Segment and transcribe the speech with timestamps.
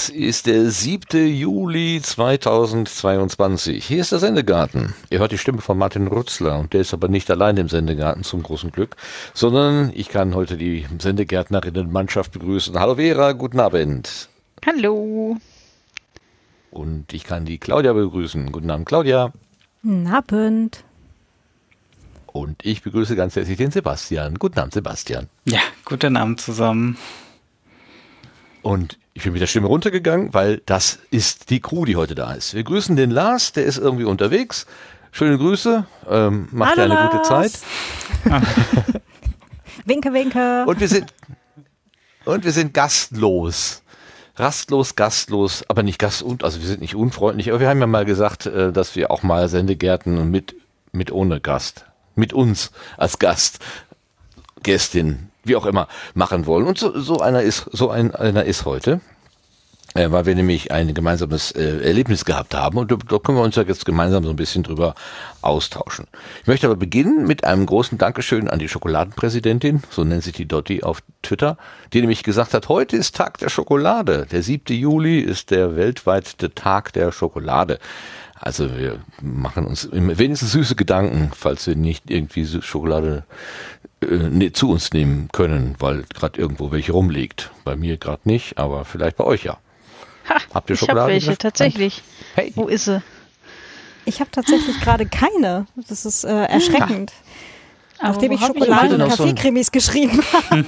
[0.00, 1.26] Es ist der 7.
[1.26, 3.84] Juli 2022.
[3.84, 4.94] Hier ist der Sendegarten.
[5.10, 8.24] Ihr hört die Stimme von Martin Rutzler und der ist aber nicht allein im Sendegarten
[8.24, 8.96] zum großen Glück,
[9.34, 12.80] sondern ich kann heute die Sendegärtnerinnenmannschaft begrüßen.
[12.80, 14.30] Hallo Vera, guten Abend.
[14.64, 15.36] Hallo.
[16.70, 18.52] Und ich kann die Claudia begrüßen.
[18.52, 19.34] Guten Abend, Claudia.
[19.82, 20.82] Guten Abend.
[22.24, 24.38] Und ich begrüße ganz herzlich den Sebastian.
[24.38, 25.28] Guten Abend, Sebastian.
[25.44, 26.96] Ja, guten Abend zusammen.
[28.62, 32.32] Und ich bin mit der Stimme runtergegangen, weil das ist die Crew, die heute da
[32.32, 32.54] ist.
[32.54, 34.64] Wir grüßen den Lars, der ist irgendwie unterwegs.
[35.12, 37.52] Schöne Grüße, ähm, macht Hallo, dir eine gute Zeit.
[39.84, 40.64] Winke, winke.
[40.66, 41.12] Und wir sind
[42.24, 43.82] und wir sind gastlos.
[44.36, 47.86] Rastlos, gastlos, aber nicht gast und also wir sind nicht unfreundlich, aber wir haben ja
[47.86, 50.54] mal gesagt, äh, dass wir auch mal Sendegärten mit
[50.92, 53.58] mit ohne Gast, mit uns als Gast,
[54.62, 56.66] Gästin, wie auch immer, machen wollen.
[56.66, 59.00] Und so, so einer ist, so ein, einer ist heute.
[59.94, 63.42] Äh, weil wir nämlich ein gemeinsames äh, Erlebnis gehabt haben und da, da können wir
[63.42, 64.94] uns ja jetzt gemeinsam so ein bisschen drüber
[65.42, 66.06] austauschen.
[66.42, 70.46] Ich möchte aber beginnen mit einem großen Dankeschön an die Schokoladenpräsidentin, so nennt sich die
[70.46, 71.56] Dotti auf Twitter,
[71.92, 74.26] die nämlich gesagt hat, heute ist Tag der Schokolade.
[74.30, 74.76] Der 7.
[74.76, 77.80] Juli ist der weltweite Tag der Schokolade.
[78.42, 83.24] Also wir machen uns wenigstens süße Gedanken, falls wir nicht irgendwie Schokolade
[84.02, 87.50] äh, ne, zu uns nehmen können, weil gerade irgendwo welche rumliegt.
[87.64, 89.58] Bei mir gerade nicht, aber vielleicht bei euch ja.
[90.28, 91.12] Ha, Habt ihr Schokolade?
[91.12, 92.02] Ich habe welche, tatsächlich.
[92.34, 92.52] Hey.
[92.54, 93.02] Wo ist sie?
[94.04, 95.66] Ich habe tatsächlich gerade keine.
[95.88, 97.12] Das ist äh, erschreckend.
[98.00, 98.08] Ja.
[98.08, 100.64] Nachdem ich Schokolade und Kaffeecremis so geschrieben habe.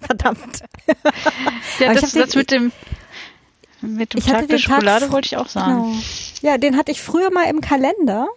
[0.00, 0.62] Verdammt.
[1.78, 2.72] Ja, das, das mit dem
[3.80, 5.82] mit dem ich Tag der Schokolade Tag, wollte ich auch sagen.
[5.82, 5.96] Genau.
[6.42, 8.28] Ja, den hatte ich früher mal im Kalender.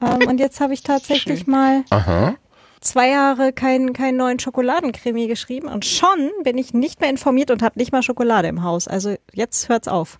[0.00, 1.50] Ähm, und jetzt habe ich tatsächlich Schön.
[1.50, 2.34] mal Aha.
[2.80, 5.68] Zwei Jahre keinen keinen neuen Schokoladencreme geschrieben.
[5.68, 8.88] Und schon bin ich nicht mehr informiert und habe nicht mal Schokolade im Haus.
[8.88, 10.18] Also jetzt hört's auf.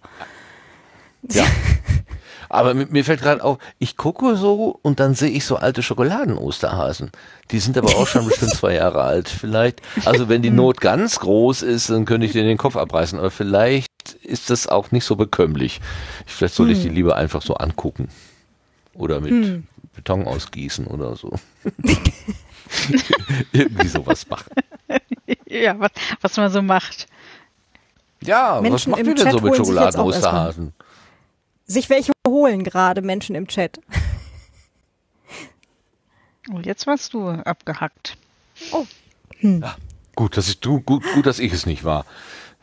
[1.30, 1.44] Ja.
[2.48, 7.12] Aber mir fällt gerade auf, ich gucke so und dann sehe ich so alte Schokoladen-Osterhasen.
[7.52, 9.28] Die sind aber auch schon bestimmt zwei Jahre alt.
[9.28, 13.20] Vielleicht, also wenn die Not ganz groß ist, dann könnte ich dir den Kopf abreißen.
[13.20, 15.80] Aber vielleicht ist das auch nicht so bekömmlich.
[16.26, 16.94] Vielleicht sollte ich die hm.
[16.96, 18.08] lieber einfach so angucken.
[18.94, 19.66] Oder mit hm.
[19.94, 21.30] Beton ausgießen oder so.
[23.52, 24.52] Irgendwie sowas machen.
[25.46, 27.06] Ja, was, was man so macht.
[28.22, 30.72] Ja, Menschen was macht ihr denn so mit Schokoladen-Osterhasen?
[31.66, 33.78] Sich welche holen gerade Menschen im Chat.
[36.48, 38.16] Und oh, jetzt warst du abgehackt.
[38.72, 38.86] Oh.
[39.38, 39.62] Hm.
[39.62, 39.76] Ja,
[40.16, 42.04] gut, dass ich, du, gut, gut, dass ich es nicht war.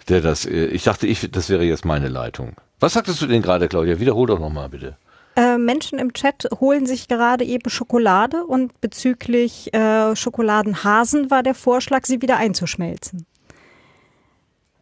[0.09, 2.55] Der das, äh, ich dachte, ich, das wäre jetzt meine Leitung.
[2.79, 3.99] Was sagtest du denn gerade, Claudia?
[3.99, 4.97] Wiederhol doch nochmal, bitte.
[5.37, 11.53] Äh, Menschen im Chat holen sich gerade eben Schokolade und bezüglich äh, Schokoladenhasen war der
[11.53, 13.27] Vorschlag, sie wieder einzuschmelzen.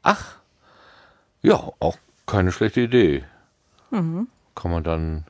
[0.01, 0.37] Ach,
[1.41, 3.25] ja, auch keine schlechte Idee.
[3.91, 4.29] Mhm.
[4.55, 5.25] Kann man dann,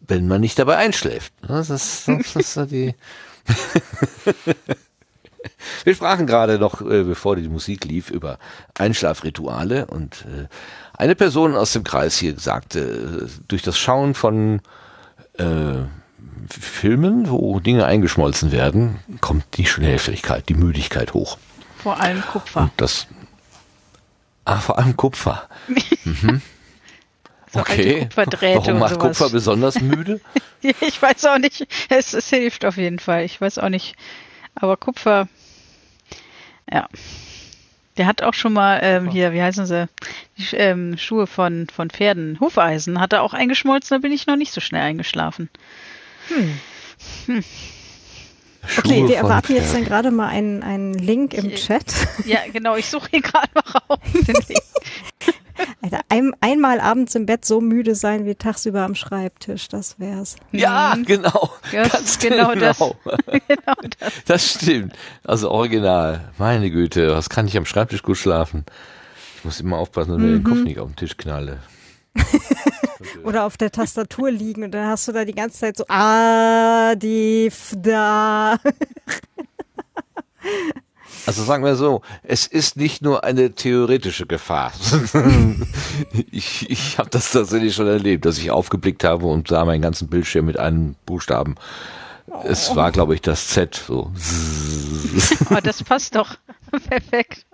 [0.00, 1.32] wenn man nicht dabei einschläft.
[1.42, 1.48] Ne?
[1.48, 2.96] Das ist, das ist so die.
[5.84, 8.38] Wir sprachen gerade noch, äh, bevor die Musik lief, über
[8.78, 10.48] Einschlafrituale und äh,
[10.94, 14.60] eine Person aus dem Kreis hier sagte, äh, durch das Schauen von
[15.38, 15.84] äh,
[16.48, 21.38] Filmen, wo Dinge eingeschmolzen werden, kommt die Schläfrigkeit, die Müdigkeit hoch.
[21.82, 22.60] Vor allem Kupfer.
[22.60, 23.06] Und das,
[24.44, 25.48] ah, vor allem Kupfer.
[26.04, 26.42] mhm.
[27.52, 28.08] So okay.
[28.14, 30.20] Warum macht Kupfer besonders müde?
[30.62, 31.66] ich weiß auch nicht.
[31.90, 33.24] Es, es hilft auf jeden Fall.
[33.24, 33.94] Ich weiß auch nicht.
[34.54, 35.28] Aber Kupfer,
[36.70, 36.88] ja.
[37.98, 39.86] Der hat auch schon mal ähm, hier, wie heißen sie,
[40.50, 44.36] die ähm, Schuhe von, von Pferden, Hufeisen, hat er auch eingeschmolzen, da bin ich noch
[44.36, 45.48] nicht so schnell eingeschlafen.
[46.28, 46.58] Hm.
[47.26, 47.44] Hm.
[48.78, 49.62] Okay, wir erwarten Pferden.
[49.62, 51.84] jetzt dann gerade mal einen, einen Link im Chat.
[52.24, 53.98] Ja, genau, ich suche hier gerade mal raus.
[54.14, 54.62] Den Link.
[55.80, 60.36] Alter, ein, einmal abends im Bett so müde sein wie tagsüber am Schreibtisch, das wär's.
[60.52, 61.04] Ja, mhm.
[61.04, 61.50] genau.
[61.72, 62.60] Ja, Ganz genau, genau.
[62.60, 62.78] Das.
[63.48, 64.12] genau das.
[64.26, 64.94] Das stimmt.
[65.24, 66.30] Also original.
[66.38, 68.64] Meine Güte, was kann ich am Schreibtisch gut schlafen?
[69.42, 70.24] Ich muss immer aufpassen, dass mhm.
[70.24, 70.62] mir den Kopf mhm.
[70.62, 71.58] nicht auf den Tisch knalle.
[73.24, 76.94] Oder auf der Tastatur liegen und dann hast du da die ganze Zeit so ah,
[76.94, 78.56] die da.
[81.26, 84.72] Also sagen wir so, es ist nicht nur eine theoretische Gefahr.
[86.32, 90.08] ich ich habe das tatsächlich schon erlebt, dass ich aufgeblickt habe und sah meinen ganzen
[90.08, 91.56] Bildschirm mit einem Buchstaben.
[92.44, 93.84] Es war, glaube ich, das Z.
[93.86, 94.10] So.
[95.48, 96.36] Aber das passt doch
[96.88, 97.46] perfekt.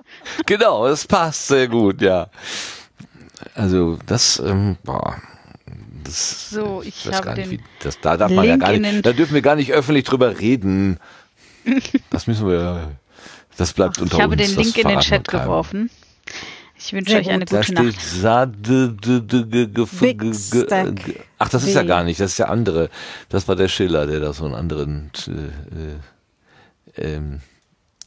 [0.46, 2.28] Genau, es passt sehr gut, ja.
[3.54, 5.20] Also das, ähm, boah,
[6.04, 9.12] das, so, ich, ich habe nicht, wie, das, da darf man ja gar nicht, da
[9.12, 10.98] dürfen wir gar nicht öffentlich drüber reden.
[12.10, 12.92] Das müssen wir
[13.58, 14.34] das bleibt Ach, unter ich uns.
[14.34, 15.90] Ich habe den Link in den Chat geworfen.
[16.78, 18.12] Ich wünsche euch eine Da gute steht Nacht.
[20.94, 22.88] G- Ach, das ist ja gar nicht, das ist der andere.
[23.28, 25.10] Das war der Schiller, der da so einen anderen
[26.96, 27.40] äh, äh, ähm,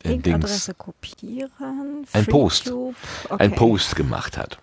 [0.03, 2.05] äh, Dings, Linkadresse kopieren.
[2.13, 2.71] Ein Post.
[2.71, 2.93] Okay.
[3.37, 4.57] ein Post gemacht hat.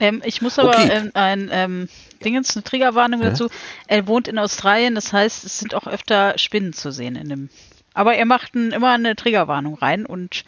[0.00, 0.88] Ähm, ich muss aber Okay.
[0.90, 1.88] ähm, ein ähm,
[2.24, 3.30] Dingens, eine Triggerwarnung Ja?
[3.30, 3.48] dazu.
[3.86, 7.50] Er wohnt in Australien, das heißt, es sind auch öfter Spinnen zu sehen in dem.
[7.94, 10.44] Aber er macht ein, immer eine Triggerwarnung rein und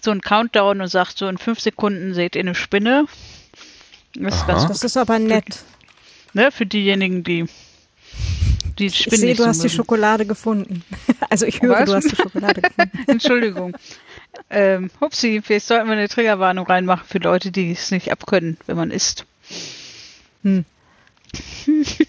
[0.00, 3.06] so ein Countdown und sagt, so in fünf Sekunden seht ihr eine Spinne.
[4.14, 5.64] Das Das ist aber nett.
[6.34, 7.46] ne, für diejenigen, die
[8.78, 9.76] die Ich Spinnen sehe, nicht du so hast die mögen.
[9.76, 10.84] Schokolade gefunden.
[11.30, 11.84] Also ich höre, Was?
[11.90, 12.98] du hast die Schokolade gefunden.
[13.06, 13.76] Entschuldigung.
[14.48, 18.76] ähm, Hupsi, vielleicht sollten wir eine Triggerwarnung reinmachen für Leute, die es nicht abkönnen, wenn
[18.76, 19.26] man isst.
[20.42, 20.64] Hm.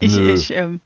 [0.00, 0.32] Ich, Nö.
[0.34, 0.80] ich, ähm,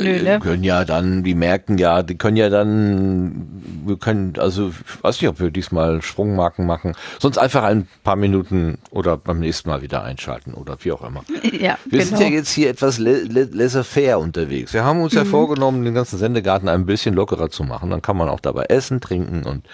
[0.00, 0.40] nö, Äh, ne?
[0.40, 3.46] können ja dann, die merken ja, die können ja dann,
[3.86, 8.16] wir können, also ich weiß nicht, ob wir diesmal Sprungmarken machen, sonst einfach ein paar
[8.16, 11.22] Minuten oder beim nächsten Mal wieder einschalten oder wie auch immer.
[11.58, 12.16] Ja, Wir genau.
[12.16, 14.72] sind ja jetzt hier etwas laissez-faire unterwegs.
[14.74, 17.90] Wir haben uns ja vorgenommen, den ganzen Sendegarten ein bisschen lockerer zu machen.
[17.90, 19.64] Dann kann man auch dabei essen, trinken und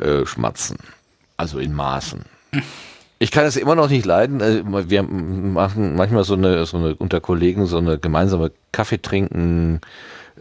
[0.00, 0.76] äh, schmatzen.
[1.36, 2.24] Also in Maßen.
[3.18, 4.40] Ich kann es immer noch nicht leiden.
[4.40, 9.80] äh, Wir machen manchmal so eine, so eine unter Kollegen so eine gemeinsame Kaffee trinken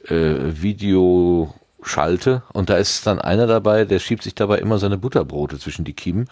[0.07, 5.59] äh, Videoschalte und da ist dann einer dabei, der schiebt sich dabei immer seine Butterbrote
[5.59, 6.29] zwischen die Kiemen.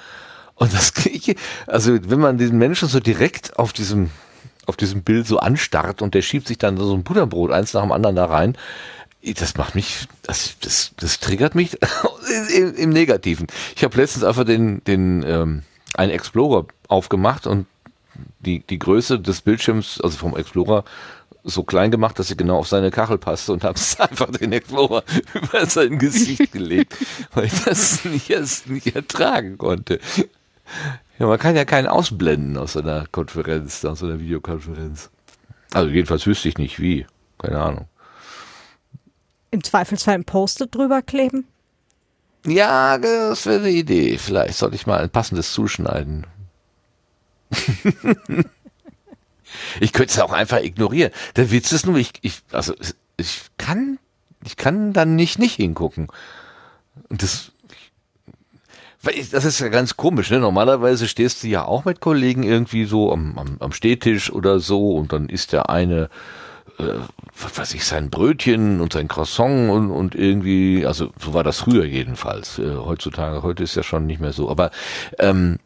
[0.56, 1.38] Und das kriege ich,
[1.68, 4.12] also wenn man diesen Menschen so direkt auf diesem
[4.68, 7.84] auf diesem Bild so anstarrt und der schiebt sich dann so ein Butterbrot eins nach
[7.84, 8.58] dem anderen da rein.
[9.38, 11.78] Das macht mich, das, das, das triggert mich
[12.56, 13.48] im, im Negativen.
[13.76, 15.64] Ich habe letztens einfach den, den ähm,
[15.96, 17.68] einen Explorer aufgemacht und
[18.40, 20.84] die, die Größe des Bildschirms, also vom Explorer,
[21.44, 25.04] so klein gemacht, dass sie genau auf seine Kachel passte und habe einfach den Explorer
[25.34, 26.98] über sein Gesicht gelegt,
[27.34, 30.00] weil ich das nicht, erst nicht ertragen konnte.
[31.20, 35.10] Ja, man kann ja keinen ausblenden aus einer Konferenz, aus einer Videokonferenz.
[35.74, 37.06] Also jedenfalls wüsste ich nicht wie.
[37.38, 37.88] Keine Ahnung.
[39.52, 41.46] Im Zweifelsfall ein Post-it drüber kleben.
[42.46, 44.18] Ja, das wäre eine Idee.
[44.18, 46.28] Vielleicht sollte ich mal ein passendes zuschneiden.
[49.80, 51.12] ich könnte es auch einfach ignorieren.
[51.36, 52.74] Der Witz ist nur, ich, ich, also
[53.18, 54.00] ich kann,
[54.44, 56.08] ich kann dann nicht nicht hingucken.
[57.10, 57.52] Und das,
[59.32, 60.40] das ist ja ganz komisch, ne?
[60.40, 64.96] Normalerweise stehst du ja auch mit Kollegen irgendwie so am, am, am Stehtisch oder so
[64.96, 66.10] und dann ist der eine
[66.80, 66.84] äh,
[67.42, 71.60] was weiß ich, sein Brötchen und sein Croissant und, und irgendwie, also so war das
[71.60, 72.60] früher jedenfalls.
[72.60, 74.50] Äh, heutzutage, heute ist ja schon nicht mehr so.
[74.50, 74.72] Aber
[75.20, 75.60] ähm,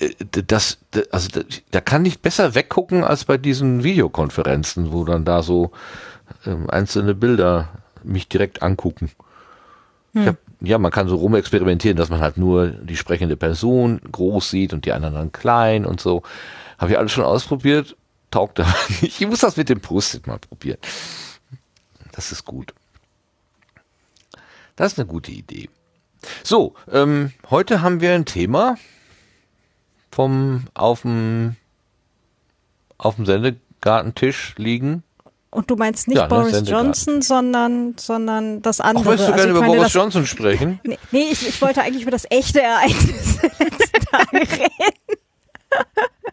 [0.00, 0.78] äh, das,
[1.10, 1.28] also
[1.70, 5.70] da, kann ich besser weggucken als bei diesen Videokonferenzen, wo dann da so
[6.46, 7.68] ähm, einzelne Bilder
[8.04, 9.10] mich direkt angucken.
[10.14, 14.50] Ich hab, ja, man kann so rumexperimentieren, dass man halt nur die sprechende Person groß
[14.50, 16.22] sieht und die anderen dann klein und so.
[16.78, 17.96] Habe ich alles schon ausprobiert,
[18.30, 19.20] taugt aber nicht.
[19.20, 20.78] Ich muss das mit dem Post-it mal probieren.
[22.12, 22.74] Das ist gut.
[24.76, 25.68] Das ist eine gute Idee.
[26.42, 28.76] So, ähm, heute haben wir ein Thema
[30.10, 31.56] vom auf dem
[32.96, 35.04] auf dem Sendegartentisch liegen.
[35.50, 36.62] Und du meinst nicht Ja, ne, Boris.
[36.68, 39.06] Johnson, sondern, sondern das Auch andere.
[39.06, 40.80] willst du Also gerne ich über Boris das, Johnson sprechen?
[40.84, 45.18] Nee, nee ich, ich wollte eigentlich über das echte Ereignis letzten Tage reden.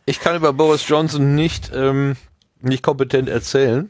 [0.06, 2.16] Ich kann über Boris Johnson nicht, ähm,
[2.62, 3.90] nicht kompetent erzählen.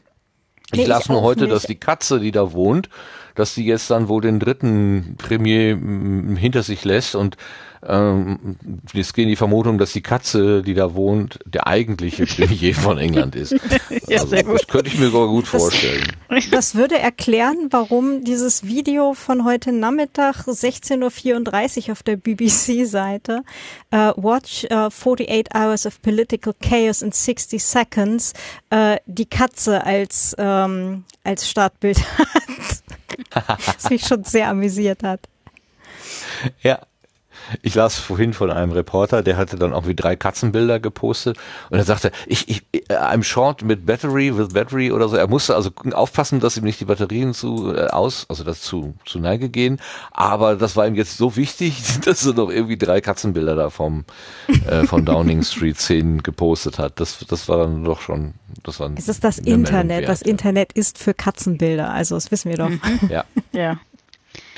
[0.72, 1.52] Ich Nee, las nur heute, nicht.
[1.52, 2.88] dass die Katze, die da wohnt,
[3.36, 7.36] dass die jetzt dann wohl den dritten Premier mm, hinter sich lässt und
[7.88, 8.56] ähm,
[8.92, 13.36] jetzt gehen die Vermutung, dass die Katze, die da wohnt, der eigentliche Premier von England
[13.36, 13.54] ist.
[14.08, 14.36] Ja, also.
[14.36, 16.12] Das könnte ich mir sogar gut vorstellen.
[16.50, 23.42] Das würde erklären, warum dieses Video von heute Nachmittag 16.34 Uhr auf der BBC-Seite
[23.90, 28.32] äh, Watch äh, 48 Hours of Political Chaos in 60 Seconds
[28.70, 32.82] äh, die Katze als, ähm, als Startbild hat.
[33.32, 35.20] Was mich schon sehr amüsiert hat.
[36.62, 36.80] Ja.
[37.62, 41.36] Ich las vorhin von einem Reporter, der hatte dann auch wie drei Katzenbilder gepostet
[41.70, 45.16] und er sagte, ich, ich, I'm short mit Battery, with Battery oder so.
[45.16, 48.94] Er musste also aufpassen, dass ihm nicht die Batterien zu äh, aus, also das zu,
[49.04, 49.80] zu Neige gehen.
[50.10, 54.04] Aber das war ihm jetzt so wichtig, dass er noch irgendwie drei Katzenbilder da vom,
[54.68, 57.00] äh, von Downing Street 10 gepostet hat.
[57.00, 60.00] Das, das war dann doch schon, das war Es ist das Internet.
[60.02, 60.26] wert, Das ja.
[60.26, 61.90] Internet ist für Katzenbilder.
[61.90, 62.70] Also, das wissen wir doch.
[63.08, 63.24] Ja.
[63.52, 63.78] Ja.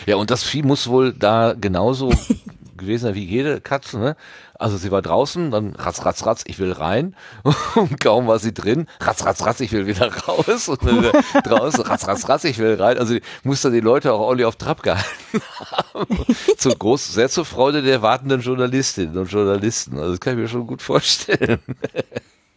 [0.07, 2.13] Ja, und das Vieh muss wohl da genauso
[2.79, 4.17] gewesen wie jede Katze, ne?
[4.55, 7.15] Also sie war draußen, dann ratz, ratz, ratz, ich will rein.
[7.75, 10.69] Und kaum war sie drin, ratz, ratz, ratz, ich will wieder raus.
[10.69, 11.13] Und dann wieder
[11.45, 12.99] draußen, ratz, ratz, ratz, ich will rein.
[12.99, 16.19] Also musste die Leute auch ordentlich auf Trab gehalten haben.
[16.57, 19.99] Zu groß, sehr zur Freude der wartenden Journalistinnen und Journalisten.
[19.99, 21.61] Also das kann ich mir schon gut vorstellen.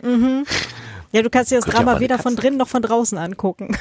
[0.02, 0.46] Mhm.
[1.12, 2.32] Ja, du kannst dir das Drama ja weder Katzen.
[2.32, 3.78] von drinnen noch von draußen angucken.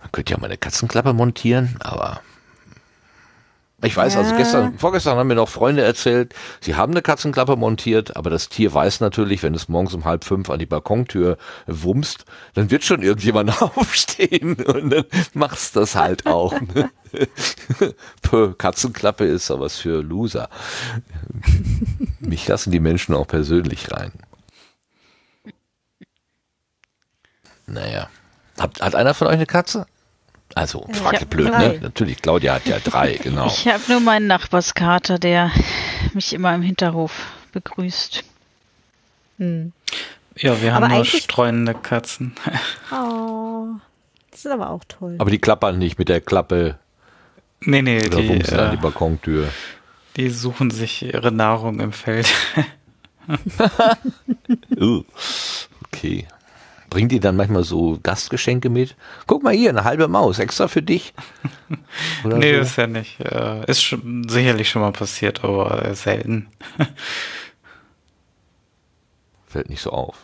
[0.00, 2.20] Man könnte ja mal eine Katzenklappe montieren, aber
[3.82, 4.36] ich weiß, also ja.
[4.36, 8.48] also gestern, vorgestern haben mir noch Freunde erzählt, sie haben eine Katzenklappe montiert, aber das
[8.48, 12.84] Tier weiß natürlich, wenn es morgens um halb fünf an die Balkontür wumst, dann wird
[12.84, 16.54] schon irgendjemand aufstehen und dann macht's das halt auch.
[17.12, 18.54] Ne?
[18.56, 20.48] Katzenklappe ist aber was für Loser.
[22.20, 24.12] Mich lassen die Menschen auch persönlich rein.
[27.66, 28.08] Naja.
[28.58, 29.86] Hat, hat einer von euch eine Katze?
[30.54, 31.50] Also, frage blöd, ne?
[31.52, 31.68] drei.
[31.68, 31.78] ne?
[31.80, 33.46] Natürlich, Claudia hat ja drei, genau.
[33.46, 35.50] Ich habe nur meinen Nachbarskater, der
[36.14, 37.12] mich immer im Hinterhof
[37.52, 38.24] begrüßt.
[39.38, 39.72] Hm.
[40.36, 42.34] Ja, wir haben aber nur streunende Katzen.
[42.92, 43.66] Oh,
[44.30, 45.16] das ist aber auch toll.
[45.18, 46.78] Aber die klappern nicht mit der Klappe.
[47.60, 49.48] Nee, nee, oder die, äh, an die Balkontür.
[50.16, 52.28] Die suchen sich ihre Nahrung im Feld.
[54.80, 55.04] uh,
[55.84, 56.26] okay.
[56.90, 58.96] Bringt die dann manchmal so Gastgeschenke mit?
[59.26, 61.14] Guck mal hier, eine halbe Maus, extra für dich.
[62.24, 62.60] Oder nee, so?
[62.60, 63.20] ist ja nicht.
[63.20, 66.48] Äh, ist schon, sicherlich schon mal passiert, aber selten.
[69.46, 70.16] Fällt nicht so auf.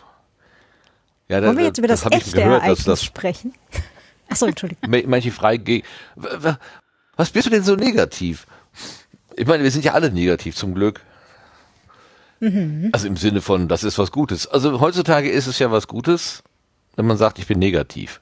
[1.29, 3.55] Ja, da, Wollen wir jetzt über das, das echte gehört, Ereignis das sprechen?
[4.29, 4.91] Achso, Entschuldigung.
[5.07, 5.61] Manche frei
[7.17, 8.47] Was bist du denn so negativ?
[9.37, 11.01] Ich meine, wir sind ja alle negativ, zum Glück.
[12.41, 12.91] Mhm.
[12.93, 14.47] Also im Sinne von, das ist was Gutes.
[14.47, 16.43] Also heutzutage ist es ja was Gutes,
[16.97, 18.21] wenn man sagt, ich bin negativ.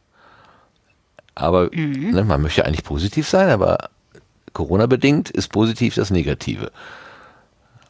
[1.34, 2.10] Aber mhm.
[2.10, 3.90] ne, man möchte eigentlich positiv sein, aber
[4.52, 6.70] Corona-bedingt ist positiv das Negative.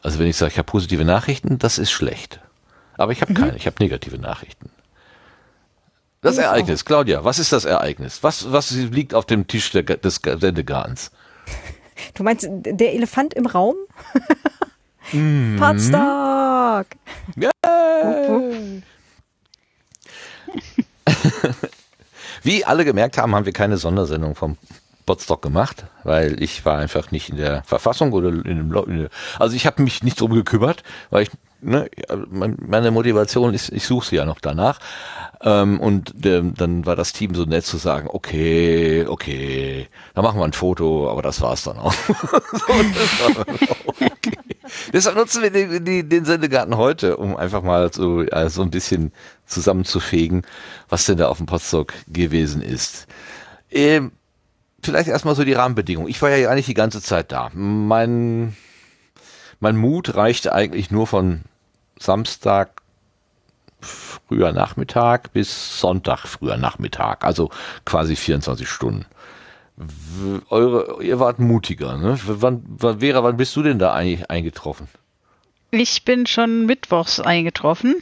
[0.01, 2.39] Also wenn ich sage, ich habe positive Nachrichten, das ist schlecht.
[2.97, 3.37] Aber ich habe mhm.
[3.37, 4.69] keine, ich habe negative Nachrichten.
[6.21, 8.23] Das Ereignis, Claudia, was ist das Ereignis?
[8.23, 11.11] Was, was liegt auf dem Tisch der, des Sendegarns?
[12.15, 13.75] Du meinst der Elefant im Raum?
[15.11, 15.57] mm.
[15.57, 16.87] Podstock!
[17.37, 17.51] Yeah.
[22.43, 24.57] Wie alle gemerkt haben, haben wir keine Sondersendung vom
[25.05, 29.09] Botstock gemacht, weil ich war einfach nicht in der Verfassung oder in dem,
[29.39, 31.31] also ich habe mich nicht drum gekümmert, weil ich
[31.61, 31.89] ne,
[32.31, 34.79] meine Motivation ist, ich suche sie ja noch danach.
[35.41, 40.45] Ähm, und dann war das Team so nett zu sagen, okay, okay, dann machen wir
[40.45, 41.93] ein Foto, aber das war's dann auch.
[43.85, 44.34] okay.
[44.93, 48.71] Deshalb nutzen wir den, den, den Sendegarten heute, um einfach mal so, äh, so ein
[48.71, 49.11] bisschen
[49.45, 50.43] zusammenzufegen,
[50.89, 53.07] was denn da auf dem Potsdok gewesen ist.
[53.71, 54.11] Ähm,
[54.83, 56.09] vielleicht erstmal so die Rahmenbedingungen.
[56.09, 57.49] Ich war ja eigentlich die ganze Zeit da.
[57.53, 58.55] Mein,
[59.59, 61.41] mein Mut reichte eigentlich nur von
[61.99, 62.81] Samstag
[63.81, 67.49] früher Nachmittag bis Sonntag früher Nachmittag, also
[67.85, 69.05] quasi 24 Stunden.
[70.49, 72.17] Eure, ihr wart mutiger, ne?
[72.25, 74.87] Wann, wann, Vera, wann bist du denn da eigentlich eingetroffen?
[75.71, 77.95] Ich bin schon mittwochs eingetroffen.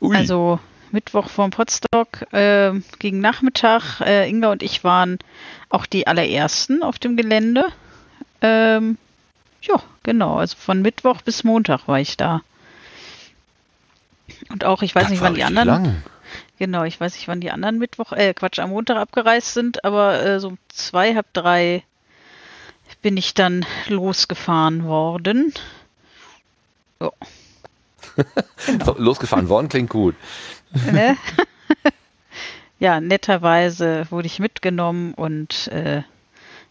[0.00, 0.16] Ui.
[0.16, 0.58] Also
[0.90, 4.00] Mittwoch vorm Potsdok äh, gegen Nachmittag.
[4.00, 5.18] Äh, Inga und ich waren
[5.68, 7.66] auch die allerersten auf dem Gelände.
[8.40, 8.98] Ähm,
[9.62, 10.36] ja, genau.
[10.36, 12.42] Also von Mittwoch bis Montag war ich da.
[14.48, 15.68] Und auch, ich weiß das nicht, wann die anderen.
[15.68, 16.02] Lang.
[16.58, 20.22] Genau, ich weiß nicht, wann die anderen Mittwoch, äh, Quatsch, am Montag abgereist sind, aber
[20.22, 21.82] äh, so um zwei, halb drei
[23.02, 25.52] bin ich dann losgefahren worden.
[27.00, 27.10] Ja.
[28.66, 28.94] genau.
[28.98, 30.14] Losgefahren worden klingt gut.
[30.90, 31.16] Ne?
[32.78, 36.02] ja, netterweise wurde ich mitgenommen und äh,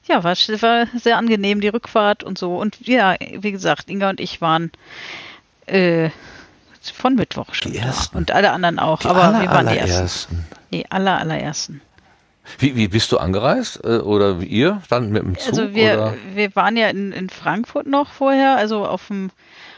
[0.08, 2.58] ja, war, war sehr angenehm, die Rückfahrt und so.
[2.58, 4.72] Und ja, wie gesagt, Inga und ich waren
[5.66, 6.10] äh,
[6.90, 8.18] von Mittwoch schon die ersten.
[8.18, 9.00] Und alle anderen auch.
[9.00, 10.46] Die aber aller, wir waren die ersten.
[10.72, 11.82] Die aller, allerersten.
[12.60, 13.84] Wie, wie bist du angereist?
[13.84, 14.82] Äh, oder ihr?
[14.90, 15.50] Dann mit dem Zug?
[15.50, 16.14] Also wir, oder?
[16.34, 19.32] wir waren ja in, in Frankfurt noch vorher, also auf dem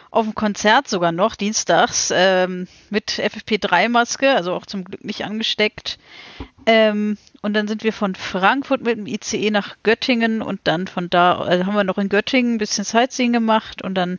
[0.09, 5.99] auf dem Konzert sogar noch, dienstags, ähm, mit FFP3-Maske, also auch zum Glück nicht angesteckt.
[6.65, 11.09] Ähm, und dann sind wir von Frankfurt mit dem ICE nach Göttingen und dann von
[11.09, 14.17] da, also haben wir noch in Göttingen ein bisschen Sightseeing gemacht und dann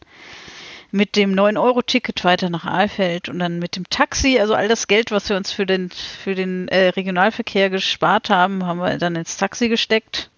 [0.91, 5.11] mit dem 9-Euro-Ticket weiter nach Aalfeld und dann mit dem Taxi, also all das Geld,
[5.11, 9.37] was wir uns für den, für den äh, Regionalverkehr gespart haben, haben wir dann ins
[9.37, 10.31] Taxi gesteckt.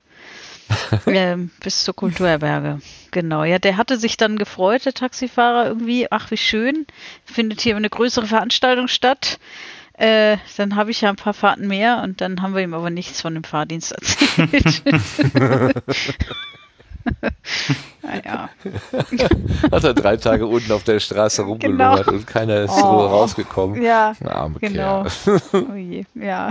[1.07, 2.81] ähm, bis zur Kulturherberge.
[3.11, 6.87] Genau, ja, der hatte sich dann gefreut, der Taxifahrer irgendwie, ach wie schön,
[7.25, 9.41] findet hier eine größere Veranstaltung statt.
[9.95, 12.91] Äh, dann habe ich ja ein paar Fahrten mehr und dann haben wir ihm aber
[12.91, 14.83] nichts von dem Fahrdienst erzählt.
[19.71, 22.19] Hat er drei Tage unten auf der Straße rumgelungert genau.
[22.19, 22.81] und keiner ist oh.
[22.81, 23.83] so rausgekommen.
[23.83, 25.07] Ja, Arme genau.
[25.53, 26.51] oh je, ja.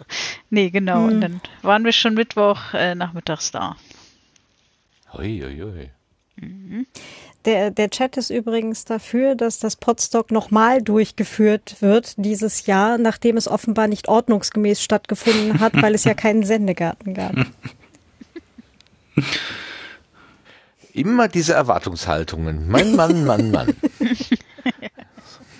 [0.50, 1.04] nee, genau.
[1.04, 1.08] Hm.
[1.08, 3.76] Und dann waren wir schon Mittwoch äh, nachmittags da.
[5.16, 5.90] Ui, ui, ui.
[6.36, 6.86] Mhm.
[7.44, 13.36] Der, der Chat ist übrigens dafür, dass das Podstock nochmal durchgeführt wird dieses Jahr, nachdem
[13.36, 17.34] es offenbar nicht ordnungsgemäß stattgefunden hat, weil es ja keinen Sendegarten gab.
[20.98, 22.68] Immer diese Erwartungshaltungen.
[22.68, 23.74] Mein Mann, Mann, Mann.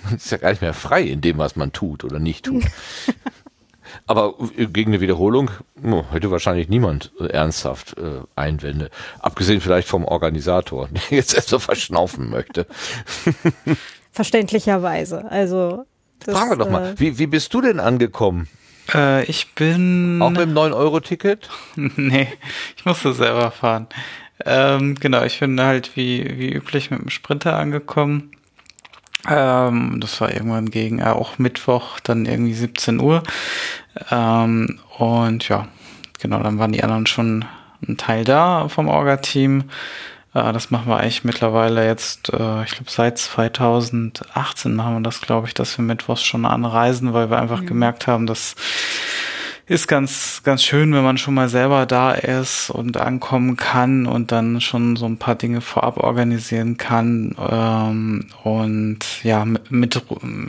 [0.05, 2.65] Man ist ja gar nicht mehr frei in dem, was man tut oder nicht tut.
[4.07, 5.51] Aber gegen eine Wiederholung
[5.85, 8.91] oh, hätte wahrscheinlich niemand ernsthaft äh, Einwände.
[9.21, 12.67] Abgesehen vielleicht vom Organisator, der jetzt erst so verschnaufen möchte.
[14.11, 15.31] Verständlicherweise.
[15.31, 15.85] Also.
[16.21, 18.49] Das, Fragen wir doch mal, äh, wie, wie bist du denn angekommen?
[18.93, 20.21] Äh, ich bin.
[20.23, 21.49] Auch mit dem 9-Euro-Ticket?
[21.77, 22.29] nee,
[22.77, 23.87] ich musste selber fahren.
[24.45, 28.31] Ähm, genau, ich bin halt wie, wie üblich mit dem Sprinter angekommen.
[29.29, 33.23] Ähm, das war irgendwann gegen äh, auch Mittwoch, dann irgendwie 17 Uhr.
[34.11, 35.67] Ähm, und ja,
[36.21, 37.45] genau, dann waren die anderen schon
[37.87, 39.65] ein Teil da vom Orga-Team.
[40.35, 45.21] Äh, das machen wir eigentlich mittlerweile jetzt, äh, ich glaube seit 2018 machen wir das,
[45.21, 47.67] glaube ich, dass wir Mittwochs schon anreisen, weil wir einfach mhm.
[47.67, 48.55] gemerkt haben, dass
[49.69, 54.33] ist ganz, ganz schön, wenn man schon mal selber da ist und ankommen kann und
[54.33, 60.03] dann schon so ein paar Dinge vorab organisieren kann ähm, und ja, mit, mit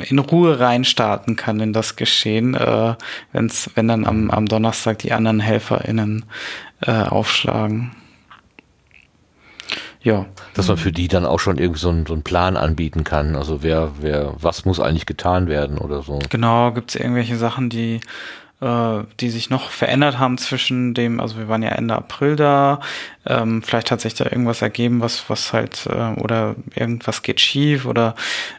[0.09, 2.95] in Ruhe reinstarten kann in das Geschehen, äh,
[3.33, 6.25] wenn's, wenn dann am, am Donnerstag die anderen HelferInnen
[6.81, 7.91] äh, aufschlagen.
[10.01, 10.27] Ja.
[10.53, 13.35] Dass man für die dann auch schon irgendwie so einen, so einen Plan anbieten kann.
[13.35, 16.19] Also wer, wer, was muss eigentlich getan werden oder so.
[16.29, 17.99] Genau, gibt es irgendwelche Sachen, die
[18.61, 22.81] äh, die sich noch verändert haben zwischen dem, also wir waren ja Ende April da,
[23.25, 27.86] ähm, vielleicht hat sich da irgendwas ergeben, was, was halt, äh, oder irgendwas geht schief
[27.86, 28.15] oder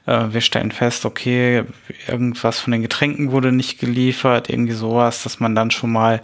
[0.06, 1.64] äh, wir stellen fest, okay,
[2.06, 6.20] irgendwas von den Getränken wurde nicht geliefert, irgendwie sowas, dass man dann schon mal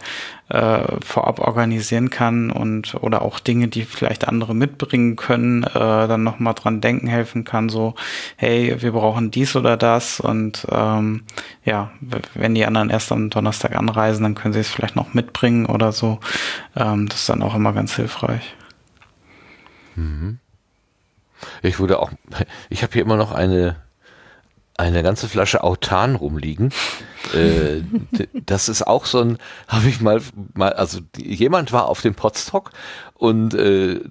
[0.49, 6.23] äh, vorab organisieren kann und oder auch Dinge, die vielleicht andere mitbringen können, äh, dann
[6.23, 7.95] nochmal dran denken helfen kann, so,
[8.37, 11.23] hey, wir brauchen dies oder das und ähm,
[11.65, 11.91] ja,
[12.33, 15.91] wenn die anderen erst am Donnerstag anreisen, dann können sie es vielleicht noch mitbringen oder
[15.91, 16.19] so.
[16.75, 18.55] Ähm, das ist dann auch immer ganz hilfreich.
[19.95, 20.39] Mhm.
[21.61, 22.11] Ich wurde auch,
[22.69, 23.75] ich habe hier immer noch eine
[24.77, 26.71] eine ganze Flasche Autan rumliegen.
[27.33, 27.81] Äh,
[28.45, 29.37] das ist auch so ein,
[29.67, 30.21] habe ich mal,
[30.53, 32.71] mal, also jemand war auf dem Potstock
[33.17, 34.01] und äh,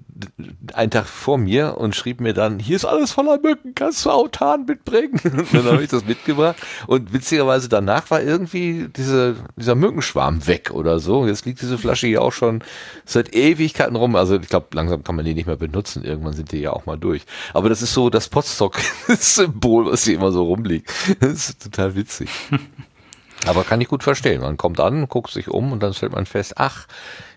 [0.73, 4.09] einen Tag vor mir und schrieb mir dann, hier ist alles voller Mücken, kannst du
[4.09, 5.19] Autan mitbringen?
[5.23, 10.71] Und dann habe ich das mitgebracht und witzigerweise danach war irgendwie diese, dieser Mückenschwarm weg
[10.71, 11.25] oder so.
[11.25, 12.63] Jetzt liegt diese Flasche hier auch schon
[13.05, 14.15] seit Ewigkeiten rum.
[14.15, 16.03] Also ich glaube, langsam kann man die nicht mehr benutzen.
[16.03, 17.23] Irgendwann sind die ja auch mal durch.
[17.53, 20.91] Aber das ist so das Potstock-Symbol, was hier immer so rumliegt.
[21.19, 22.29] Das ist total witzig.
[23.47, 24.41] Aber kann ich gut verstehen.
[24.41, 26.87] Man kommt an, guckt sich um und dann stellt man fest, ach,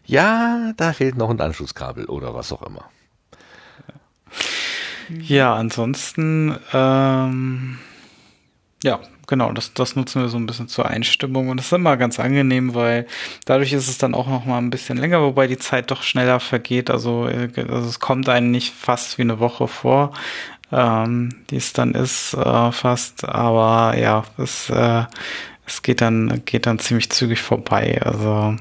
[0.05, 2.85] ja, da fehlt noch ein Anschlusskabel oder was auch immer.
[5.09, 7.79] Ja, ansonsten, ähm,
[8.83, 11.97] ja, genau, das, das nutzen wir so ein bisschen zur Einstimmung und das ist immer
[11.97, 13.07] ganz angenehm, weil
[13.45, 16.39] dadurch ist es dann auch noch mal ein bisschen länger, wobei die Zeit doch schneller
[16.41, 16.91] vergeht.
[16.91, 20.13] Also, also es kommt einem nicht fast wie eine Woche vor,
[20.73, 23.25] ähm, die es dann ist, äh, fast.
[23.25, 25.05] Aber ja, es, äh,
[25.71, 28.01] es geht dann, geht dann ziemlich zügig vorbei.
[28.05, 28.57] Also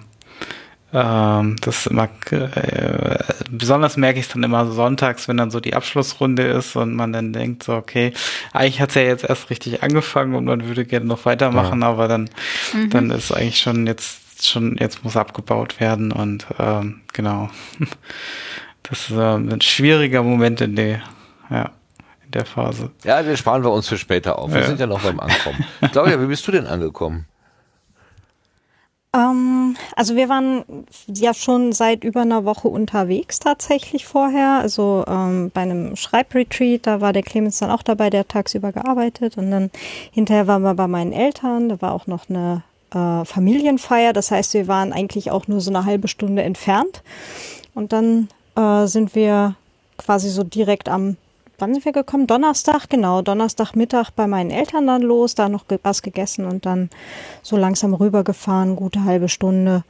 [0.93, 3.19] ähm, das ist immer, äh,
[3.50, 7.12] besonders merke ich es dann immer sonntags, wenn dann so die Abschlussrunde ist und man
[7.12, 8.13] dann denkt so, okay,
[8.54, 11.88] eigentlich hat es ja jetzt erst richtig angefangen und man würde gerne noch weitermachen, ja.
[11.88, 12.30] aber dann,
[12.74, 12.89] mhm.
[12.91, 17.50] dann ist eigentlich schon jetzt, schon, jetzt muss abgebaut werden und ähm, genau.
[18.84, 21.04] Das ist äh, ein schwieriger Moment in der,
[21.52, 21.69] ja,
[22.30, 22.92] in der Phase.
[23.04, 24.52] Ja, den sparen wir uns für später auf.
[24.52, 24.68] Wir ja.
[24.68, 25.65] sind ja noch beim Ankommen.
[25.92, 27.26] Claudia, wie bist du denn angekommen?
[29.15, 34.60] Ähm, also wir waren ja schon seit über einer Woche unterwegs tatsächlich vorher.
[34.62, 38.72] Also ähm, bei einem Schreibretreat, da war der Clemens dann auch dabei, der hat tagsüber
[38.72, 39.36] gearbeitet.
[39.38, 39.72] Und dann
[40.12, 42.62] hinterher waren wir bei meinen Eltern, da war auch noch eine
[42.94, 44.13] äh, Familienfeier.
[44.13, 47.02] Das heißt, wir waren eigentlich auch nur so eine halbe Stunde entfernt.
[47.74, 49.56] Und dann äh, sind wir
[49.98, 51.18] quasi so direkt am
[51.60, 52.28] wann sind wir gekommen?
[52.28, 56.89] Donnerstag, genau, Donnerstagmittag bei meinen Eltern dann los, da noch was gegessen und dann
[57.43, 59.84] so langsam rübergefahren, gute halbe Stunde.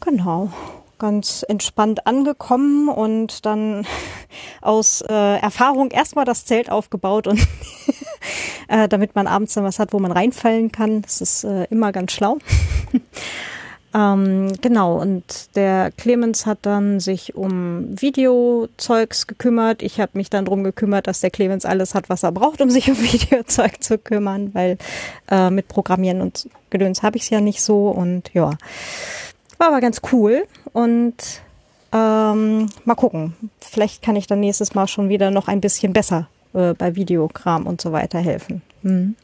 [0.00, 0.50] Genau,
[0.98, 3.86] ganz entspannt angekommen und dann
[4.60, 7.40] aus äh, Erfahrung erstmal das Zelt aufgebaut und
[8.68, 11.02] äh, damit man abends dann was hat, wo man reinfallen kann.
[11.02, 12.38] Das ist äh, immer ganz schlau.
[13.92, 19.82] Ähm, genau, und der Clemens hat dann sich um Videozeugs gekümmert.
[19.82, 22.70] Ich habe mich dann drum gekümmert, dass der Clemens alles hat, was er braucht, um
[22.70, 24.78] sich um Videozeug zu kümmern, weil
[25.30, 27.88] äh, mit Programmieren und Gedöns habe ich es ja nicht so.
[27.88, 28.50] Und ja,
[29.58, 30.46] war aber ganz cool.
[30.72, 31.14] Und
[31.92, 33.34] ähm, mal gucken.
[33.60, 37.66] Vielleicht kann ich dann nächstes Mal schon wieder noch ein bisschen besser äh, bei Videokram
[37.66, 38.62] und so weiter helfen.
[38.82, 39.16] Hm.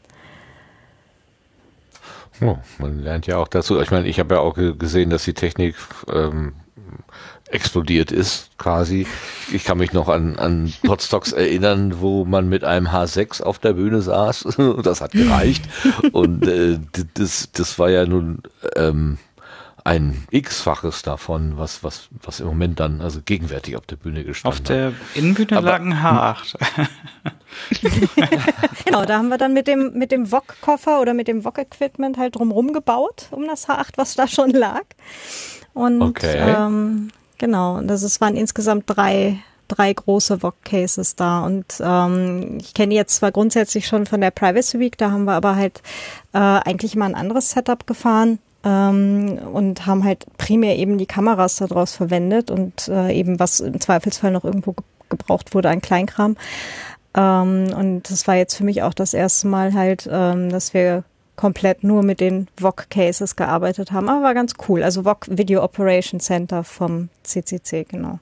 [2.41, 3.79] Oh, man lernt ja auch dazu.
[3.81, 5.75] Ich meine, ich habe ja auch gesehen, dass die Technik
[6.11, 6.53] ähm,
[7.49, 9.07] explodiert ist, quasi.
[9.51, 13.73] Ich kann mich noch an, an Podstocks erinnern, wo man mit einem H6 auf der
[13.73, 14.57] Bühne saß.
[14.83, 15.63] das hat gereicht.
[16.11, 16.79] Und äh,
[17.13, 18.43] das, das war ja nun
[18.75, 19.17] ähm,
[19.87, 24.59] ein X-faches davon, was, was, was im Moment dann, also gegenwärtig auf der Bühne gestanden
[24.59, 26.57] Auf der Innenbühne Aber, lag ein H8.
[28.85, 32.35] genau, da haben wir dann mit dem, mit dem VOG-Koffer oder mit dem VOG-Equipment halt
[32.35, 34.83] drumrum gebaut, um das H8, was da schon lag.
[35.73, 36.37] Und okay.
[36.37, 41.45] ähm, genau, das ist, waren insgesamt drei, drei große VOG-Cases da.
[41.45, 45.33] Und ähm, ich kenne jetzt zwar grundsätzlich schon von der Privacy Week, da haben wir
[45.33, 45.81] aber halt
[46.33, 51.55] äh, eigentlich mal ein anderes Setup gefahren ähm, und haben halt primär eben die Kameras
[51.57, 56.35] daraus verwendet und äh, eben was im Zweifelsfall noch irgendwo ge gebraucht wurde an Kleinkram.
[57.15, 61.05] Ähm, und das war jetzt für mich auch das erste Mal halt, ähm, dass wir
[61.37, 64.09] komplett nur mit den VOG-Cases gearbeitet haben.
[64.09, 64.83] Aber war ganz cool.
[64.83, 68.19] Also VOG Video Operation Center vom CCC, genau.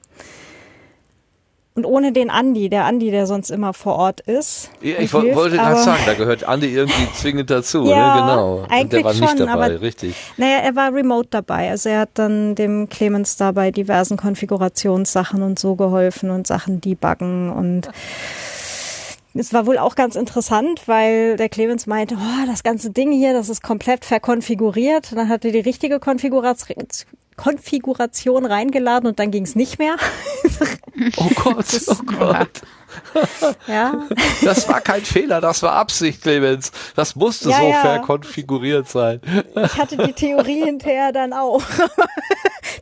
[1.75, 4.69] Und ohne den Andi, der Andi, der sonst immer vor Ort ist.
[4.81, 7.91] Ja, ich hilft, wollte gerade sagen, da gehört Andi irgendwie zwingend dazu, ne?
[7.91, 8.21] ja, ne?
[8.21, 8.63] genau.
[8.69, 10.15] Eigentlich Und der war nicht schon, dabei, aber, richtig.
[10.37, 11.69] Naja, er war remote dabei.
[11.69, 16.79] Also er hat dann dem Clemens da bei diversen Konfigurationssachen und so geholfen und Sachen
[16.79, 17.89] debuggen und
[19.35, 23.33] es war wohl auch ganz interessant, weil der Clemens meinte, oh, das ganze Ding hier,
[23.33, 25.11] das ist komplett verkonfiguriert.
[25.11, 26.87] Und dann hat er die richtige Konfiguration,
[27.35, 29.95] Konfiguration reingeladen und dann ging es nicht mehr.
[31.17, 32.61] Oh Gott, oh Gott.
[33.67, 34.07] Ja.
[34.41, 36.71] Das war kein Fehler, das war Absicht, Clemens.
[36.95, 37.81] Das musste ja, so ja.
[37.81, 39.19] verkonfiguriert sein.
[39.55, 41.61] Ich hatte die Theorie hinterher dann auch.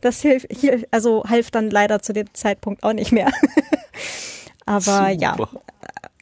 [0.00, 0.48] Das hilft,
[0.90, 3.30] also half dann leider zu dem Zeitpunkt auch nicht mehr.
[4.66, 5.10] Aber Super.
[5.10, 5.36] ja.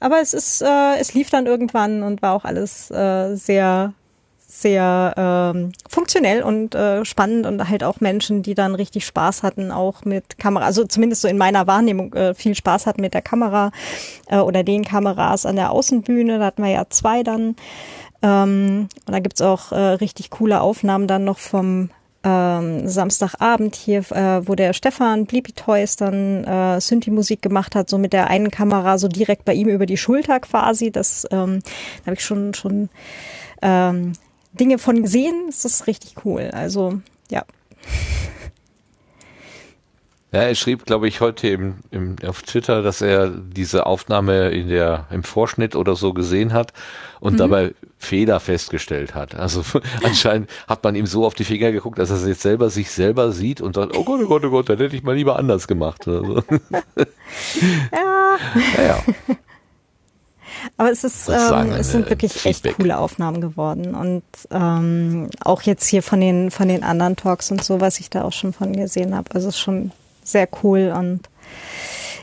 [0.03, 3.95] Aber es ist, äh, es lief dann irgendwann und war auch alles äh, sehr
[4.49, 9.71] sehr ähm, funktionell und äh, spannend und halt auch Menschen, die dann richtig Spaß hatten,
[9.71, 13.23] auch mit Kamera, also zumindest so in meiner Wahrnehmung äh, viel Spaß hatten mit der
[13.23, 13.71] Kamera
[14.27, 16.39] äh, oder den Kameras an der Außenbühne.
[16.39, 17.57] Da hatten wir ja zwei dann.
[18.23, 21.89] Ähm, und da gibt's auch äh, richtig coole Aufnahmen dann noch vom
[22.25, 27.99] ähm, Samstagabend hier, äh, wo der Stefan Bleepy Toys dann äh, Synthi-Musik gemacht hat, so
[27.99, 30.91] mit der einen Kamera so direkt bei ihm über die Schulter quasi.
[30.91, 31.61] Das ähm,
[32.01, 32.89] da habe ich schon schon
[33.63, 34.13] ähm,
[34.53, 35.47] Dinge von gesehen.
[35.47, 36.51] Das ist richtig cool.
[36.53, 37.45] Also, ja.
[40.33, 44.69] Ja, er schrieb, glaube ich, heute im, im, auf Twitter, dass er diese Aufnahme in
[44.69, 46.73] der, im Vorschnitt oder so gesehen hat
[47.21, 47.39] und mhm.
[47.39, 49.35] dabei Fehler festgestellt hat.
[49.35, 49.63] Also
[50.03, 53.31] anscheinend hat man ihm so auf die Finger geguckt, dass er jetzt selber sich selber
[53.31, 55.69] sieht und sagt, oh Gott, oh Gott, oh Gott, dann hätte ich mal lieber anders
[55.69, 56.09] gemacht.
[56.09, 56.37] Also.
[57.93, 58.39] ja.
[58.83, 59.05] ja.
[60.79, 62.71] Aber es ist, ähm, es sind wirklich Feedback.
[62.73, 63.95] echt coole Aufnahmen geworden.
[63.95, 68.09] Und ähm, auch jetzt hier von den, von den anderen Talks und so, was ich
[68.09, 69.35] da auch schon von gesehen habe.
[69.35, 69.93] Also es ist schon
[70.33, 71.29] sehr cool und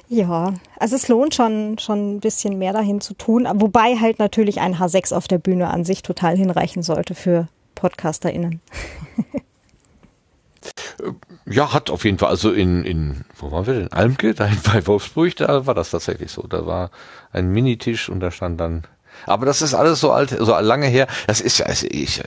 [0.08, 4.60] ja, also es lohnt schon, schon ein bisschen mehr dahin zu tun, wobei halt natürlich
[4.60, 8.60] ein H6 auf der Bühne an sich total hinreichen sollte für PodcasterInnen.
[11.46, 12.30] Ja, hat auf jeden Fall.
[12.30, 13.92] Also in, in wo waren wir denn?
[13.92, 16.44] Almke, da bei Wolfsburg, da war das tatsächlich so.
[16.44, 16.92] Da war
[17.32, 18.84] ein Minitisch und da stand dann.
[19.26, 21.08] Aber das ist alles so alt, so lange her.
[21.28, 22.22] Das ist ja, also ich,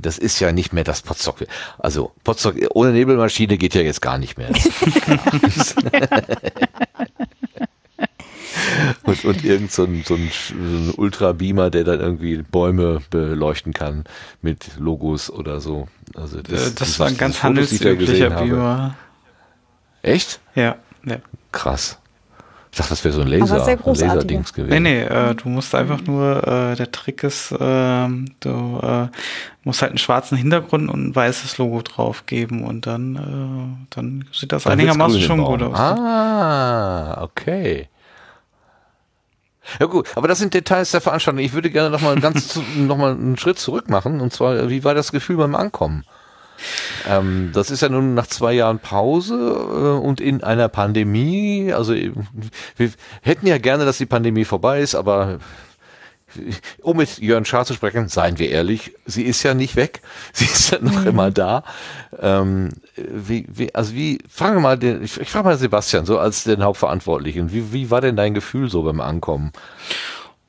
[0.00, 1.44] das ist ja nicht mehr das Potsdok.
[1.78, 4.50] Also Potsdok ohne Nebelmaschine geht ja jetzt gar nicht mehr.
[9.04, 13.72] und, und irgend so ein, so ein, so ein Ultrabeamer, der dann irgendwie Bäume beleuchten
[13.72, 14.04] kann
[14.42, 15.88] mit Logos oder so.
[16.14, 18.96] Also das, das war ein ganz handelsüblicher Beamer.
[20.02, 20.40] Echt?
[20.54, 21.16] Ja, ja.
[21.52, 21.98] Krass.
[22.74, 24.82] Ich dachte, das wäre so ein Laser, ein Laserdings gewesen.
[24.82, 29.06] Nee, nee, äh, du musst einfach nur, äh, der Trick ist, äh, du äh,
[29.62, 34.24] musst halt einen schwarzen Hintergrund und ein weißes Logo drauf geben und dann, äh, dann
[34.32, 35.78] sieht das dann einigermaßen schon gut aus.
[35.78, 37.88] Ah, okay.
[39.78, 41.44] Ja gut, aber das sind Details der Veranstaltung.
[41.44, 44.20] Ich würde gerne noch mal ganz noch mal einen Schritt zurück machen.
[44.20, 46.02] Und zwar, wie war das Gefühl beim Ankommen?
[47.08, 51.72] Ähm, das ist ja nun nach zwei Jahren Pause äh, und in einer Pandemie.
[51.72, 52.90] Also wir
[53.22, 55.38] hätten ja gerne, dass die Pandemie vorbei ist, aber
[56.82, 60.00] um mit Jörn Schaar zu sprechen, seien wir ehrlich, sie ist ja nicht weg,
[60.32, 61.06] sie ist ja noch mhm.
[61.06, 61.64] immer da.
[62.20, 66.18] Ähm, wie, wie, also wie, fragen wir mal den, ich, ich frage mal Sebastian, so
[66.18, 69.52] als den Hauptverantwortlichen, wie, wie war denn dein Gefühl so beim Ankommen?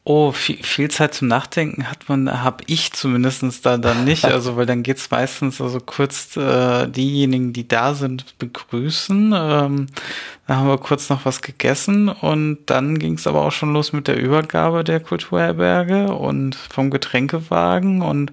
[0.07, 4.23] Oh, viel, viel Zeit zum Nachdenken hat man, habe ich zumindestens da dann nicht.
[4.35, 9.33] Also, weil dann geht's meistens also kurz äh, diejenigen, die da sind, begrüßen.
[9.35, 9.87] Ähm,
[10.45, 14.07] da haben wir kurz noch was gegessen und dann ging's aber auch schon los mit
[14.07, 18.31] der Übergabe der Kulturherberge und vom Getränkewagen und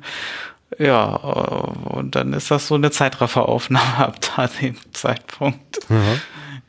[0.79, 5.89] ja, äh, und dann ist das so eine Zeitrafferaufnahme ab da dem Zeitpunkt.
[5.89, 6.21] Mhm.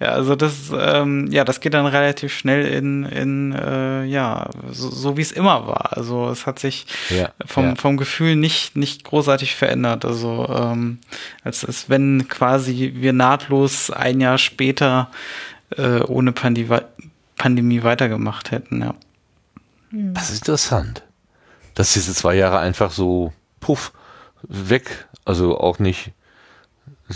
[0.03, 4.89] Ja, also das, ähm, ja, das geht dann relativ schnell in, in äh, ja, so,
[4.89, 5.95] so wie es immer war.
[5.95, 7.75] Also es hat sich ja, vom, ja.
[7.75, 10.03] vom Gefühl nicht, nicht großartig verändert.
[10.03, 10.99] Also ähm,
[11.45, 15.09] als, als wenn quasi wir nahtlos ein Jahr später
[15.77, 16.81] äh, ohne Pandemie,
[17.37, 18.95] Pandemie weitergemacht hätten, ja.
[19.91, 20.13] Hm.
[20.13, 21.03] Das ist interessant.
[21.75, 23.93] Dass diese zwei Jahre einfach so puff
[24.41, 26.11] weg, also auch nicht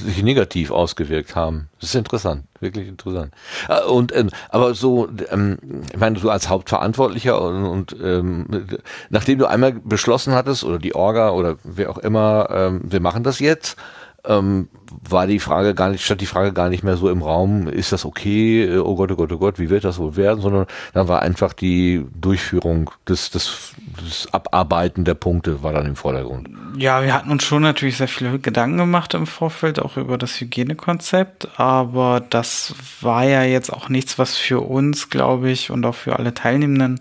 [0.05, 1.69] sich negativ ausgewirkt haben.
[1.79, 3.33] Das ist interessant, wirklich interessant.
[3.69, 5.57] Äh, und ähm, aber so, ähm,
[5.91, 8.67] ich meine, du als Hauptverantwortlicher und, und ähm,
[9.09, 13.23] nachdem du einmal beschlossen hattest oder die Orga oder wer auch immer, ähm, wir machen
[13.23, 13.77] das jetzt,
[14.25, 14.69] ähm,
[15.09, 17.91] war die Frage gar nicht, stand die Frage gar nicht mehr so im Raum, ist
[17.91, 21.07] das okay, oh Gott, oh Gott, oh Gott, wie wird das wohl werden, sondern dann
[21.07, 23.73] war einfach die Durchführung des, des,
[24.05, 26.49] des Abarbeiten der Punkte war dann im Vordergrund.
[26.77, 30.39] Ja, wir hatten uns schon natürlich sehr viele Gedanken gemacht im Vorfeld, auch über das
[30.39, 35.95] Hygienekonzept, aber das war ja jetzt auch nichts, was für uns, glaube ich, und auch
[35.95, 36.99] für alle Teilnehmenden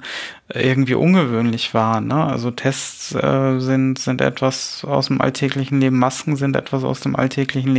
[0.54, 2.00] irgendwie ungewöhnlich war.
[2.00, 2.24] Ne?
[2.24, 7.16] Also Tests äh, sind, sind etwas aus dem alltäglichen Leben, Masken sind etwas aus dem
[7.16, 7.75] alltäglichen Leben.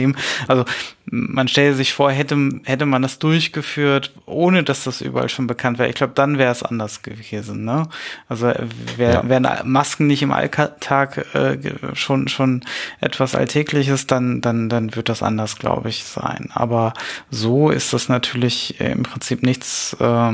[0.48, 0.66] Also
[1.10, 5.80] man stelle sich vor, hätte, hätte man das durchgeführt, ohne dass das überall schon bekannt
[5.80, 5.90] wäre.
[5.90, 7.64] Ich glaube, dann wäre es anders gewesen.
[7.64, 7.88] Ne?
[8.28, 8.52] Also
[8.98, 9.30] wär, ja.
[9.30, 11.58] wären Masken nicht im Alltag äh,
[11.94, 12.64] schon, schon
[13.00, 16.50] etwas Alltägliches, dann, dann, dann wird das anders, glaube ich, sein.
[16.54, 16.94] Aber
[17.30, 20.34] so ist das natürlich im Prinzip nichts, äh,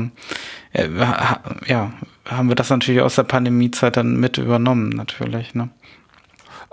[0.72, 0.88] äh
[1.66, 1.92] ja,
[2.28, 5.54] haben wir das natürlich aus der Pandemiezeit dann mit übernommen, natürlich.
[5.54, 5.68] Ne?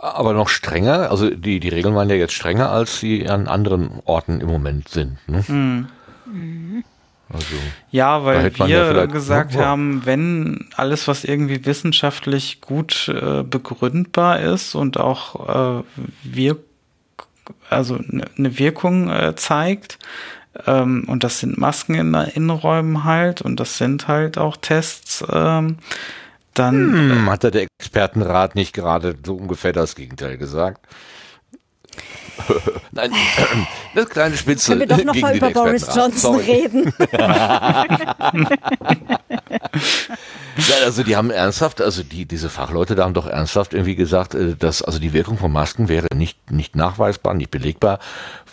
[0.01, 4.01] Aber noch strenger, also die, die Regeln waren ja jetzt strenger, als sie an anderen
[4.05, 5.17] Orten im Moment sind.
[5.27, 5.43] Ne?
[5.47, 6.83] Mhm.
[7.31, 7.55] Also,
[7.91, 14.39] ja, weil wir ja gesagt oh, haben, wenn alles, was irgendwie wissenschaftlich gut äh, begründbar
[14.39, 15.83] ist und auch äh,
[16.23, 16.57] wir,
[17.69, 19.99] also eine ne Wirkung äh, zeigt,
[20.65, 25.23] ähm, und das sind Masken in Innenräumen halt und das sind halt auch Tests.
[25.31, 25.77] Ähm,
[26.53, 30.85] dann hm, hat der Expertenrat nicht gerade so ungefähr das Gegenteil gesagt.
[32.91, 33.11] Nein,
[33.95, 34.79] das kleine Spitzel.
[34.79, 36.43] Können wir doch nochmal über Boris Johnson Sorry.
[36.51, 36.93] reden.
[40.83, 44.55] also die haben ernsthaft, also die, diese Fachleute da haben doch ernsthaft irgendwie gesagt, äh,
[44.55, 47.99] dass also die Wirkung von Masken wäre nicht, nicht nachweisbar, nicht belegbar.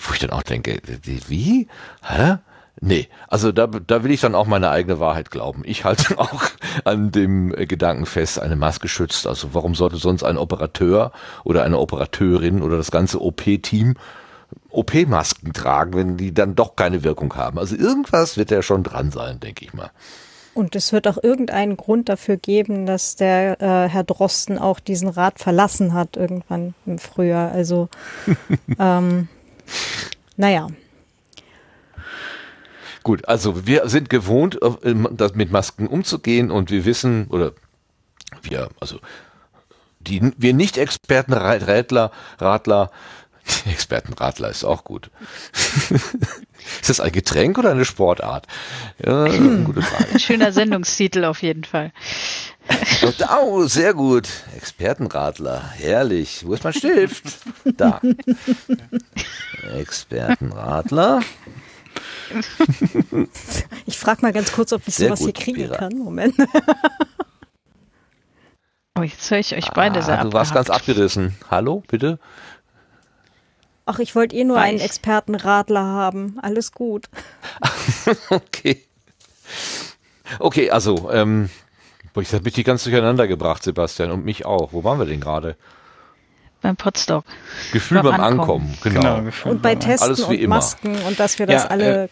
[0.01, 1.69] Wo ich dann auch denke, wie?
[2.03, 2.39] Hä?
[2.81, 5.63] Nee, also da, da will ich dann auch meine eigene Wahrheit glauben.
[5.65, 6.45] Ich halte auch
[6.85, 9.27] an dem Gedanken fest, eine Maske schützt.
[9.27, 11.13] Also warum sollte sonst ein Operateur
[11.45, 13.95] oder eine Operateurin oder das ganze OP-Team
[14.71, 17.59] OP-Masken tragen, wenn die dann doch keine Wirkung haben?
[17.59, 19.91] Also irgendwas wird ja schon dran sein, denke ich mal.
[20.55, 25.09] Und es wird auch irgendeinen Grund dafür geben, dass der äh, Herr Drosten auch diesen
[25.09, 27.53] Rat verlassen hat irgendwann im Frühjahr.
[27.53, 27.89] Also,
[28.79, 29.29] ähm,
[30.37, 30.67] naja.
[33.09, 37.53] Gut, also wir sind gewohnt, mit Masken umzugehen und wir wissen, oder
[38.43, 38.99] wir, also
[40.01, 42.91] die, wir Nicht-Experten, Rätler, Radler,
[43.65, 45.11] Expertenradler ist auch gut.
[45.89, 48.47] ist das ein Getränk oder eine Sportart?
[49.03, 49.27] Ja,
[49.65, 50.19] gute Frage.
[50.19, 51.95] Schöner Sendungstitel auf jeden Fall.
[53.43, 54.29] Oh, sehr gut.
[54.55, 55.65] Expertenradler.
[55.79, 56.45] Herrlich.
[56.45, 57.25] Wo ist mein Stift?
[57.65, 58.03] Da.
[59.79, 61.23] Expertenradler.
[63.87, 65.77] Ich frage mal ganz kurz, ob ich sehr sowas gut, hier kriegen Pira.
[65.77, 65.99] kann.
[65.99, 66.35] Moment.
[68.99, 71.37] Oh, jetzt höre ich euch beide ah, sehr Du warst ganz abgerissen.
[71.49, 72.19] Hallo, bitte?
[73.87, 74.71] Ach, ich wollte eh nur Weich.
[74.71, 76.37] einen Expertenradler haben.
[76.43, 77.07] Alles gut.
[78.31, 78.83] okay.
[80.41, 81.49] Okay, also, ähm,
[82.21, 84.73] ich habe mich ganz durcheinander gebracht, Sebastian, und mich auch.
[84.73, 85.57] Wo waren wir denn gerade?
[86.61, 87.25] Beim Potstock.
[87.73, 89.17] Gefühl beim, beim Ankommen, Ankommen genau.
[89.23, 90.57] genau und bei Testen und immer.
[90.57, 92.09] Masken und dass wir das ja, alle äh,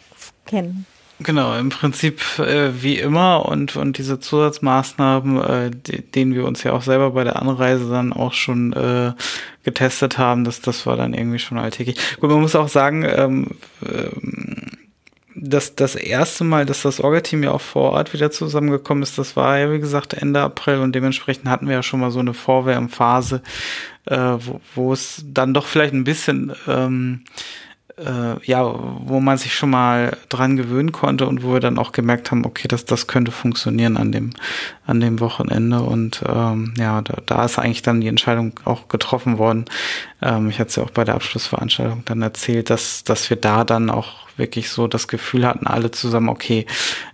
[0.47, 0.87] kennen.
[1.19, 6.63] Genau, im Prinzip äh, wie immer und und diese Zusatzmaßnahmen, äh, die, denen wir uns
[6.63, 9.13] ja auch selber bei der Anreise dann auch schon äh,
[9.65, 11.97] getestet haben, das das war dann irgendwie schon alltäglich.
[12.21, 14.76] Gut, man muss auch sagen, ähm, ähm,
[15.37, 19.37] das, das erste Mal, dass das Orga-Team ja auch vor Ort wieder zusammengekommen ist, das
[19.37, 22.35] war ja, wie gesagt, Ende April und dementsprechend hatten wir ja schon mal so eine
[22.35, 23.43] Vorwärmphase,
[24.07, 27.25] äh, wo, wo es dann doch vielleicht ein bisschen ähm,
[27.99, 31.93] äh, ja, wo man sich schon mal dran gewöhnen konnte und wo wir dann auch
[31.93, 34.31] gemerkt haben, okay, das, das könnte funktionieren an dem,
[34.87, 35.81] an dem Wochenende.
[35.81, 39.65] Und ähm, ja, da, da ist eigentlich dann die Entscheidung auch getroffen worden.
[40.21, 43.65] Ähm, ich hatte es ja auch bei der Abschlussveranstaltung dann erzählt, dass, dass wir da
[43.65, 46.67] dann auch wirklich so das Gefühl hatten, alle zusammen, okay,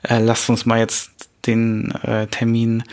[0.02, 1.11] äh, lasst uns mal jetzt
[1.46, 2.85] den äh, Termin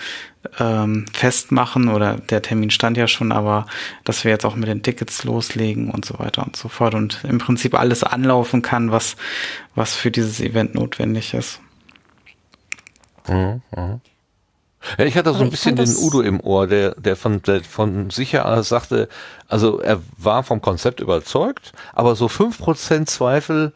[0.59, 3.65] ähm, festmachen oder der Termin stand ja schon, aber
[4.03, 7.23] dass wir jetzt auch mit den Tickets loslegen und so weiter und so fort und
[7.23, 9.15] im Prinzip alles anlaufen kann, was,
[9.75, 11.59] was für dieses Event notwendig ist.
[13.27, 13.99] Mhm, mh.
[14.97, 18.09] Ja, ich hatte so ein bisschen den Udo im Ohr, der, der von, der von
[18.09, 19.09] sicher aus sagte,
[19.47, 23.73] also er war vom Konzept überzeugt, aber so fünf Prozent Zweifel,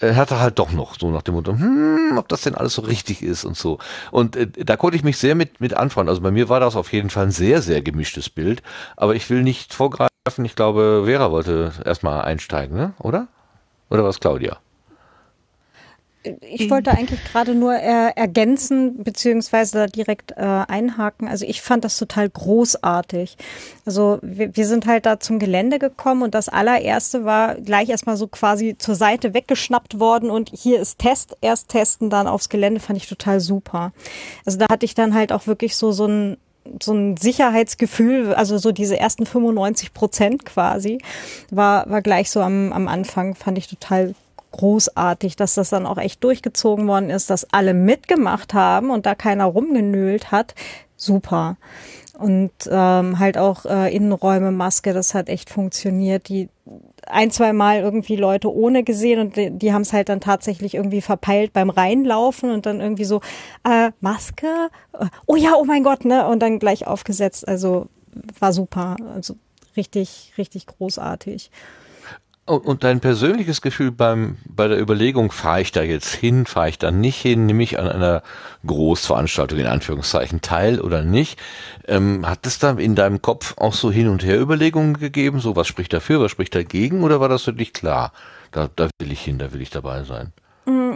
[0.00, 3.22] hatte halt doch noch so nach dem Motto, hm, ob das denn alles so richtig
[3.22, 3.78] ist und so.
[4.10, 6.10] Und äh, da konnte ich mich sehr mit, mit anfreunden.
[6.10, 8.62] Also bei mir war das auf jeden Fall ein sehr, sehr gemischtes Bild.
[8.96, 10.10] Aber ich will nicht vorgreifen.
[10.44, 12.94] Ich glaube, Vera wollte erstmal einsteigen, ne?
[12.98, 13.28] oder?
[13.90, 14.58] Oder was, Claudia?
[16.40, 21.28] Ich wollte eigentlich gerade nur er, ergänzen beziehungsweise direkt äh, einhaken.
[21.28, 23.36] Also ich fand das total großartig.
[23.84, 28.16] Also wir, wir sind halt da zum Gelände gekommen und das allererste war gleich erstmal
[28.16, 32.80] so quasi zur Seite weggeschnappt worden und hier ist Test, erst testen, dann aufs Gelände,
[32.80, 33.92] fand ich total super.
[34.44, 36.36] Also da hatte ich dann halt auch wirklich so so ein
[36.82, 40.98] so ein Sicherheitsgefühl, also so diese ersten 95 Prozent quasi,
[41.50, 44.14] war, war gleich so am, am Anfang, fand ich total
[44.52, 49.14] großartig, dass das dann auch echt durchgezogen worden ist, dass alle mitgemacht haben und da
[49.14, 50.54] keiner rumgenölt hat.
[50.96, 51.56] Super.
[52.18, 56.28] Und ähm, halt auch äh, Innenräume, Maske, das hat echt funktioniert.
[56.30, 56.48] Die
[57.06, 60.74] ein, zwei Mal irgendwie Leute ohne gesehen und die, die haben es halt dann tatsächlich
[60.74, 63.20] irgendwie verpeilt beim Reinlaufen und dann irgendwie so,
[63.64, 64.70] äh, Maske?
[65.26, 66.26] Oh ja, oh mein Gott, ne?
[66.26, 67.46] Und dann gleich aufgesetzt.
[67.46, 67.88] Also
[68.38, 68.96] war super.
[69.14, 69.36] Also
[69.76, 71.50] richtig, richtig großartig.
[72.46, 76.78] Und dein persönliches Gefühl beim, bei der Überlegung, fahre ich da jetzt hin, fahre ich
[76.78, 78.22] da nicht hin, nehme ich an einer
[78.64, 81.40] Großveranstaltung in Anführungszeichen teil oder nicht,
[81.88, 85.56] ähm, hat es da in deinem Kopf auch so hin und her Überlegungen gegeben, so
[85.56, 88.12] was spricht dafür, was spricht dagegen oder war das für dich klar?
[88.52, 90.32] Da, da will ich hin, da will ich dabei sein.
[90.66, 90.94] Mm,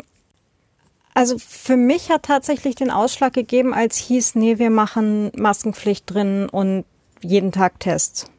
[1.14, 6.48] also für mich hat tatsächlich den Ausschlag gegeben, als hieß, nee, wir machen Maskenpflicht drin
[6.48, 6.84] und
[7.22, 8.30] jeden Tag Tests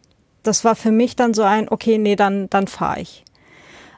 [0.43, 3.23] das war für mich dann so ein, okay, nee, dann, dann fahre ich.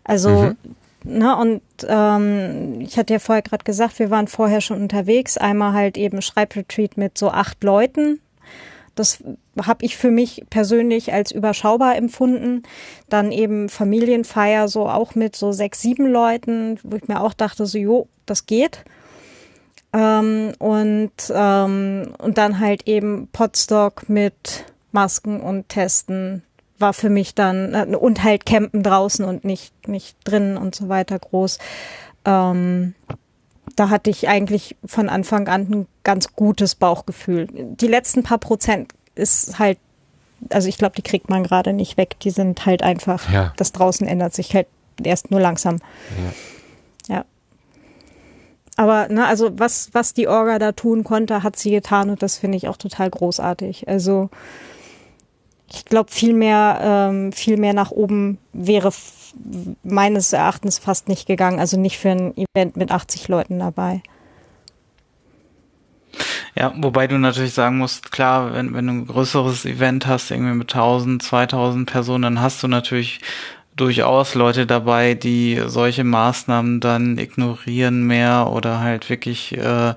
[0.04, 0.58] Also, mhm.
[1.04, 5.38] ne, und ähm, ich hatte ja vorher gerade gesagt, wir waren vorher schon unterwegs.
[5.38, 8.20] Einmal halt eben Schreibretreat mit so acht Leuten.
[8.96, 9.24] Das
[9.60, 12.64] habe ich für mich persönlich als überschaubar empfunden.
[13.10, 17.66] Dann eben Familienfeier so auch mit so sechs, sieben Leuten, wo ich mir auch dachte,
[17.66, 18.84] so, jo, das geht.
[19.94, 26.44] Ähm, und, ähm, und dann halt eben Potstock mit Masken und Testen
[26.80, 30.90] war für mich dann äh, und halt Campen draußen und nicht nicht drinnen und so
[30.90, 31.60] weiter groß.
[32.26, 32.96] Ähm,
[33.76, 37.48] da hatte ich eigentlich von Anfang an ein ganz gutes Bauchgefühl.
[37.52, 39.80] Die letzten paar Prozent ist halt,
[40.50, 42.18] also ich glaube, die kriegt man gerade nicht weg.
[42.22, 43.54] Die sind halt einfach, ja.
[43.58, 44.68] das draußen ändert sich halt
[45.02, 45.80] erst nur langsam.
[47.08, 47.16] Ja.
[47.16, 47.26] ja.
[48.76, 52.38] Aber ne, also was was die Orga da tun konnte, hat sie getan und das
[52.38, 53.88] finde ich auch total großartig.
[53.88, 54.30] Also
[55.74, 58.92] ich glaube, viel mehr, ähm, viel mehr nach oben wäre
[59.84, 61.60] meines Erachtens fast nicht gegangen.
[61.60, 64.02] Also nicht für ein Event mit 80 Leuten dabei.
[66.56, 70.54] Ja, wobei du natürlich sagen musst, klar, wenn, wenn du ein größeres Event hast, irgendwie
[70.54, 73.20] mit 1000, 2000 Personen, dann hast du natürlich
[73.76, 79.96] durchaus Leute dabei, die solche Maßnahmen dann ignorieren mehr oder halt wirklich äh,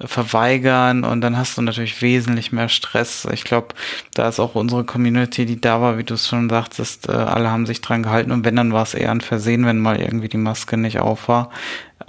[0.00, 3.26] verweigern und dann hast du natürlich wesentlich mehr Stress.
[3.32, 3.74] Ich glaube,
[4.14, 7.50] da ist auch unsere Community, die da war, wie du es schon sagtest, äh, alle
[7.50, 10.28] haben sich dran gehalten und wenn, dann war es eher ein Versehen, wenn mal irgendwie
[10.28, 11.50] die Maske nicht auf war.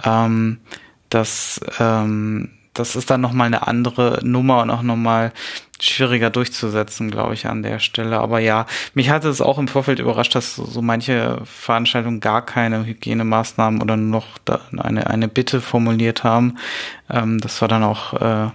[0.04, 0.58] Ähm,
[1.10, 5.32] das ähm, das ist dann nochmal eine andere Nummer und auch nochmal
[5.80, 8.18] schwieriger durchzusetzen, glaube ich, an der Stelle.
[8.18, 12.84] Aber ja, mich hatte es auch im Vorfeld überrascht, dass so manche Veranstaltungen gar keine
[12.84, 14.26] Hygienemaßnahmen oder noch
[14.76, 16.58] eine, eine Bitte formuliert haben.
[17.10, 18.50] Ähm, das war dann auch äh,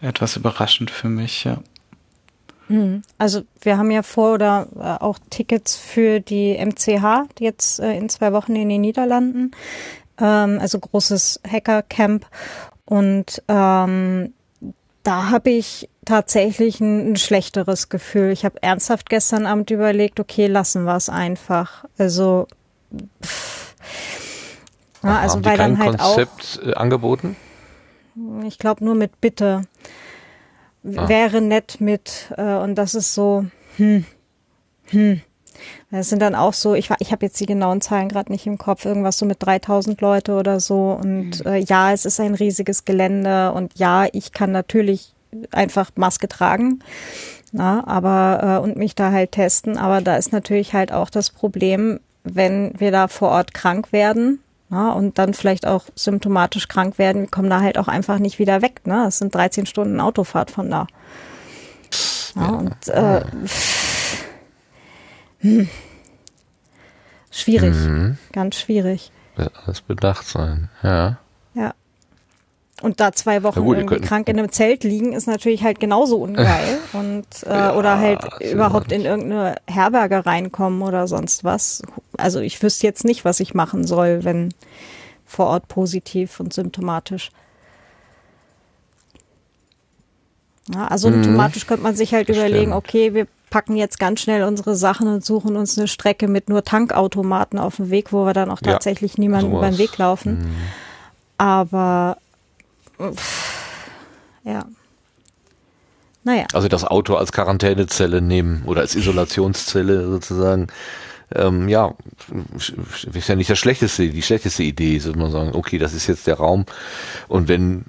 [0.00, 1.58] etwas überraschend für mich, ja.
[2.68, 3.02] Hm.
[3.16, 8.08] Also wir haben ja vor oder äh, auch Tickets für die MCH jetzt äh, in
[8.08, 9.52] zwei Wochen in den Niederlanden,
[10.20, 12.26] ähm, also großes Hacker-Camp
[12.88, 14.32] und ähm,
[15.02, 18.30] da habe ich tatsächlich ein, ein, schlechteres Gefühl.
[18.30, 21.84] Ich habe ernsthaft gestern Abend überlegt, okay, lassen wir es einfach.
[21.98, 22.46] Also
[23.22, 23.74] pff,
[25.02, 27.36] Ja, also Haben die weil kein dann halt Konzept äh, angeboten?
[28.16, 29.62] auch, ich glaube nur mit Bitte
[30.96, 31.08] Ah.
[31.08, 33.44] wäre nett mit äh, und das ist so,
[33.76, 34.04] hm,
[34.86, 35.20] hm.
[35.90, 38.58] Das sind dann auch so, ich, ich habe jetzt die genauen Zahlen gerade nicht im
[38.58, 40.98] Kopf, irgendwas so mit 3000 Leute oder so.
[41.02, 45.14] Und äh, ja, es ist ein riesiges Gelände und ja, ich kann natürlich
[45.50, 46.80] einfach Maske tragen,
[47.52, 49.78] na, aber äh, und mich da halt testen.
[49.78, 54.40] Aber da ist natürlich halt auch das Problem, wenn wir da vor Ort krank werden.
[54.70, 58.38] Na, und dann vielleicht auch symptomatisch krank werden, wir kommen da halt auch einfach nicht
[58.38, 58.82] wieder weg.
[58.84, 59.06] Ne?
[59.08, 60.86] Es sind 13 Stunden Autofahrt von da.
[62.36, 63.22] Ja, und äh,
[65.40, 65.68] hm.
[67.30, 68.18] schwierig, Mhm.
[68.32, 69.10] ganz schwierig.
[69.36, 70.68] Wird alles bedacht sein.
[70.82, 71.18] Ja.
[71.54, 71.74] Ja.
[72.80, 76.16] Und da zwei Wochen gut, irgendwie krank in einem Zelt liegen, ist natürlich halt genauso
[76.18, 76.78] ungeil.
[76.92, 81.82] Und äh, oder halt überhaupt in irgendeine Herberge reinkommen oder sonst was.
[82.16, 84.54] Also ich wüsste jetzt nicht, was ich machen soll, wenn
[85.26, 87.30] vor Ort positiv und symptomatisch.
[90.72, 92.32] Ja, also symptomatisch könnte man sich halt Mhm.
[92.32, 92.74] Das überlegen, stimmt.
[92.88, 96.64] okay, wir packen jetzt ganz schnell unsere Sachen und suchen uns eine Strecke mit nur
[96.64, 99.78] Tankautomaten auf dem Weg, wo wir dann auch Ja, tatsächlich niemanden über den sowas.
[99.78, 99.92] Mhm.
[99.92, 100.56] Weg laufen.
[101.38, 102.18] Aber
[103.00, 103.60] pff,
[104.44, 104.64] ja.
[106.24, 106.46] Naja.
[106.52, 110.66] Also das Auto als Quarantänezelle nehmen oder als Isolationszelle sozusagen.
[111.34, 111.94] Ähm, ja,
[113.12, 116.26] ist ja nicht das schlechteste, die schlechteste Idee, sollte man sagen, okay, das ist jetzt
[116.26, 116.64] der Raum.
[117.28, 117.84] Und wenn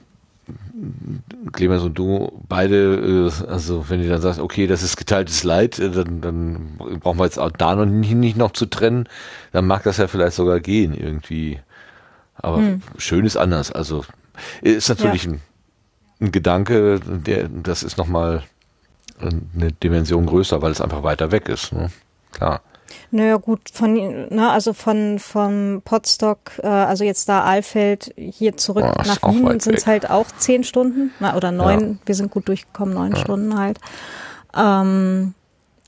[1.51, 5.79] Clemens und du beide, äh, also wenn ihr dann sagt, okay, das ist geteiltes Leid,
[5.79, 9.07] äh, dann, dann brauchen wir jetzt auch da noch nicht, nicht noch zu trennen,
[9.51, 11.59] dann mag das ja vielleicht sogar gehen irgendwie.
[12.35, 12.61] Aber
[12.97, 13.71] schön ist anders.
[13.71, 14.05] Also
[14.61, 15.41] ist natürlich ein,
[16.21, 18.43] ein Gedanke, der, das ist nochmal
[19.19, 21.73] eine Dimension größer, weil es einfach weiter weg ist.
[21.73, 21.91] Ne?
[22.31, 22.61] Klar.
[23.11, 28.85] Naja gut, von ne, also von vom Potsdok, äh, also jetzt da Aalfeld hier zurück
[28.85, 32.47] Boah, nach Wien sind es halt auch zehn Stunden, na, oder neun, wir sind gut
[32.47, 33.79] durchgekommen, neun Stunden halt.
[34.55, 35.33] Ähm,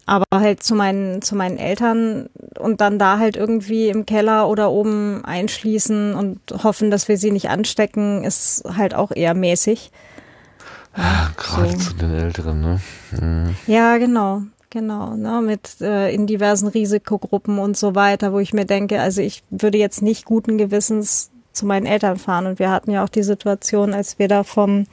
[0.05, 2.29] aber halt zu meinen, zu meinen Eltern
[2.59, 7.31] und dann da halt irgendwie im Keller oder oben einschließen und hoffen, dass wir sie
[7.31, 9.91] nicht anstecken, ist halt auch eher mäßig.
[11.37, 11.77] Gerade so.
[11.77, 12.81] zu den Älteren, ne?
[13.11, 13.55] Mhm.
[13.67, 14.41] Ja, genau,
[14.71, 19.21] genau, ne, mit äh, in diversen Risikogruppen und so weiter, wo ich mir denke, also
[19.21, 22.47] ich würde jetzt nicht guten Gewissens zu meinen Eltern fahren.
[22.47, 24.87] Und wir hatten ja auch die Situation, als wir da vom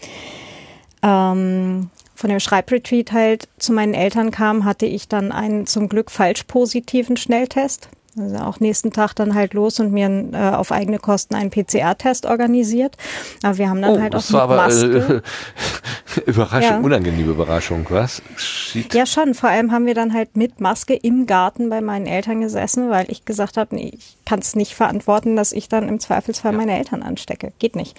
[1.02, 6.10] ähm, von dem Schreibretreat halt zu meinen Eltern kamen, hatte ich dann einen zum Glück
[6.10, 7.88] falsch positiven Schnelltest.
[8.16, 12.26] Also auch nächsten Tag dann halt los und mir äh, auf eigene Kosten einen PCR-Test
[12.26, 12.96] organisiert.
[13.42, 15.22] Aber wir haben dann Oh, halt auch das mit war aber Maske.
[16.16, 16.78] äh, Überraschung, Ja.
[16.80, 18.22] unangenehme Überraschung, was?
[18.36, 18.92] Shit.
[18.94, 19.34] Ja, schon.
[19.34, 23.10] Vor allem haben wir dann halt mit Maske im Garten bei meinen Eltern gesessen, weil
[23.10, 26.76] ich gesagt habe, nee, ich kann es nicht verantworten, dass ich dann im Zweifelsfall meine
[26.76, 27.52] Eltern anstecke.
[27.60, 27.96] Geht nicht.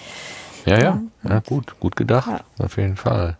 [0.65, 2.65] Ja, ja, ja, gut, gut gedacht, Ja.
[2.65, 3.37] auf jeden Fall.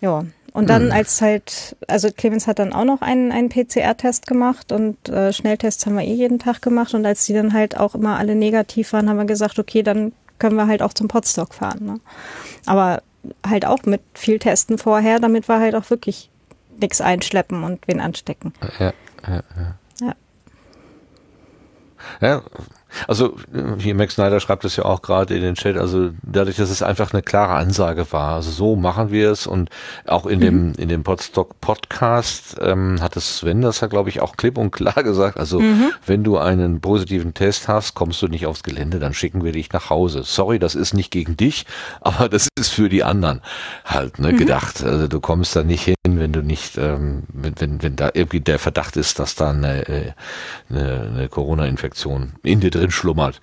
[0.00, 0.24] Ja.
[0.58, 5.08] Und dann als halt, also Clemens hat dann auch noch einen, einen PCR-Test gemacht und
[5.08, 6.94] äh, Schnelltests haben wir eh jeden Tag gemacht.
[6.94, 10.10] Und als die dann halt auch immer alle negativ waren, haben wir gesagt, okay, dann
[10.40, 11.84] können wir halt auch zum Potstock fahren.
[11.84, 12.00] Ne?
[12.66, 13.02] Aber
[13.46, 16.28] halt auch mit viel Testen vorher, damit wir halt auch wirklich
[16.80, 18.52] nichts einschleppen und wen anstecken.
[18.80, 18.92] Ja,
[19.28, 19.74] ja, ja.
[20.00, 20.14] Ja.
[22.20, 22.42] Ja,
[23.06, 26.56] also äh, hier Max Snyder schreibt es ja auch gerade in den Chat, also dadurch,
[26.56, 29.46] dass es einfach eine klare Ansage war, also so machen wir es.
[29.46, 29.70] Und
[30.06, 34.20] auch in dem in dem Podstock Podcast ähm, hat es Sven das ja glaube ich
[34.20, 35.62] auch klipp und klar gesagt, also
[36.06, 39.72] wenn du einen positiven Test hast, kommst du nicht aufs Gelände, dann schicken wir dich
[39.72, 40.22] nach Hause.
[40.24, 41.66] Sorry, das ist nicht gegen dich,
[42.00, 43.40] aber das ist für die anderen
[43.84, 44.82] halt ne, gedacht.
[44.82, 48.40] Also du kommst da nicht hin, wenn du nicht, ähm, wenn, wenn, wenn da irgendwie
[48.40, 50.12] der Verdacht ist, dass da eine, äh,
[50.70, 53.40] eine, eine Corona-Infektion in dir drin schlummert.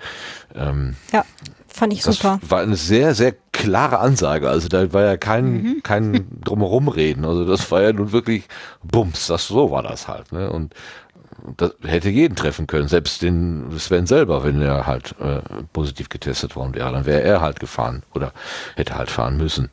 [0.56, 1.26] Ähm, Ja,
[1.68, 2.40] fand ich das super.
[2.48, 4.50] war eine sehr, sehr klare Ansage.
[4.50, 7.26] Also da war ja kein, kein drumherum reden.
[7.26, 8.44] Also das war ja nun wirklich
[8.84, 9.28] Bums.
[9.28, 10.32] Das so war das halt.
[10.32, 10.50] Ne?
[10.52, 10.74] Und
[11.58, 15.42] das hätte jeden treffen können, selbst den Sven selber, wenn er halt äh,
[15.74, 18.32] positiv getestet worden wäre, dann wäre er halt gefahren oder
[18.76, 19.70] hätte halt fahren müssen.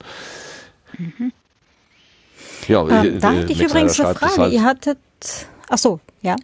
[2.68, 4.42] Ja, Ähm, da äh, hatte ich übrigens eine Frage.
[4.42, 4.98] halt- Ihr hattet,
[5.68, 6.36] ach so, ja.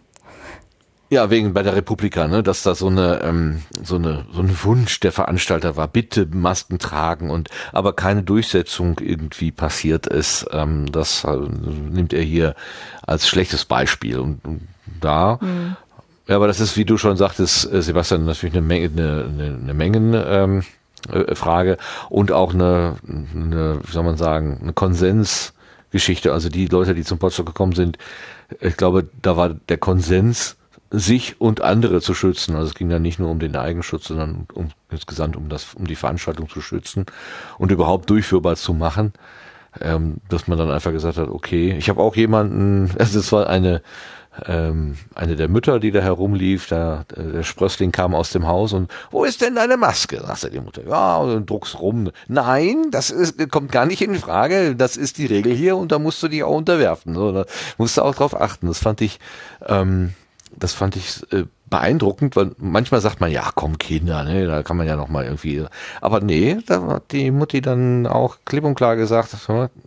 [1.11, 4.55] Ja, wegen bei der Republika, ne, dass da so eine ähm, so eine so ein
[4.63, 10.45] Wunsch der Veranstalter war, bitte Masken tragen und aber keine Durchsetzung irgendwie passiert ist.
[10.51, 12.53] Ähm, das äh, nimmt er hier
[13.01, 14.67] als schlechtes Beispiel und, und
[15.01, 15.39] da.
[16.27, 19.59] Ja, aber das ist, wie du schon sagtest, äh, Sebastian, natürlich eine Menge, eine, eine,
[19.63, 20.63] eine Mengen ähm,
[21.11, 21.77] äh, Frage
[22.09, 26.31] und auch eine, eine, wie soll man sagen, eine Konsensgeschichte.
[26.31, 27.97] Also die Leute, die zum Potsdam gekommen sind,
[28.59, 30.55] ich glaube, da war der Konsens
[30.91, 32.55] sich und andere zu schützen.
[32.55, 35.85] Also es ging dann nicht nur um den Eigenschutz, sondern um insgesamt um das, um
[35.85, 37.05] die Veranstaltung zu schützen
[37.57, 39.13] und überhaupt durchführbar zu machen.
[39.81, 43.47] Ähm, dass man dann einfach gesagt hat, okay, ich habe auch jemanden, also es war
[43.47, 43.83] eine
[44.45, 48.91] ähm, eine der Mütter, die da herumlief, da, der Sprössling kam aus dem Haus und
[49.11, 50.21] wo ist denn deine Maske?
[50.25, 50.83] sagte die Mutter.
[50.87, 52.11] Ja, und druckst rum.
[52.27, 54.75] Nein, das ist, kommt gar nicht in Frage.
[54.75, 57.15] Das ist die Regel hier und da musst du dich auch unterwerfen.
[57.15, 57.45] So, da
[57.77, 58.67] musst du auch drauf achten.
[58.67, 59.19] Das fand ich,
[59.65, 60.13] ähm,
[60.57, 64.77] das fand ich äh, beeindruckend, weil manchmal sagt man, ja, komm Kinder, ne, da kann
[64.77, 65.65] man ja noch mal irgendwie,
[66.01, 69.35] aber nee, da hat die Mutti dann auch klipp und klar gesagt,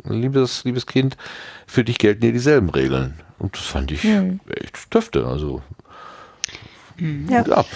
[0.04, 1.16] liebes, liebes Kind,
[1.66, 3.14] für dich gelten hier dieselben Regeln.
[3.38, 4.38] Und das fand ich hm.
[4.46, 5.62] echt dürfte, also
[6.98, 7.42] ja.
[7.46, 7.66] ab.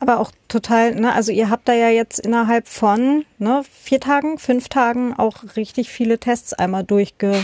[0.00, 4.38] Aber auch total, ne, also ihr habt da ja jetzt innerhalb von ne, vier Tagen,
[4.38, 7.34] fünf Tagen auch richtig viele Tests einmal durchge,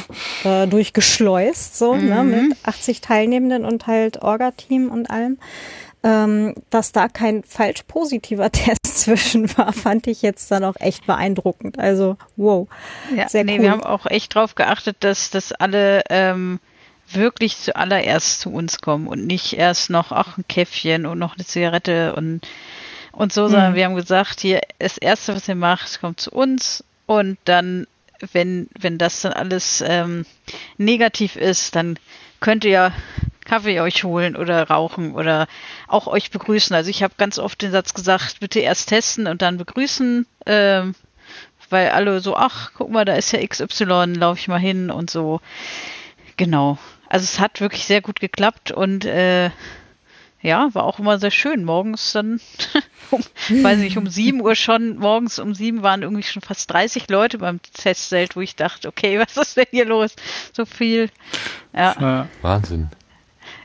[0.44, 2.30] äh, durchgeschleust, so, ne, mhm.
[2.30, 5.38] ne, mit 80 Teilnehmenden und halt Orga-Team und allem.
[6.04, 11.06] Ähm, dass da kein falsch positiver Test zwischen war, fand ich jetzt dann auch echt
[11.06, 11.78] beeindruckend.
[11.78, 12.68] Also, wow.
[13.16, 13.62] Ja, sehr nee, cool.
[13.62, 16.60] wir haben auch echt drauf geachtet, dass das alle ähm,
[17.10, 21.44] wirklich zuallererst zu uns kommen und nicht erst noch, ach, ein Käffchen und noch eine
[21.44, 22.40] Zigarette und,
[23.12, 23.76] und so, sondern mhm.
[23.76, 27.86] wir haben gesagt, hier, das Erste, was ihr macht, kommt zu uns und dann,
[28.32, 30.26] wenn, wenn das dann alles ähm,
[30.78, 31.98] negativ ist, dann
[32.40, 32.92] könnt ihr
[33.44, 35.46] Kaffee euch holen oder rauchen oder
[35.86, 36.74] auch euch begrüßen.
[36.74, 40.94] Also ich habe ganz oft den Satz gesagt, bitte erst testen und dann begrüßen, ähm,
[41.70, 45.10] weil alle so, ach, guck mal, da ist ja XY, laufe ich mal hin und
[45.10, 45.40] so.
[46.36, 46.78] Genau.
[47.14, 49.50] Also es hat wirklich sehr gut geklappt und äh,
[50.42, 51.62] ja, war auch immer sehr schön.
[51.62, 52.40] Morgens dann,
[53.12, 57.08] um, weiß nicht, um sieben Uhr schon, morgens um sieben waren irgendwie schon fast 30
[57.08, 60.16] Leute beim Testzelt, wo ich dachte, okay, was ist denn hier los?
[60.52, 61.08] So viel.
[61.72, 61.94] Ja.
[62.42, 62.88] Wahnsinn.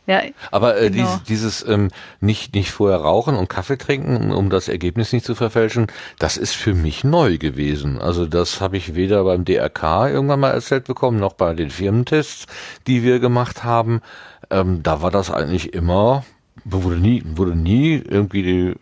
[0.09, 1.03] Ja, Aber äh, genau.
[1.03, 1.23] dieses,
[1.61, 1.89] dieses ähm,
[2.19, 5.85] nicht, nicht vorher rauchen und Kaffee trinken, um das Ergebnis nicht zu verfälschen,
[6.17, 7.99] das ist für mich neu gewesen.
[8.01, 12.47] Also das habe ich weder beim DRK irgendwann mal erzählt bekommen, noch bei den Firmentests,
[12.87, 14.01] die wir gemacht haben.
[14.49, 16.25] Ähm, da war das eigentlich immer,
[16.65, 18.75] wurde nie, wurde nie irgendwie äh,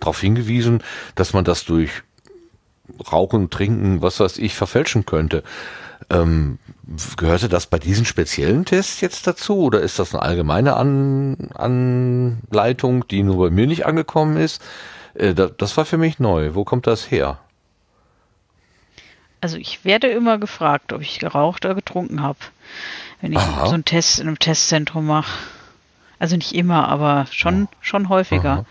[0.00, 0.82] darauf hingewiesen,
[1.14, 2.02] dass man das durch
[3.10, 5.42] Rauchen, Trinken, was weiß ich, verfälschen könnte.
[6.10, 6.58] Ähm,
[7.16, 13.06] gehörte das bei diesen speziellen Tests jetzt dazu oder ist das eine allgemeine An Anleitung,
[13.08, 14.62] die nur bei mir nicht angekommen ist?
[15.14, 16.54] Äh, da, das war für mich neu.
[16.54, 17.38] Wo kommt das her?
[19.40, 22.38] Also ich werde immer gefragt, ob ich geraucht oder getrunken habe,
[23.20, 23.66] wenn ich Aha.
[23.66, 25.38] so einen Test in einem Testzentrum mache.
[26.18, 28.64] Also nicht immer, aber schon, schon häufiger.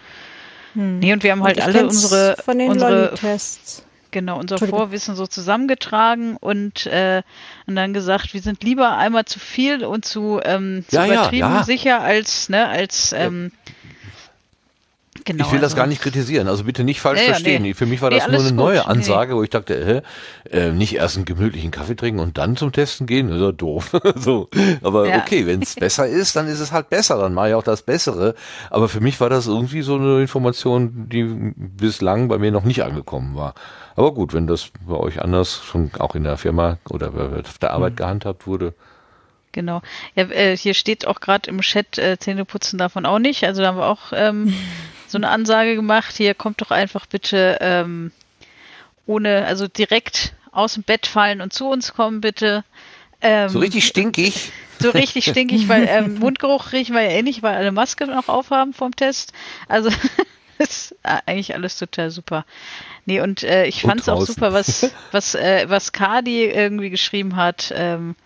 [0.74, 1.00] Hm.
[1.00, 3.85] Nee, und wir haben halt alle unsere, von den unsere Tests
[4.16, 7.22] genau unser Vorwissen so zusammengetragen und, äh,
[7.68, 11.50] und dann gesagt, wir sind lieber einmal zu viel und zu, ähm, zu ja, übertrieben
[11.50, 11.64] ja, ja.
[11.64, 13.52] sicher als, ne, als ähm,
[15.26, 17.64] Genau, ich will also, das gar nicht kritisieren, also bitte nicht falsch ja, verstehen.
[17.64, 17.74] Nee.
[17.74, 18.58] Für mich war das nee, nur eine gut.
[18.58, 19.38] neue Ansage, nee.
[19.40, 20.04] wo ich dachte,
[20.52, 23.42] äh, äh, nicht erst einen gemütlichen Kaffee trinken und dann zum Testen gehen, das ist
[23.42, 23.90] ja doof.
[24.16, 24.50] so.
[24.84, 25.18] Aber ja.
[25.18, 27.82] okay, wenn es besser ist, dann ist es halt besser, dann mache ich auch das
[27.82, 28.36] Bessere.
[28.70, 31.24] Aber für mich war das irgendwie so eine Information, die
[31.56, 33.56] bislang bei mir noch nicht angekommen war.
[33.96, 37.12] Aber gut, wenn das bei euch anders schon auch in der Firma oder
[37.44, 37.98] auf der Arbeit mhm.
[37.98, 38.76] gehandhabt wurde.
[39.56, 39.82] Genau.
[40.16, 43.46] Ja, äh, hier steht auch gerade im Chat, äh, Zähne putzen davon auch nicht.
[43.46, 44.54] Also da haben wir auch ähm,
[45.08, 46.14] so eine Ansage gemacht.
[46.18, 48.12] Hier kommt doch einfach bitte ähm,
[49.06, 52.66] ohne, also direkt aus dem Bett fallen und zu uns kommen, bitte.
[53.22, 54.52] Ähm, so richtig stinkig.
[54.78, 58.28] So richtig stinkig, weil ähm, Mundgeruch riechen wir ja eh nicht, weil alle Maske noch
[58.28, 59.32] aufhaben vom Test.
[59.70, 59.90] Also
[60.58, 62.46] ist eigentlich alles total super.
[63.06, 67.38] Nee, und äh, ich fand es auch super, was, was, äh, was Kadi irgendwie geschrieben
[67.38, 68.18] hat ähm,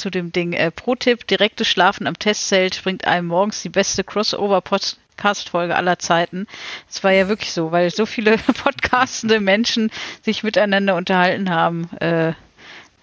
[0.00, 0.52] zu dem Ding.
[0.52, 6.46] Äh, Pro-Tipp, direktes Schlafen am Testzelt bringt einem morgens die beste Crossover-Podcast-Folge aller Zeiten.
[6.88, 9.90] Es war ja wirklich so, weil so viele podcastende Menschen
[10.22, 11.88] sich miteinander unterhalten haben.
[12.00, 12.32] Äh,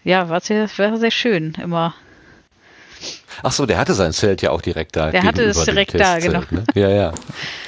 [0.03, 1.93] ja, war sehr, war sehr schön immer.
[3.43, 5.11] Ach so, der hatte sein Zelt ja auch direkt da.
[5.11, 6.41] Der hatte es direkt da, genau.
[6.49, 6.63] Ne?
[6.73, 7.13] Ja, ja.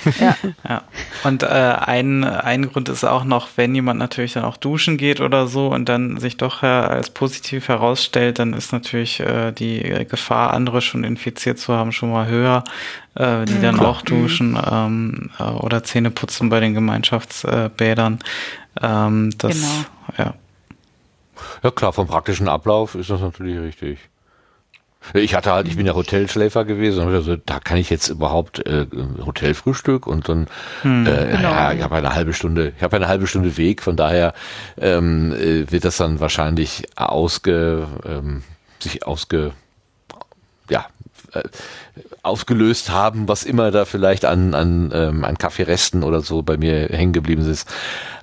[0.20, 0.36] ja.
[0.68, 0.82] ja.
[1.24, 5.22] Und äh, ein, ein Grund ist auch noch, wenn jemand natürlich dann auch duschen geht
[5.22, 10.06] oder so und dann sich doch äh, als positiv herausstellt, dann ist natürlich äh, die
[10.10, 12.64] Gefahr, andere schon infiziert zu haben, schon mal höher,
[13.16, 13.62] äh, die mhm.
[13.62, 18.20] dann auch duschen ähm, äh, oder Zähne putzen bei den Gemeinschaftsbädern.
[18.82, 19.68] Ähm, das, genau.
[20.18, 20.34] ja.
[21.64, 24.09] Ja klar, vom praktischen Ablauf ist das natürlich richtig.
[25.14, 28.86] Ich hatte halt, ich bin ja Hotelschläfer gewesen also, da kann ich jetzt überhaupt äh,
[29.26, 30.48] Hotelfrühstück und dann
[30.82, 31.50] hm, äh, genau.
[31.50, 34.34] ja, ich habe eine halbe Stunde, ich habe eine halbe Stunde Weg, von daher
[34.78, 38.44] ähm, äh, wird das dann wahrscheinlich ausge ähm,
[38.80, 39.54] sich ausge
[40.70, 40.86] ja
[41.34, 41.44] äh,
[42.22, 46.88] aufgelöst haben, was immer da vielleicht an, an, ähm, an Kaffeeresten oder so bei mir
[46.90, 47.68] hängen geblieben ist.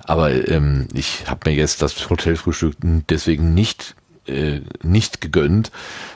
[0.05, 3.95] Aber ähm, ich habe mir jetzt das Hotelfrühstück deswegen nicht
[4.27, 5.71] äh, nicht gegönnt,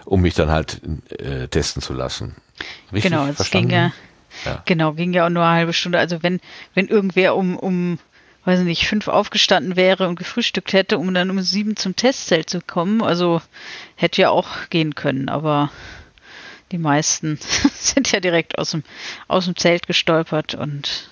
[0.05, 2.36] um mich dann halt äh, testen zu lassen.
[2.91, 3.91] Richtig genau, es ging ja,
[4.45, 5.99] ja, genau, ging ja auch nur eine halbe Stunde.
[5.99, 6.39] Also wenn,
[6.74, 7.99] wenn irgendwer um, um,
[8.45, 12.49] weiß ich nicht, fünf aufgestanden wäre und gefrühstückt hätte, um dann um sieben zum Testzelt
[12.49, 13.41] zu kommen, also
[13.95, 15.72] hätte ja auch gehen können, aber
[16.72, 17.38] die meisten
[17.74, 18.84] sind ja direkt aus dem,
[19.28, 21.09] aus dem Zelt gestolpert und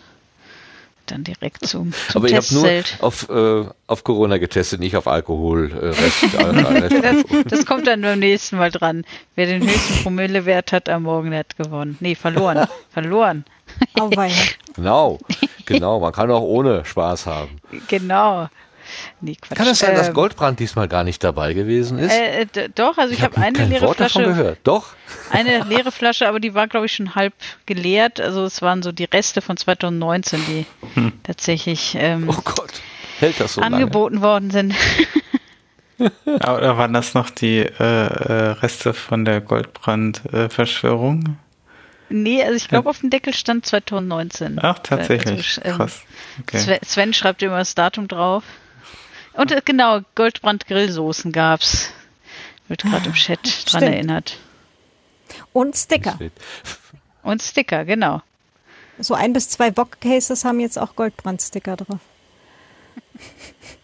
[1.12, 5.08] dann direkt zum, zum Aber ich habe nur auf, äh, auf Corona getestet, nicht auf
[5.08, 5.72] Alkohol.
[5.72, 9.04] Äh, Rest, äh, das, das, kommt dann beim nächsten Mal dran.
[9.36, 11.98] Wer den höchsten Promillewert hat am Morgen, hat gewonnen.
[12.00, 12.68] Nee, verloren.
[12.92, 13.46] verloren.
[14.00, 14.10] Oh,
[14.76, 15.20] genau,
[15.66, 16.00] genau.
[16.00, 17.60] Man kann auch ohne Spaß haben.
[17.88, 18.50] Genau.
[19.22, 22.14] Nee, Kann es sein, dass ähm, Goldbrand diesmal gar nicht dabei gewesen ist?
[22.14, 24.20] Äh, doch, also ich, ich habe hab eine leere Wort Flasche.
[24.20, 24.60] Davon gehört.
[24.64, 24.94] Doch.
[25.32, 27.34] Eine leere Flasche, aber die war, glaube ich, schon halb
[27.66, 28.22] geleert.
[28.22, 31.14] Also es waren so die Reste von 2019, die hm.
[31.24, 32.72] tatsächlich ähm, oh Gott.
[33.20, 34.26] Hält das so angeboten lange?
[34.26, 34.76] worden sind.
[36.26, 41.24] Oder waren das noch die äh, äh Reste von der Goldbrand-Verschwörung?
[41.26, 41.50] Äh,
[42.10, 44.58] Nee, also ich glaube, auf dem Deckel stand 2019.
[44.62, 45.60] Ach, tatsächlich.
[45.64, 46.02] Also, ähm, Krass.
[46.42, 46.80] Okay.
[46.84, 48.44] Sven schreibt immer das Datum drauf.
[49.40, 51.92] Und äh, genau, Goldbrand Grillsoßen gab's.
[52.68, 53.74] Wird gerade im Chat Stimmt.
[53.74, 54.38] dran erinnert.
[55.54, 56.20] Und Sticker.
[57.24, 58.22] Und Sticker, genau.
[59.00, 62.00] So ein bis zwei Wok-Cases haben jetzt auch Goldbrand-Sticker drauf.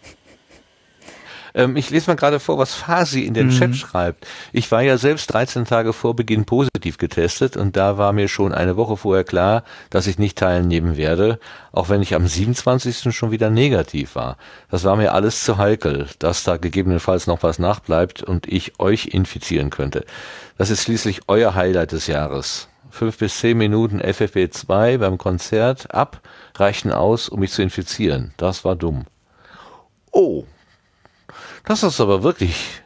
[1.56, 3.52] Ähm, ich lese mal gerade vor, was Fasi in den mhm.
[3.52, 4.28] Chat schreibt.
[4.52, 8.54] Ich war ja selbst 13 Tage vor Beginn positiv getestet und da war mir schon
[8.54, 11.40] eine Woche vorher klar, dass ich nicht teilnehmen werde,
[11.72, 13.16] auch wenn ich am 27.
[13.16, 14.38] schon wieder negativ war.
[14.70, 19.08] Das war mir alles zu heikel, dass da gegebenenfalls noch was nachbleibt und ich euch
[19.08, 20.06] infizieren könnte.
[20.58, 22.68] Das ist schließlich euer Highlight des Jahres.
[22.90, 26.22] Fünf bis zehn Minuten FFP2 beim Konzert ab
[26.56, 28.34] reichten aus, um mich zu infizieren.
[28.38, 29.06] Das war dumm.
[30.12, 30.46] Oh,
[31.66, 32.82] das ist aber wirklich,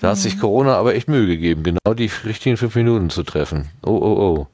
[0.00, 0.40] da hat sich mhm.
[0.40, 3.70] Corona aber echt Mühe gegeben, genau die richtigen fünf Minuten zu treffen.
[3.82, 4.46] Oh, oh, oh.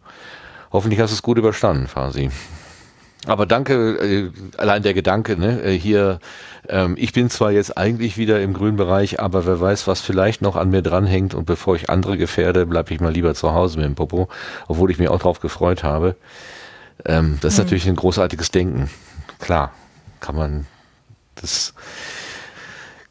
[0.72, 2.30] Hoffentlich hast du es gut überstanden, Fasi.
[3.26, 6.18] Aber danke, äh, allein der Gedanke, ne, äh, hier,
[6.68, 10.42] ähm, ich bin zwar jetzt eigentlich wieder im grünen Bereich, aber wer weiß, was vielleicht
[10.42, 13.78] noch an mir dranhängt und bevor ich andere gefährde, bleibe ich mal lieber zu Hause
[13.78, 14.28] mit dem Popo,
[14.68, 16.16] obwohl ich mich auch drauf gefreut habe.
[17.06, 17.64] Ähm, das ist mhm.
[17.64, 18.90] natürlich ein großartiges Denken.
[19.38, 19.72] Klar,
[20.20, 20.66] kann man
[21.36, 21.74] das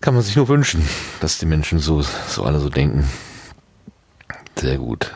[0.03, 0.85] kann man sich nur wünschen,
[1.21, 3.09] dass die Menschen so, so alle so denken.
[4.57, 5.15] Sehr gut.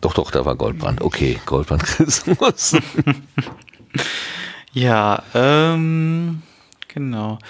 [0.00, 1.00] Doch, doch, da war Goldbrand.
[1.00, 2.76] Okay, Goldbrand Christmas.
[4.72, 6.42] ja, ähm,
[6.86, 7.40] genau.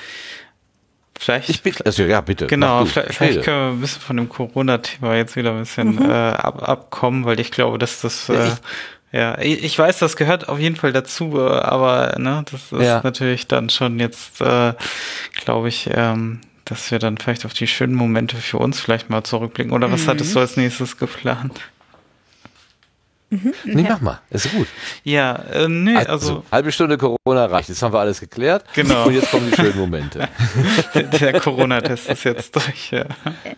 [1.18, 1.50] Vielleicht.
[1.50, 2.46] Ich bitte, also ja, bitte.
[2.46, 6.10] Genau, vielleicht, vielleicht, können wir ein bisschen von dem Corona-Thema jetzt wieder ein bisschen mhm.
[6.10, 8.30] äh, ab, abkommen, weil ich glaube, dass das.
[8.30, 8.52] Äh, ja, ich
[9.78, 13.00] weiß, das gehört auf jeden Fall dazu, äh, aber ne, das ist ja.
[13.02, 14.74] natürlich dann schon jetzt, äh,
[15.34, 19.24] glaube ich, ähm, dass wir dann vielleicht auf die schönen Momente für uns vielleicht mal
[19.24, 19.72] zurückblicken.
[19.72, 20.08] Oder was mhm.
[20.08, 21.58] hattest du als nächstes geplant?
[23.30, 23.52] Mhm.
[23.64, 23.88] Nee, ja.
[23.90, 24.66] mach mal, ist gut.
[25.04, 28.64] Ja, äh, nee, also, also, Halbe Stunde Corona reicht, jetzt haben wir alles geklärt.
[28.74, 29.06] Genau.
[29.06, 30.28] Und jetzt kommen die schönen Momente.
[31.20, 33.04] Der Corona-Test ist jetzt durch, ja.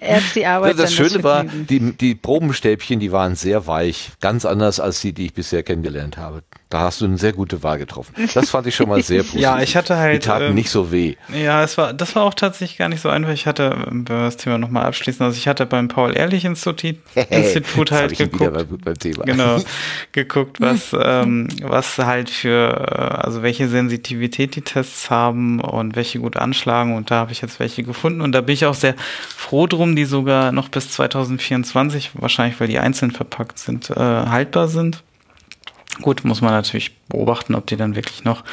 [0.01, 0.73] Erst die Arbeit.
[0.73, 4.11] Das, das Schöne war, die, die Probenstäbchen, die waren sehr weich.
[4.21, 6.43] Ganz anders als die, die ich bisher kennengelernt habe.
[6.71, 8.15] Da hast du eine sehr gute Wahl getroffen.
[8.33, 9.41] Das fand ich schon mal sehr positiv.
[9.41, 10.23] ja, ich hatte halt.
[10.23, 11.17] Die taten ähm, nicht so weh.
[11.35, 13.33] Ja, es war, das war auch tatsächlich gar nicht so einfach.
[13.33, 16.95] Ich hatte, wenn wir das Thema nochmal abschließen, also ich hatte beim Paul-Ehrlich-Institut
[17.29, 19.27] Institut halt geguckt.
[19.27, 19.59] Genau,
[20.13, 26.21] geguckt, was, ähm, was halt für, äh, also welche Sensitivität die Tests haben und welche
[26.21, 26.95] gut anschlagen.
[26.95, 28.21] Und da habe ich jetzt welche gefunden.
[28.21, 28.95] Und da bin ich auch sehr
[29.37, 34.69] froh drum, die sogar noch bis 2024, wahrscheinlich weil die einzeln verpackt sind, äh, haltbar
[34.69, 35.03] sind.
[36.01, 38.45] Gut, muss man natürlich beobachten, ob die dann wirklich noch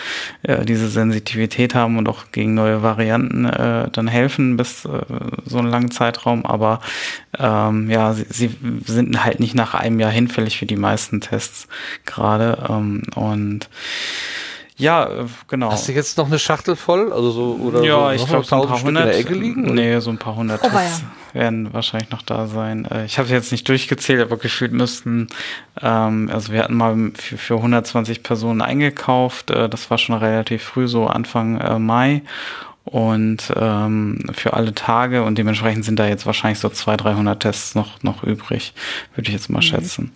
[0.43, 5.01] äh, diese Sensitivität haben und auch gegen neue Varianten äh, dann helfen bis äh,
[5.45, 6.45] so einen langen Zeitraum.
[6.45, 6.81] Aber
[7.38, 11.67] ähm, ja, sie, sie sind halt nicht nach einem Jahr hinfällig für die meisten Tests
[12.05, 12.65] gerade.
[12.69, 13.69] Ähm, und
[14.77, 15.09] ja,
[15.47, 15.71] genau.
[15.71, 17.11] Hast du jetzt noch eine Schachtel voll?
[17.11, 19.05] Also so, oder ja, so, ich glaube, so ein paar hundert.
[19.05, 19.73] In der Ecke liegen, oder?
[19.73, 20.91] nee, so ein paar hundert oh, ja.
[21.34, 22.86] Werden wahrscheinlich noch da sein.
[22.86, 25.28] Äh, ich habe jetzt nicht durchgezählt, aber gefühlt müssten,
[25.82, 29.51] ähm, also wir hatten mal für, für 120 Personen eingekauft.
[29.51, 32.23] Äh, das war schon relativ früh, so Anfang äh, Mai.
[32.84, 37.75] Und ähm, für alle Tage und dementsprechend sind da jetzt wahrscheinlich so 200, 300 Tests
[37.75, 38.73] noch, noch übrig,
[39.13, 39.63] würde ich jetzt mal mhm.
[39.63, 40.11] schätzen.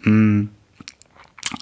[0.00, 0.48] Mhm.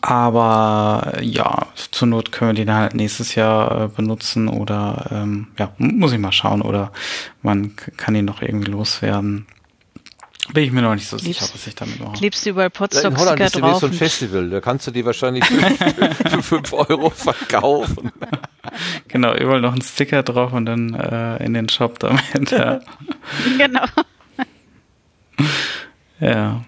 [0.03, 5.73] Aber ja, zur Not können wir den halt nächstes Jahr äh, benutzen oder ähm, ja,
[5.79, 6.93] muss ich mal schauen oder
[7.43, 9.47] man kann ihn noch irgendwie loswerden.
[10.53, 12.17] Bin ich mir noch nicht so sicher, was ich damit mache.
[12.17, 15.05] Klebst du überall Potsdam In Holland ist demnächst so ein Festival, da kannst du die
[15.05, 18.11] wahrscheinlich für 5 Euro verkaufen.
[19.09, 22.51] Genau, überall noch ein Sticker drauf und dann äh, in den Shop damit.
[22.51, 22.81] Ja.
[23.59, 23.85] genau.
[26.21, 26.65] Ja.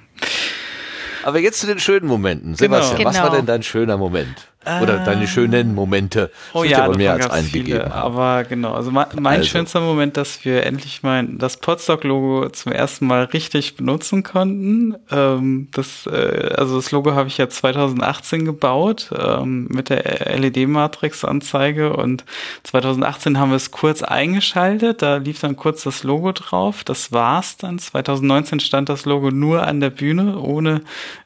[1.22, 2.54] Aber jetzt zu den schönen Momenten.
[2.54, 3.10] Sebastian, genau.
[3.10, 4.51] was war denn dein schöner Moment?
[4.64, 6.30] Oder äh, deine schönen Momente.
[6.54, 9.48] Oh ja, aber mehr als einen viele, Aber genau, also mein, mein also.
[9.48, 14.94] schönster Moment, dass wir endlich mal das Podstock-Logo zum ersten Mal richtig benutzen konnten.
[15.10, 21.94] Ähm, das, äh, also das Logo habe ich ja 2018 gebaut ähm, mit der LED-Matrix-Anzeige
[21.96, 22.24] und
[22.62, 25.02] 2018 haben wir es kurz eingeschaltet.
[25.02, 26.84] Da lief dann kurz das Logo drauf.
[26.84, 27.78] Das war's dann.
[27.80, 30.82] 2019 stand das Logo nur an der Bühne ohne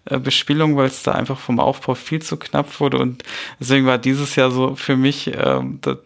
[0.06, 3.25] äh, Bespielung, weil es da einfach vom Aufbau viel zu knapp wurde und
[3.60, 5.98] deswegen war dieses Jahr so für mich ähm, das,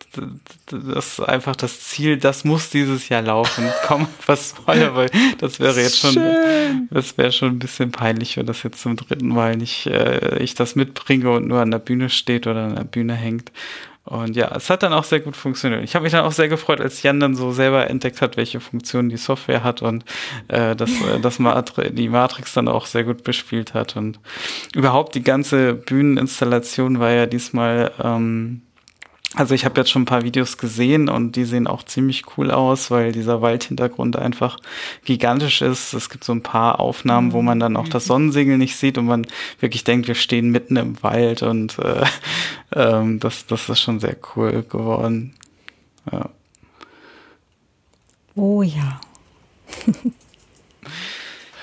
[0.71, 3.68] das einfach das Ziel, das muss dieses Jahr laufen.
[3.87, 6.89] Komm, was wolle, weil das wäre jetzt schon, Schön.
[6.91, 10.55] das wäre schon ein bisschen peinlich, wenn das jetzt zum dritten Mal nicht äh, ich
[10.55, 13.53] das mitbringe und nur an der Bühne steht oder an der Bühne hängt.
[14.05, 15.85] Und ja, es hat dann auch sehr gut funktioniert.
[15.85, 18.59] Ich habe mich dann auch sehr gefreut, als Jan dann so selber entdeckt hat, welche
[18.59, 20.05] Funktionen die Software hat und
[20.49, 23.97] äh, dass, äh, dass Matri die Matrix dann auch sehr gut bespielt hat.
[23.97, 24.19] Und
[24.75, 28.63] überhaupt die ganze Bühneninstallation war ja diesmal ähm,
[29.37, 32.51] also ich habe jetzt schon ein paar Videos gesehen und die sehen auch ziemlich cool
[32.51, 34.59] aus, weil dieser Waldhintergrund einfach
[35.05, 35.93] gigantisch ist.
[35.93, 39.07] Es gibt so ein paar Aufnahmen, wo man dann auch das Sonnensegel nicht sieht und
[39.07, 39.26] man
[39.61, 42.05] wirklich denkt, wir stehen mitten im Wald und äh,
[42.74, 45.35] ähm, das, das ist schon sehr cool geworden.
[46.11, 46.28] Ja.
[48.35, 49.01] Oh ja.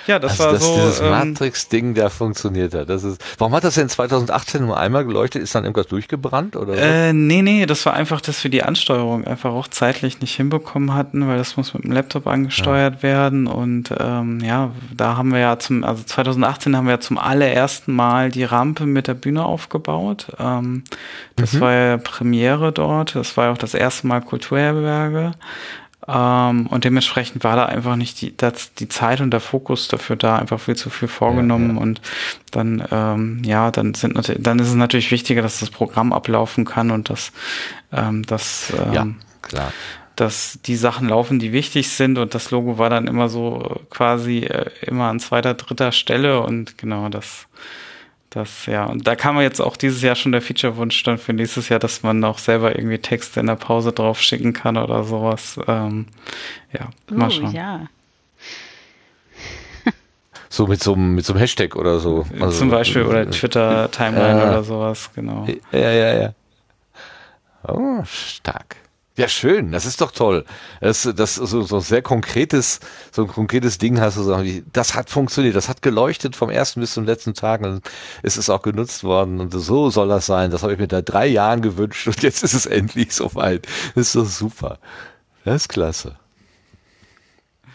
[0.07, 0.75] Ja, das also, war dass so.
[0.75, 2.89] Dieses ähm, Matrix-Ding da funktioniert hat.
[2.89, 5.41] Das ist, warum hat das denn 2018 nur einmal geleuchtet?
[5.41, 6.75] Ist dann irgendwas durchgebrannt oder?
[6.77, 10.93] Äh, nee, nee, das war einfach, dass wir die Ansteuerung einfach auch zeitlich nicht hinbekommen
[10.93, 13.03] hatten, weil das muss mit dem Laptop angesteuert ja.
[13.03, 13.47] werden.
[13.47, 17.93] Und ähm, ja, da haben wir ja zum, also 2018 haben wir ja zum allerersten
[17.93, 20.27] Mal die Rampe mit der Bühne aufgebaut.
[20.39, 20.83] Ähm,
[21.35, 21.59] das mhm.
[21.59, 23.15] war ja Premiere dort.
[23.15, 25.33] Das war ja auch das erste Mal Kulturherberge.
[26.07, 30.15] Ähm, und dementsprechend war da einfach nicht die, das, die Zeit und der Fokus dafür
[30.15, 31.69] da, einfach viel zu viel vorgenommen.
[31.69, 31.81] Ja, ja.
[31.81, 32.01] Und
[32.51, 36.65] dann, ähm, ja, dann sind natürlich, dann ist es natürlich wichtiger, dass das Programm ablaufen
[36.65, 37.31] kann und dass,
[37.91, 39.07] ähm, dass, ähm, ja,
[39.41, 39.71] klar
[40.17, 44.39] dass die Sachen laufen, die wichtig sind und das Logo war dann immer so quasi
[44.39, 47.47] äh, immer an zweiter, dritter Stelle und genau das
[48.37, 51.33] das, ja, und da kam man jetzt auch dieses Jahr schon der Feature-Wunsch dann für
[51.33, 55.03] nächstes Jahr, dass man auch selber irgendwie Texte in der Pause drauf schicken kann oder
[55.03, 55.59] sowas.
[55.67, 56.05] Ähm,
[56.71, 57.51] ja, mal schauen.
[57.51, 57.87] ja.
[60.49, 62.25] So mit so, einem, mit so einem Hashtag oder so.
[62.39, 65.45] Also, Zum Beispiel oder äh, Twitter-Timeline äh, oder sowas, genau.
[65.73, 66.33] Ja, ja, ja.
[67.67, 68.77] Oh, stark.
[69.17, 70.45] Ja, schön, das ist doch toll.
[70.79, 72.79] Das, das so, so sehr konkretes,
[73.11, 74.39] so ein konkretes Ding hast du so,
[74.71, 77.81] das hat funktioniert, das hat geleuchtet vom ersten bis zum letzten Tag und
[78.21, 80.51] es ist auch genutzt worden und so soll das sein.
[80.51, 83.65] Das habe ich mir da drei Jahren gewünscht und jetzt ist es endlich soweit.
[83.95, 84.77] Das ist doch super.
[85.43, 86.19] Das ist klasse.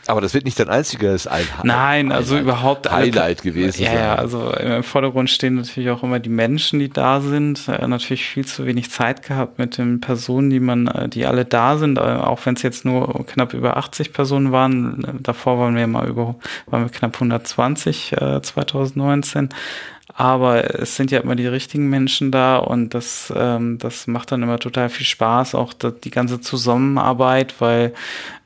[0.07, 3.84] Aber das wird nicht dein einziges ein Nein, also Highlight, überhaupt Highlight gewesen.
[3.84, 7.68] Ja, ja, also im Vordergrund stehen natürlich auch immer die Menschen, die da sind.
[7.68, 11.44] Äh, natürlich viel zu wenig Zeit gehabt mit den Personen, die man, äh, die alle
[11.44, 15.20] da sind, äh, auch wenn es jetzt nur knapp über 80 Personen waren.
[15.20, 16.34] Davor waren wir mal über,
[16.66, 19.50] waren wir knapp 120 äh, 2019.
[20.14, 24.42] Aber es sind ja immer die richtigen Menschen da und das, ähm, das macht dann
[24.42, 27.94] immer total viel Spaß, auch die ganze Zusammenarbeit, weil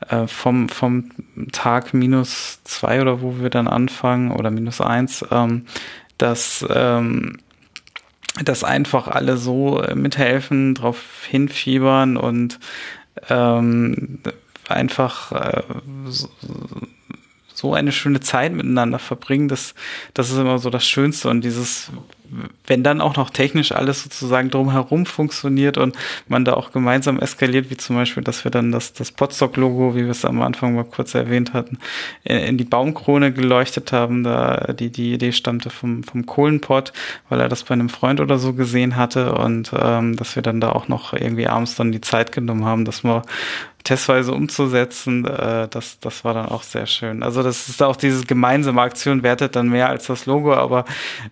[0.09, 1.11] äh, vom, vom
[1.53, 5.67] Tag minus zwei oder wo wir dann anfangen oder minus eins, ähm,
[6.19, 7.39] dass, ähm,
[8.45, 12.61] dass einfach alle so mithelfen, drauf hinfiebern und
[13.29, 14.21] ähm,
[14.69, 15.63] einfach äh,
[16.07, 16.29] so,
[17.57, 19.75] so eine schöne Zeit miteinander verbringen, das,
[20.13, 21.91] das ist immer so das Schönste und dieses,
[22.67, 25.97] wenn dann auch noch technisch alles sozusagen drumherum funktioniert und
[26.29, 30.05] man da auch gemeinsam eskaliert, wie zum Beispiel, dass wir dann das, das Potstock-Logo, wie
[30.05, 31.79] wir es am Anfang mal kurz erwähnt hatten,
[32.25, 36.93] in, in, die Baumkrone geleuchtet haben, da die, die Idee stammte vom, vom Kohlenpott,
[37.31, 40.61] weil er das bei einem Freund oder so gesehen hatte und ähm, dass wir dann
[40.61, 43.23] da auch noch irgendwie abends dann die Zeit genommen haben, dass wir
[43.87, 47.23] testweise umzusetzen, äh, das, das war dann auch sehr schön.
[47.23, 50.85] Also das ist auch diese gemeinsame Aktion wertet dann mehr als das Logo, aber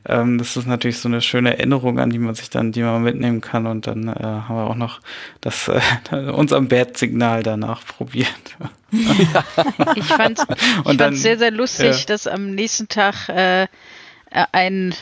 [0.07, 3.03] ähm, das ist natürlich so eine schöne Erinnerung, an die man sich dann, die man
[3.03, 5.01] mitnehmen kann und dann äh, haben wir auch noch
[5.41, 8.29] das äh, uns am Bad-Signal danach probiert.
[9.97, 10.39] ich fand
[10.87, 12.07] es sehr, sehr lustig, ja.
[12.07, 13.67] dass am nächsten Tag äh,
[14.31, 14.95] ein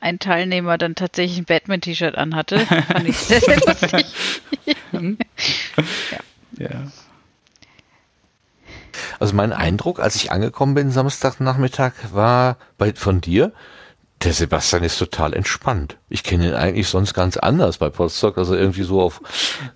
[0.00, 2.60] ein Teilnehmer dann tatsächlich ein Batman-T-Shirt anhatte.
[2.60, 4.06] Fand ich sehr, sehr lustig.
[4.92, 6.18] ja.
[6.58, 6.86] Ja.
[9.18, 13.52] Also mein Eindruck, als ich angekommen bin Samstagnachmittag, war bei, von dir,
[14.22, 15.96] der Sebastian ist total entspannt.
[16.08, 19.20] Ich kenne ihn eigentlich sonst ganz anders bei Potsdok, also irgendwie so auf,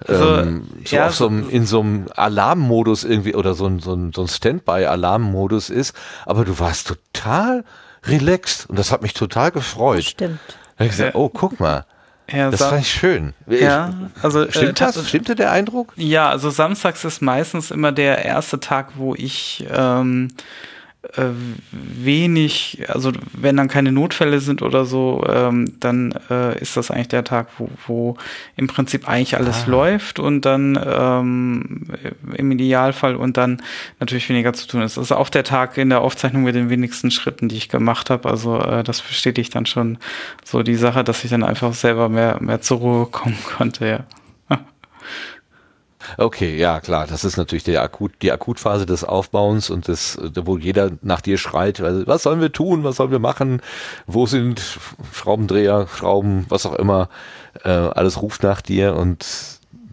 [0.07, 3.79] also, ähm, so ja, auf so einem, in so einem Alarmmodus irgendwie oder so ein,
[3.79, 5.95] so ein, so ein Standby-Alarmmodus ist.
[6.27, 7.65] Aber du warst total
[8.05, 10.05] relaxed und das hat mich total gefreut.
[10.05, 10.41] Stimmt.
[10.77, 11.87] Da hab ich gesagt, oh, guck mal.
[12.31, 13.35] Ja, das fand ich schön.
[13.47, 13.93] Ja,
[14.23, 15.09] also äh, stimmt das?
[15.09, 15.93] Stimmte der Eindruck?
[15.97, 20.29] Ja, also samstags ist meistens immer der erste Tag, wo ich ähm,
[21.17, 21.31] äh,
[21.73, 27.09] wenig, also wenn dann keine Notfälle sind oder so, ähm, dann äh, ist das eigentlich
[27.09, 28.17] der Tag, wo, wo
[28.57, 29.71] im Prinzip eigentlich alles ah.
[29.71, 31.87] läuft und dann ähm,
[32.37, 33.61] im Idealfall und dann
[33.99, 34.97] natürlich weniger zu tun ist.
[34.97, 38.09] Das ist auch der Tag in der Aufzeichnung mit den wenigsten Schritten, die ich gemacht
[38.09, 38.29] habe.
[38.29, 39.99] Also äh, das bestätigt dann schon
[40.45, 44.05] so die Sache, dass ich dann einfach selber mehr, mehr zur Ruhe kommen konnte, ja.
[46.19, 50.59] Okay, ja klar, das ist natürlich der Akut, die Akutphase des Aufbauens und das, wo
[50.59, 53.63] jeder nach dir schreit, also, was sollen wir tun, was sollen wir machen,
[54.07, 54.79] wo sind
[55.13, 57.09] Schraubendreher, Schrauben, was auch immer,
[57.65, 59.27] äh, alles ruft nach dir und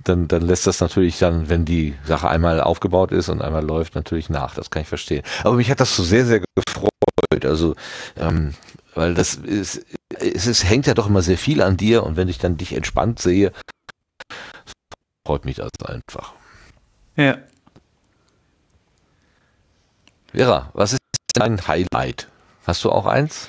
[0.04, 3.96] dann, dann lässt das natürlich dann, wenn die Sache einmal aufgebaut ist und einmal läuft,
[3.96, 4.56] natürlich nach.
[4.56, 5.24] Das kann ich verstehen.
[5.44, 6.90] Aber mich hat das so sehr, sehr gefreut.
[7.46, 7.76] Also,
[8.18, 8.54] ähm,
[8.96, 12.28] weil das ist, es ist, hängt ja doch immer sehr viel an dir und wenn
[12.28, 13.52] ich dann dich entspannt sehe,
[15.30, 16.34] freut mich das einfach.
[17.16, 17.38] Ja.
[20.34, 21.00] Vera, was ist
[21.36, 22.28] dein Highlight?
[22.66, 23.48] Hast du auch eins?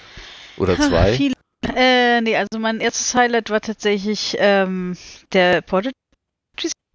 [0.58, 1.14] Oder zwei?
[1.14, 1.32] Viel,
[1.74, 4.94] äh, nee, also mein erstes Highlight war tatsächlich ähm,
[5.32, 5.92] der Poetry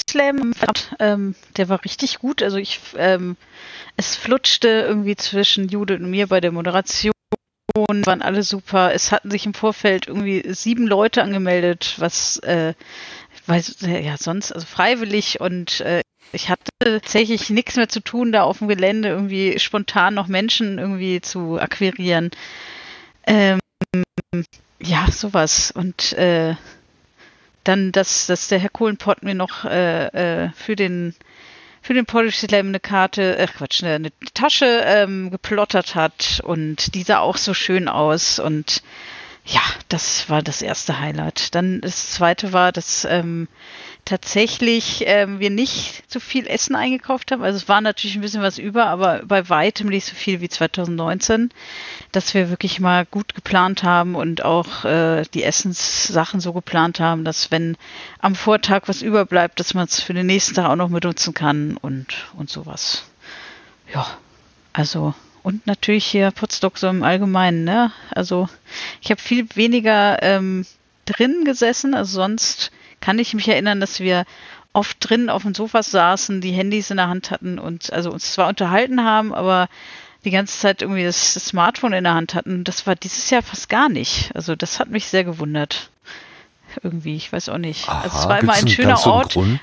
[0.07, 0.53] Slam.
[0.99, 2.43] Ähm, der war richtig gut.
[2.43, 3.37] Also ich, ähm,
[3.97, 7.11] es flutschte irgendwie zwischen Judith und mir bei der Moderation
[7.75, 8.93] waren alle super.
[8.93, 12.75] Es hatten sich im Vorfeld irgendwie sieben Leute angemeldet, was äh,
[13.47, 18.43] weil ja sonst, also freiwillig und äh, ich hatte tatsächlich nichts mehr zu tun, da
[18.43, 22.31] auf dem Gelände irgendwie spontan noch Menschen irgendwie zu akquirieren.
[23.25, 23.59] Ähm,
[24.81, 25.71] ja, sowas.
[25.71, 26.55] Und äh,
[27.63, 30.07] dann, dass, dass der Herr Kohlenpott mir noch äh,
[30.45, 31.15] äh, für den
[31.81, 36.95] für den Polish Slam eine Karte, äh, Quatsch, eine, eine Tasche ähm, geplottert hat und
[36.95, 38.81] die sah auch so schön aus und
[39.45, 41.53] ja, das war das erste Highlight.
[41.53, 43.47] Dann das zweite war, dass ähm,
[44.03, 47.43] tatsächlich ähm, wir nicht zu viel Essen eingekauft haben.
[47.43, 50.49] Also es war natürlich ein bisschen was über, aber bei weitem nicht so viel wie
[50.49, 51.51] 2019,
[52.11, 57.23] dass wir wirklich mal gut geplant haben und auch äh, die Essenssachen so geplant haben,
[57.23, 57.77] dass wenn
[58.19, 61.77] am Vortag was überbleibt, dass man es für den nächsten Tag auch noch benutzen kann
[61.77, 63.03] und und sowas.
[63.93, 64.07] Ja,
[64.73, 65.13] also
[65.45, 67.91] und natürlich hier Potsdok so im Allgemeinen, ne?
[68.09, 68.49] Also
[68.99, 70.65] ich habe viel weniger ähm,
[71.05, 74.25] drin gesessen, also sonst kann ich mich erinnern, dass wir
[74.73, 78.33] oft drin auf dem Sofa saßen, die Handys in der Hand hatten und also uns
[78.33, 79.69] zwar unterhalten haben, aber
[80.23, 82.63] die ganze Zeit irgendwie das, das Smartphone in der Hand hatten.
[82.63, 84.31] Das war dieses Jahr fast gar nicht.
[84.33, 85.91] Also das hat mich sehr gewundert.
[86.81, 87.87] Irgendwie, ich weiß auch nicht.
[87.87, 89.33] Aha, also es war immer ein schöner Ort.
[89.33, 89.59] Grund?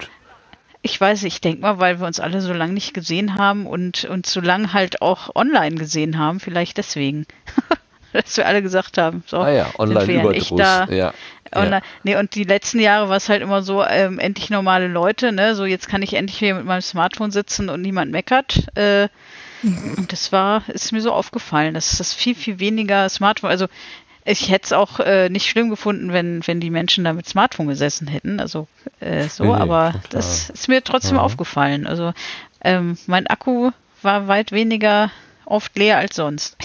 [0.82, 4.04] Ich weiß, ich denke mal, weil wir uns alle so lange nicht gesehen haben und
[4.04, 7.26] uns so lange halt auch online gesehen haben, vielleicht deswegen.
[8.12, 10.58] Dass wir alle gesagt haben, so, ah ja, online Überdruss.
[10.58, 11.14] Da, ja.
[11.54, 11.82] Online, ja.
[12.02, 15.54] Nee, und die letzten Jahre war es halt immer so, ähm, endlich normale Leute, ne?
[15.54, 18.66] So, jetzt kann ich endlich hier mit meinem Smartphone sitzen und niemand meckert.
[18.76, 19.08] Äh,
[19.62, 23.66] und das war, ist mir so aufgefallen, dass das viel, viel weniger Smartphone, also
[24.24, 27.66] ich hätte es auch äh, nicht schlimm gefunden, wenn, wenn die Menschen da mit Smartphone
[27.66, 28.38] gesessen hätten.
[28.40, 28.68] Also
[29.00, 31.22] äh, so, nee, aber das ist mir trotzdem ja.
[31.22, 31.86] aufgefallen.
[31.86, 32.12] Also
[32.62, 35.10] ähm, mein Akku war weit weniger
[35.44, 36.56] oft leer als sonst.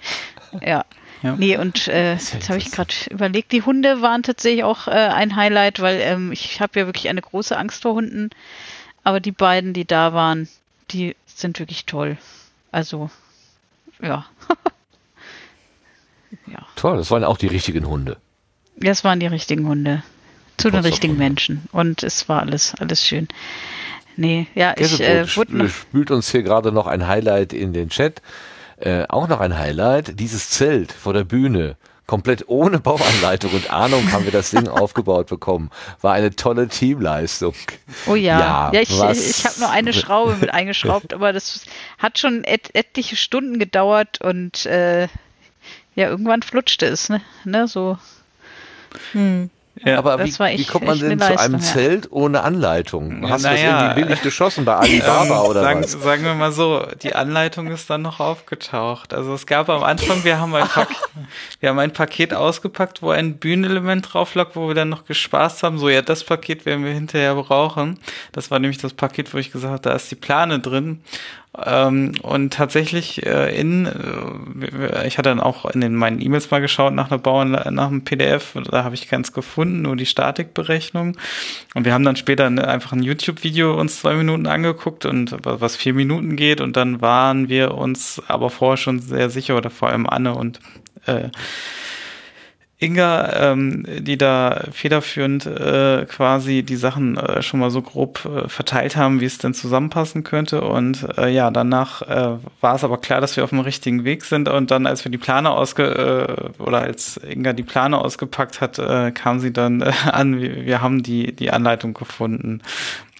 [0.60, 0.84] ja.
[1.22, 1.36] ja.
[1.36, 5.34] Nee, und äh, jetzt habe ich gerade überlegt, die Hunde waren tatsächlich auch äh, ein
[5.34, 8.30] Highlight, weil ähm, ich habe ja wirklich eine große Angst vor Hunden.
[9.02, 10.48] Aber die beiden, die da waren,
[10.92, 12.16] die sind wirklich toll.
[12.70, 13.10] Also,
[14.00, 14.26] ja.
[16.46, 16.66] Ja.
[16.76, 18.16] Toll, das waren auch die richtigen Hunde.
[18.76, 20.02] Das waren die richtigen Hunde.
[20.56, 21.68] Zu den richtigen Menschen.
[21.72, 23.28] Und es war alles, alles schön.
[24.16, 28.20] Nee, ja, ich äh, wurde spült uns hier gerade noch ein Highlight in den Chat.
[28.76, 31.76] Äh, auch noch ein Highlight, dieses Zelt vor der Bühne.
[32.06, 35.70] Komplett ohne Bauanleitung und Ahnung haben wir das Ding aufgebaut bekommen.
[36.00, 37.54] War eine tolle Teamleistung.
[38.06, 38.38] Oh ja.
[38.38, 41.64] Ja, ja ich, ich, ich habe nur eine Schraube mit eingeschraubt, aber das
[41.98, 45.08] hat schon et etliche Stunden gedauert und äh,
[45.94, 47.20] ja, irgendwann flutschte es, ne?
[47.44, 47.68] ne?
[47.68, 47.98] So.
[49.12, 49.50] Hm.
[49.84, 53.28] Ja, aber wie, wie, kommt man denn zu einem Zelt ohne Anleitung?
[53.28, 55.92] Hast naja, du das irgendwie billig geschossen bei Alibaba ähm, oder sagen, was?
[55.92, 59.14] Sagen wir mal so, die Anleitung ist dann noch aufgetaucht.
[59.14, 60.96] Also es gab am Anfang, wir haben ein, Paket,
[61.60, 65.62] wir haben ein Paket ausgepackt, wo ein Bühnenelement drauf lag, wo wir dann noch gespaßt
[65.62, 65.78] haben.
[65.78, 67.98] So, ja, das Paket werden wir hinterher brauchen.
[68.32, 71.02] Das war nämlich das Paket, wo ich gesagt habe, da ist die Plane drin.
[71.58, 76.62] Ähm, und tatsächlich äh, in, äh, ich hatte dann auch in den, meinen E-Mails mal
[76.62, 81.18] geschaut nach einer Bauern, nach einem PDF, da habe ich keins gefunden, nur die Statikberechnung.
[81.74, 85.92] Und wir haben dann später einfach ein YouTube-Video uns zwei Minuten angeguckt und was vier
[85.92, 90.06] Minuten geht und dann waren wir uns aber vorher schon sehr sicher oder vor allem
[90.06, 90.60] Anne und
[91.06, 91.28] äh,
[92.82, 98.48] Inga, ähm, die da federführend äh, quasi die Sachen äh, schon mal so grob äh,
[98.48, 100.62] verteilt haben, wie es denn zusammenpassen könnte.
[100.62, 104.24] Und äh, ja, danach äh, war es aber klar, dass wir auf dem richtigen Weg
[104.24, 104.48] sind.
[104.48, 108.80] Und dann, als wir die Plane ausge äh, oder als Inga die Plane ausgepackt hat,
[108.80, 112.62] äh, kam sie dann äh, an, wir, wir haben die die Anleitung gefunden.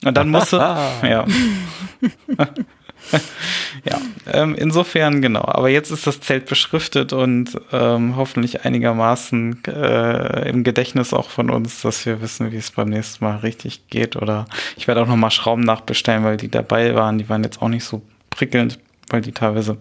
[0.05, 0.57] Und dann musste
[1.03, 1.25] ja.
[3.84, 4.00] ja,
[4.32, 5.44] ähm, insofern genau.
[5.44, 11.50] Aber jetzt ist das Zelt beschriftet und ähm, hoffentlich einigermaßen äh, im Gedächtnis auch von
[11.50, 14.16] uns, dass wir wissen, wie es beim nächsten Mal richtig geht.
[14.16, 14.46] Oder
[14.76, 17.18] ich werde auch nochmal Schrauben nachbestellen, weil die dabei waren.
[17.18, 18.78] Die waren jetzt auch nicht so prickelnd,
[19.09, 19.76] weil die teilweise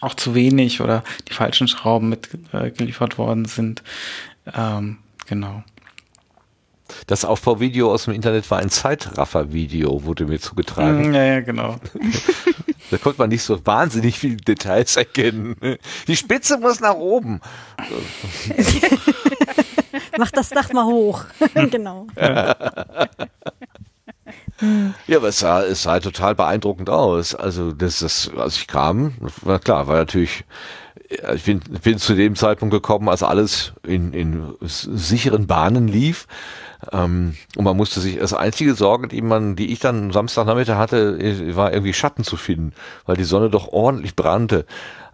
[0.00, 3.82] auch zu wenig oder die falschen Schrauben mitgeliefert äh, worden sind.
[4.54, 5.64] Ähm, genau.
[7.06, 11.10] Das Aufbauvideo aus dem Internet war ein Zeitraffer-Video, wurde mir zugetragen.
[11.10, 11.76] Mm, ja, ja, genau.
[12.90, 15.56] da konnte man nicht so wahnsinnig viele Details erkennen.
[16.06, 17.40] Die Spitze muss nach oben.
[20.18, 21.24] Mach das Dach mal hoch.
[21.70, 22.06] genau.
[24.60, 24.94] Ja.
[25.06, 27.34] Ja, aber es sah, es sah total beeindruckend aus.
[27.34, 30.44] Also, das, das, als ich kam, war klar, war natürlich
[31.34, 36.26] ich bin, bin zu dem Zeitpunkt gekommen, als alles in, in sicheren Bahnen lief.
[36.92, 41.56] Ähm, und man musste sich, das einzige Sorge, die man, die ich dann Samstagnachmittag hatte,
[41.56, 42.72] war irgendwie Schatten zu finden,
[43.06, 44.66] weil die Sonne doch ordentlich brannte.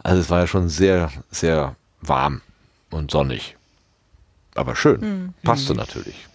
[0.02, 2.42] Also es war ja schon sehr, sehr warm
[2.90, 3.56] und sonnig.
[4.54, 5.00] Aber schön.
[5.00, 5.34] Mhm.
[5.42, 5.78] Passte mhm.
[5.78, 6.28] natürlich.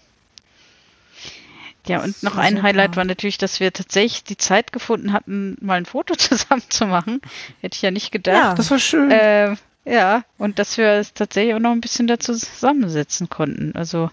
[1.90, 5.74] Ja, und noch ein Highlight war natürlich, dass wir tatsächlich die Zeit gefunden hatten, mal
[5.74, 7.20] ein Foto zusammen zu machen.
[7.62, 8.36] Hätte ich ja nicht gedacht.
[8.36, 9.10] Ja, das war schön.
[9.10, 13.74] Äh, ja, und dass wir es tatsächlich auch noch ein bisschen dazu zusammensetzen konnten.
[13.76, 14.12] Also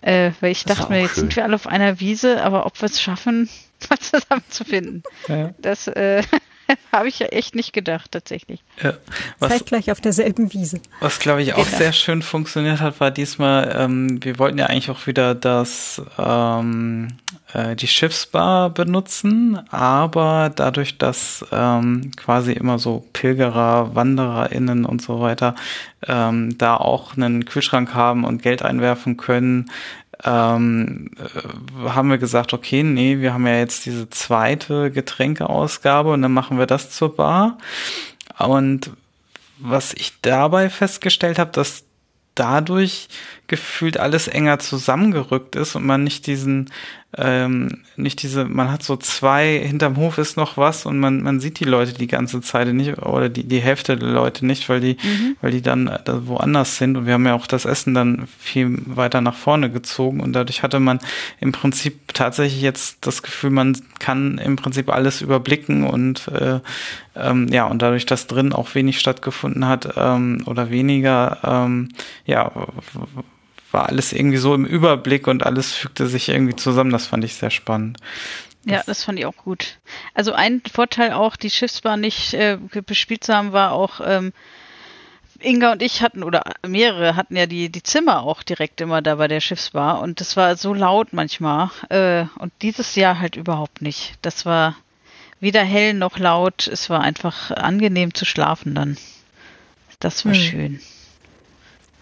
[0.00, 1.20] äh, weil ich das dachte mir, jetzt schön.
[1.20, 3.48] sind wir alle auf einer Wiese, aber ob wir es schaffen,
[3.88, 5.54] mal zusammenzufinden, ja.
[5.58, 6.22] das äh,
[6.92, 8.62] habe ich ja echt nicht gedacht, tatsächlich.
[8.82, 8.94] Ja.
[9.38, 10.80] Was, Zeitgleich auf derselben Wiese.
[11.00, 11.78] Was, glaube ich, auch genau.
[11.78, 17.08] sehr schön funktioniert hat, war diesmal, ähm, wir wollten ja eigentlich auch wieder das, ähm,
[17.52, 25.20] äh, die Schiffsbar benutzen, aber dadurch, dass ähm, quasi immer so Pilgerer, WandererInnen und so
[25.20, 25.54] weiter
[26.06, 29.70] ähm, da auch einen Kühlschrank haben und Geld einwerfen können,
[30.24, 36.22] ähm, äh, haben wir gesagt, okay, nee, wir haben ja jetzt diese zweite Getränkeausgabe und
[36.22, 37.58] dann machen wir das zur Bar.
[38.38, 38.90] Und
[39.58, 41.84] was ich dabei festgestellt habe, dass
[42.34, 43.08] dadurch
[43.54, 46.70] gefühlt alles enger zusammengerückt ist und man nicht diesen
[47.16, 51.38] ähm, nicht diese, man hat so zwei, hinterm Hof ist noch was und man, man
[51.38, 54.80] sieht die Leute die ganze Zeit nicht oder die, die Hälfte der Leute nicht, weil
[54.80, 55.36] die, mhm.
[55.40, 58.78] weil die dann äh, woanders sind und wir haben ja auch das Essen dann viel
[58.86, 60.98] weiter nach vorne gezogen und dadurch hatte man
[61.38, 66.60] im Prinzip tatsächlich jetzt das Gefühl, man kann im Prinzip alles überblicken und äh,
[67.16, 71.90] ähm, ja, und dadurch, dass drin auch wenig stattgefunden hat ähm, oder weniger, ähm,
[72.26, 72.50] ja,
[73.74, 76.90] war alles irgendwie so im Überblick und alles fügte sich irgendwie zusammen.
[76.90, 77.98] Das fand ich sehr spannend.
[78.64, 79.78] Ja, das fand ich auch gut.
[80.14, 82.56] Also ein Vorteil auch, die Schiffsbahn nicht äh,
[82.86, 84.32] bespielt zu haben, war auch, ähm,
[85.40, 89.16] Inga und ich hatten, oder mehrere hatten ja die, die Zimmer auch direkt immer da
[89.16, 91.70] bei der Schiffsbar und das war so laut manchmal.
[91.90, 94.14] Äh, und dieses Jahr halt überhaupt nicht.
[94.22, 94.76] Das war
[95.40, 96.66] weder hell noch laut.
[96.68, 98.96] Es war einfach angenehm zu schlafen dann.
[99.98, 100.40] Das war hm.
[100.40, 100.80] schön.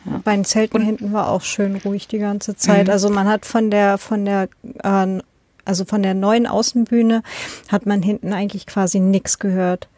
[0.05, 0.21] Ja.
[0.25, 2.87] Bei den Zelten und hinten war auch schön ruhig die ganze Zeit.
[2.87, 2.93] Mhm.
[2.93, 4.49] Also man hat von der, von der,
[4.83, 5.21] äh,
[5.65, 7.23] also von der neuen Außenbühne
[7.69, 9.89] hat man hinten eigentlich quasi nichts gehört.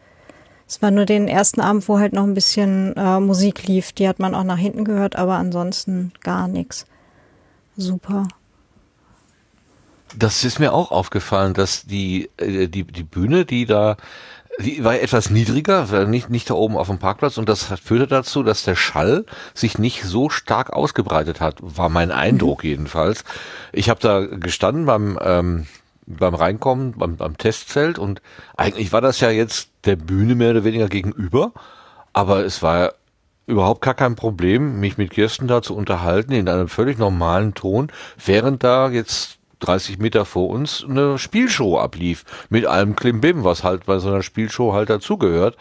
[0.67, 3.91] Es war nur den ersten Abend, wo halt noch ein bisschen äh, Musik lief.
[3.91, 6.85] Die hat man auch nach hinten gehört, aber ansonsten gar nichts.
[7.77, 8.27] Super.
[10.17, 13.97] Das ist mir auch aufgefallen, dass die, äh, die, die Bühne, die da
[14.59, 18.43] die war etwas niedriger, nicht, nicht da oben auf dem Parkplatz und das führte dazu,
[18.43, 22.69] dass der Schall sich nicht so stark ausgebreitet hat, war mein Eindruck mhm.
[22.69, 23.23] jedenfalls.
[23.71, 25.67] Ich habe da gestanden beim, ähm,
[26.05, 28.21] beim Reinkommen, beim, beim Testzelt und
[28.55, 31.51] eigentlich war das ja jetzt der Bühne mehr oder weniger gegenüber,
[32.13, 32.93] aber es war
[33.47, 37.91] überhaupt gar kein Problem, mich mit Kirsten da zu unterhalten in einem völlig normalen Ton,
[38.23, 42.25] während da jetzt 30 Meter vor uns eine Spielshow ablief.
[42.49, 45.57] Mit allem Klimbim, was halt bei so einer Spielshow halt dazugehört.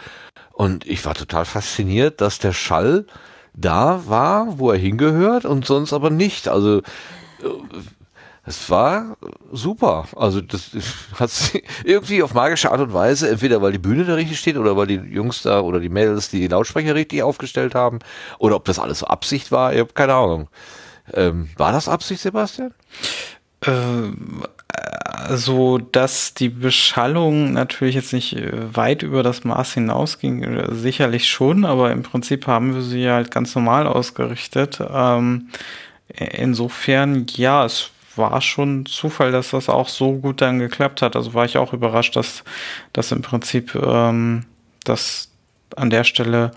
[0.52, 3.06] Und ich war total fasziniert, dass der Schall
[3.54, 6.48] da war, wo er hingehört und sonst aber nicht.
[6.48, 6.82] Also,
[8.46, 9.16] Es war
[9.52, 10.06] super.
[10.16, 10.70] Also das
[11.18, 11.30] hat
[11.84, 14.86] irgendwie auf magische Art und Weise, entweder weil die Bühne da richtig steht oder weil
[14.86, 18.00] die Jungs da oder die Mädels die Lautsprecher richtig aufgestellt haben
[18.38, 20.48] oder ob das alles Absicht war, ich habe keine Ahnung.
[21.14, 22.74] Ähm, war das Absicht, Sebastian?
[23.66, 24.44] Ähm,
[25.30, 31.28] so dass die Beschallung natürlich jetzt nicht äh, weit über das Maß hinausging, äh, sicherlich
[31.28, 34.80] schon, aber im Prinzip haben wir sie halt ganz normal ausgerichtet.
[34.92, 35.48] Ähm,
[36.08, 41.16] insofern, ja, es war schon Zufall, dass das auch so gut dann geklappt hat.
[41.16, 42.44] Also war ich auch überrascht, dass
[42.92, 44.44] das im Prinzip ähm,
[44.84, 45.30] das
[45.76, 46.52] an der Stelle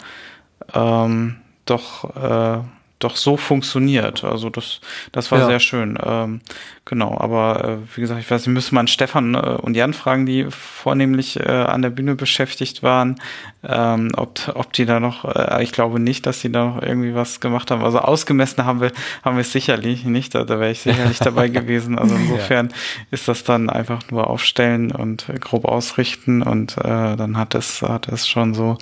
[0.73, 2.59] ähm, doch äh,
[2.99, 4.23] doch so funktioniert.
[4.23, 4.81] Also das,
[5.11, 5.45] das war ja.
[5.45, 5.99] sehr schön.
[6.03, 6.41] Ähm,
[6.83, 10.25] genau, aber äh, wie gesagt, ich weiß nicht, müsste man Stefan äh, und Jan fragen,
[10.25, 13.19] die vornehmlich äh, an der Bühne beschäftigt waren,
[13.63, 17.13] ähm, ob, ob die da noch, äh, ich glaube nicht, dass die da noch irgendwie
[17.13, 17.83] was gemacht haben.
[17.83, 18.91] Also ausgemessen haben wir,
[19.23, 21.99] haben wir es sicherlich nicht, da, da wäre ich sicherlich dabei gewesen.
[21.99, 22.75] Also insofern ja.
[23.11, 27.83] ist das dann einfach nur aufstellen und äh, grob ausrichten und äh, dann hat es,
[27.83, 28.79] hat es schon so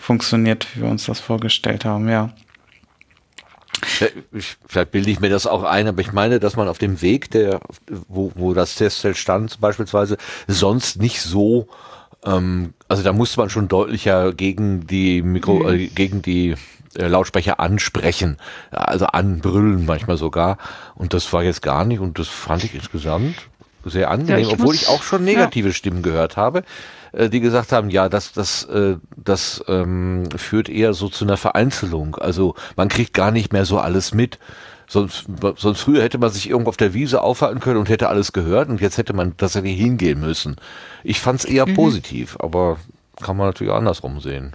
[0.00, 2.30] funktioniert, wie wir uns das vorgestellt haben, ja.
[4.32, 7.02] Ich, vielleicht bilde ich mir das auch ein, aber ich meine, dass man auf dem
[7.02, 7.60] Weg, der,
[8.08, 10.16] wo, wo das Testzelt stand, beispielsweise,
[10.46, 11.68] sonst nicht so,
[12.24, 15.68] ähm, also da musste man schon deutlicher gegen die Mikro, mhm.
[15.68, 16.54] äh, gegen die
[16.94, 18.38] äh, Lautsprecher ansprechen,
[18.70, 20.58] also anbrüllen manchmal sogar.
[20.94, 23.36] Und das war jetzt gar nicht und das fand ich insgesamt
[23.84, 25.74] sehr angenehm, ja, ich obwohl muss, ich auch schon negative ja.
[25.74, 26.62] Stimmen gehört habe.
[27.12, 31.36] Äh, die gesagt haben, ja, das, das, äh, das ähm, führt eher so zu einer
[31.36, 32.16] Vereinzelung.
[32.16, 34.38] Also man kriegt gar nicht mehr so alles mit.
[34.90, 38.32] Sonst, sonst früher hätte man sich irgendwo auf der Wiese aufhalten können und hätte alles
[38.32, 40.56] gehört und jetzt hätte man tatsächlich hingehen müssen.
[41.04, 41.74] Ich fand es eher mhm.
[41.74, 42.78] positiv, aber
[43.20, 44.54] kann man natürlich andersrum sehen.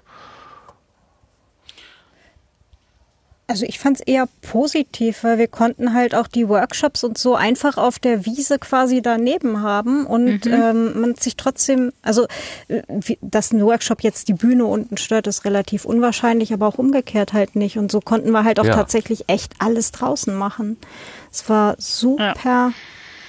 [3.54, 7.36] Also ich fand es eher positiv, weil wir konnten halt auch die Workshops und so
[7.36, 10.52] einfach auf der Wiese quasi daneben haben und mhm.
[10.52, 12.26] ähm, man sich trotzdem, also
[12.68, 12.82] äh,
[13.22, 17.56] dass ein Workshop jetzt die Bühne unten stört, ist relativ unwahrscheinlich, aber auch umgekehrt halt
[17.56, 17.78] nicht.
[17.78, 18.74] Und so konnten wir halt auch ja.
[18.74, 20.78] tatsächlich echt alles draußen machen.
[21.32, 22.74] Es war super ja.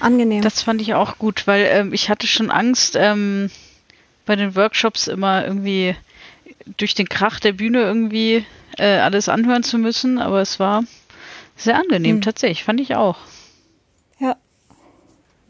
[0.01, 0.41] angenehm.
[0.41, 3.51] Das fand ich auch gut, weil ähm, ich hatte schon Angst ähm,
[4.25, 5.95] bei den Workshops immer irgendwie
[6.79, 8.47] durch den Krach der Bühne irgendwie
[8.79, 10.85] äh, alles anhören zu müssen, aber es war
[11.57, 12.22] sehr angenehm, mhm.
[12.22, 13.18] tatsächlich, fand ich auch.
[14.18, 14.37] Ja.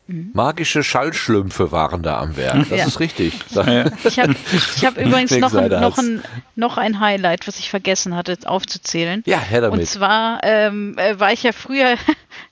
[0.06, 0.30] Mhm.
[0.34, 2.86] Magische Schallschlümpfe waren da am Werk, das ja.
[2.86, 3.34] ist richtig.
[3.50, 4.36] Ich habe
[4.74, 6.22] ich hab übrigens noch ein, noch, ein,
[6.56, 9.22] noch ein Highlight, was ich vergessen hatte aufzuzählen.
[9.26, 9.80] Ja, Herr damit.
[9.80, 11.96] Und zwar ähm, äh, war ich ja früher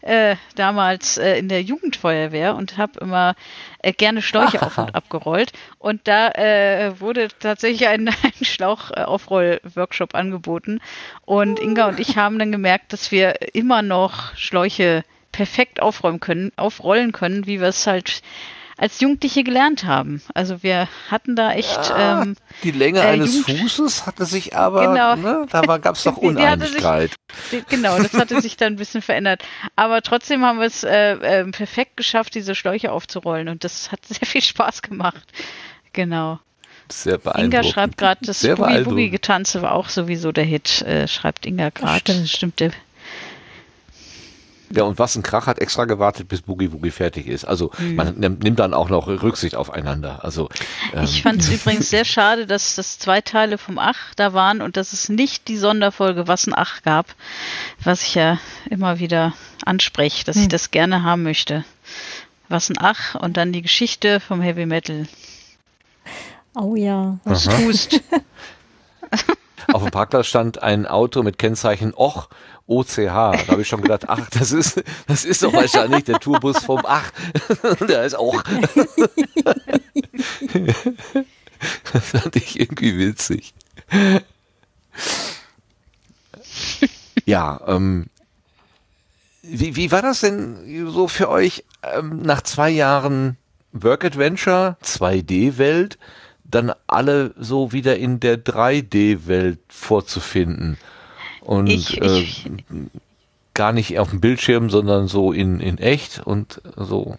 [0.02, 3.34] äh, damals äh, in der Jugendfeuerwehr und habe immer
[3.78, 5.52] äh, gerne Schläuche auf und abgerollt.
[5.78, 10.80] Und da äh, wurde tatsächlich ein, ein Schlauchaufroll-Workshop angeboten.
[11.24, 16.52] Und Inga und ich haben dann gemerkt, dass wir immer noch Schläuche perfekt aufräumen können,
[16.56, 18.22] aufrollen können, wie wir es halt
[18.82, 20.20] als Jugendliche gelernt haben.
[20.34, 21.88] Also wir hatten da echt.
[21.88, 25.14] Ja, ähm, die Länge äh, eines Jugend Fußes hatte sich aber, genau.
[25.14, 27.12] ne, da gab es doch Uneinigkeit.
[27.48, 29.44] Sich, genau, das hatte sich dann ein bisschen verändert.
[29.76, 34.04] Aber trotzdem haben wir es äh, äh, perfekt geschafft, diese Schläuche aufzurollen und das hat
[34.06, 35.28] sehr viel Spaß gemacht.
[35.92, 36.40] Genau.
[36.90, 37.54] Sehr beeindruckend.
[37.54, 41.68] Inga schreibt gerade, das Boogie Boogie Getanze war auch sowieso der Hit, äh, schreibt Inga
[41.68, 42.00] gerade.
[42.00, 42.28] Stimmt.
[42.28, 42.72] stimmt, der
[44.74, 47.44] ja, und was ein Krach hat extra gewartet, bis Boogie Woogie fertig ist.
[47.44, 47.94] Also mhm.
[47.94, 50.24] man nimmt dann auch noch Rücksicht aufeinander.
[50.24, 50.48] Also
[50.94, 51.04] ähm.
[51.04, 54.76] Ich fand es übrigens sehr schade, dass das zwei Teile vom Ach da waren und
[54.76, 57.14] dass es nicht die Sonderfolge Was ein Ach gab,
[57.82, 58.38] was ich ja
[58.70, 59.34] immer wieder
[59.64, 60.42] anspreche, dass mhm.
[60.42, 61.64] ich das gerne haben möchte.
[62.48, 65.06] Was ein Ach und dann die Geschichte vom Heavy Metal.
[66.54, 67.18] Oh ja.
[67.24, 67.58] Was Aha.
[69.72, 72.28] Auf dem Parkplatz stand ein Auto mit Kennzeichen Och
[72.66, 72.96] OCH.
[72.96, 76.82] Da habe ich schon gedacht, ach, das ist, das ist doch wahrscheinlich der Tourbus vom
[76.84, 77.10] Ach.
[77.88, 78.42] der ist auch.
[81.92, 83.54] das fand ich irgendwie witzig.
[87.24, 88.06] Ja, ähm,
[89.42, 93.36] wie, wie war das denn so für euch ähm, nach zwei Jahren
[93.72, 95.98] Work Adventure, 2D-Welt,
[96.54, 100.78] dann alle so wieder in der 3D-Welt vorzufinden?
[101.42, 102.26] und ich, äh,
[103.54, 107.18] gar nicht auf dem Bildschirm, sondern so in, in echt und so.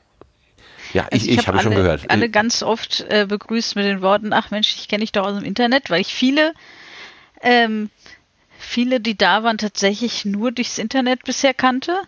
[0.93, 2.09] Ja, also ich, ich, ich habe hab schon gehört.
[2.09, 5.35] Alle ganz oft äh, begrüßt mit den Worten, ach Mensch, ich kenne dich doch aus
[5.35, 6.53] dem Internet, weil ich viele,
[7.41, 7.89] ähm,
[8.57, 11.99] viele, die da waren, tatsächlich nur durchs Internet bisher kannte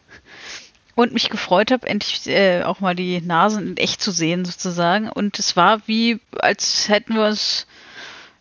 [0.96, 5.10] und mich gefreut habe, endlich äh, auch mal die Nasen in echt zu sehen sozusagen.
[5.10, 7.68] Und es war wie, als hätten wir es,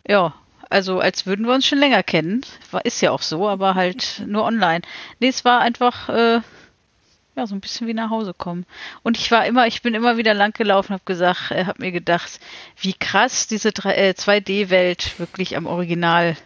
[0.07, 0.33] ja,
[0.69, 2.41] also als würden wir uns schon länger kennen.
[2.71, 4.81] War, ist ja auch so, aber halt nur online.
[5.19, 6.41] Nee, es war einfach, äh,
[7.35, 8.65] ja, so ein bisschen wie nach Hause kommen.
[9.03, 11.91] Und ich war immer, ich bin immer wieder lang gelaufen, habe gesagt, äh, habe mir
[11.91, 12.39] gedacht,
[12.79, 16.37] wie krass diese äh, 2D-Welt wirklich am Original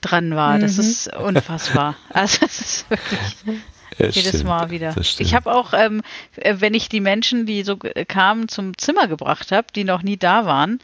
[0.00, 0.56] dran war.
[0.56, 0.60] Mhm.
[0.60, 1.96] Das ist unfassbar.
[2.10, 3.62] Also das ist wirklich
[3.96, 4.94] ja, jedes stimmt, Mal wieder.
[5.18, 6.02] Ich habe auch, ähm,
[6.36, 10.16] äh, wenn ich die Menschen, die so kamen, zum Zimmer gebracht habe, die noch nie
[10.16, 10.80] da waren,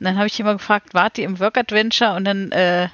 [0.00, 2.14] dann habe ich immer gefragt, wart ihr im Work Adventure?
[2.14, 2.88] Und dann äh,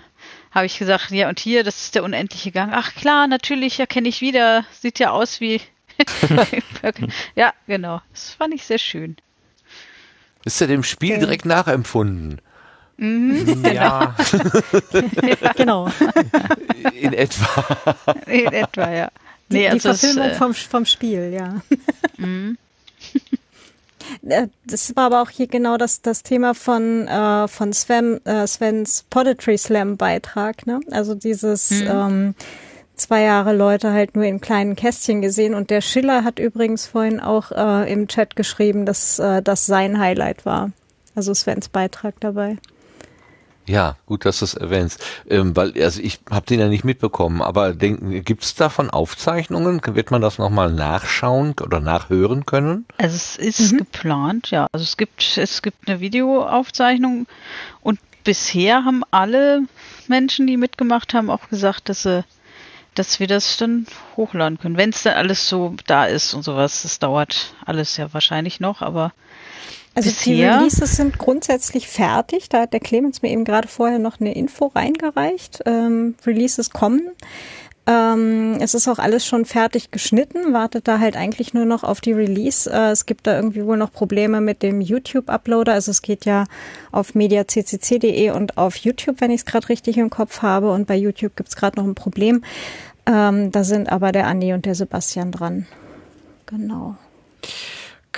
[0.51, 2.73] habe ich gesagt, ja und hier, das ist der unendliche Gang.
[2.75, 4.65] Ach klar, natürlich erkenne ich wieder.
[4.73, 5.61] Sieht ja aus wie.
[7.35, 8.01] ja, genau.
[8.13, 9.17] Das fand ich sehr schön.
[10.45, 11.21] Ist ja dem Spiel okay.
[11.21, 12.41] direkt nachempfunden.
[12.97, 14.15] Mhm, ja.
[15.41, 15.53] ja.
[15.55, 15.89] genau.
[16.95, 18.13] In etwa.
[18.27, 19.11] In etwa, ja.
[19.49, 21.61] Nee, die, also die Verfilmung es, äh, vom, vom Spiel, ja.
[22.19, 22.59] Mhm.
[24.27, 28.47] Äh, das war aber auch hier genau das, das Thema von, äh, von Sven, äh,
[28.47, 30.81] Svens Poetry Slam Beitrag, ne?
[30.91, 31.89] Also dieses mhm.
[31.91, 32.35] ähm,
[32.97, 37.21] zwei Jahre Leute halt nur in kleinen Kästchen gesehen und der Schiller hat übrigens vorhin
[37.21, 40.73] auch äh, im Chat geschrieben, dass äh, das sein Highlight war.
[41.15, 42.57] Also Svens Beitrag dabei.
[43.69, 45.05] Ja, gut, dass du es erwähnst.
[45.29, 49.81] Ähm, weil, also ich habe den ja nicht mitbekommen, aber gibt es davon Aufzeichnungen?
[49.85, 52.87] Wird man das nochmal nachschauen oder nachhören können?
[52.97, 53.79] Also es ist mhm.
[53.79, 54.67] geplant, ja.
[54.73, 57.27] Also es gibt, es gibt eine Videoaufzeichnung
[57.83, 59.63] und bisher haben alle
[60.09, 62.25] Menschen, die mitgemacht haben, auch gesagt, dass sie
[62.95, 63.87] dass wir das dann
[64.17, 64.77] hochladen können.
[64.77, 66.83] Wenn es dann alles so da ist und sowas.
[66.83, 69.13] Das dauert alles ja wahrscheinlich noch, aber
[69.99, 70.35] also Bisher?
[70.35, 72.49] die Releases sind grundsätzlich fertig.
[72.49, 75.63] Da hat der Clemens mir eben gerade vorher noch eine Info reingereicht.
[75.67, 77.03] Ähm, Releases kommen.
[77.89, 82.01] Ähm, es ist auch alles schon fertig geschnitten, wartet da halt eigentlich nur noch auf
[82.01, 82.71] die Release.
[82.71, 85.73] Äh, es gibt da irgendwie wohl noch Probleme mit dem YouTube-Uploader.
[85.73, 86.45] Also es geht ja
[86.93, 90.71] auf mediaccc.de und auf YouTube, wenn ich es gerade richtig im Kopf habe.
[90.71, 92.45] Und bei YouTube gibt es gerade noch ein Problem.
[93.07, 95.67] Ähm, da sind aber der Andi und der Sebastian dran.
[96.47, 96.97] Genau.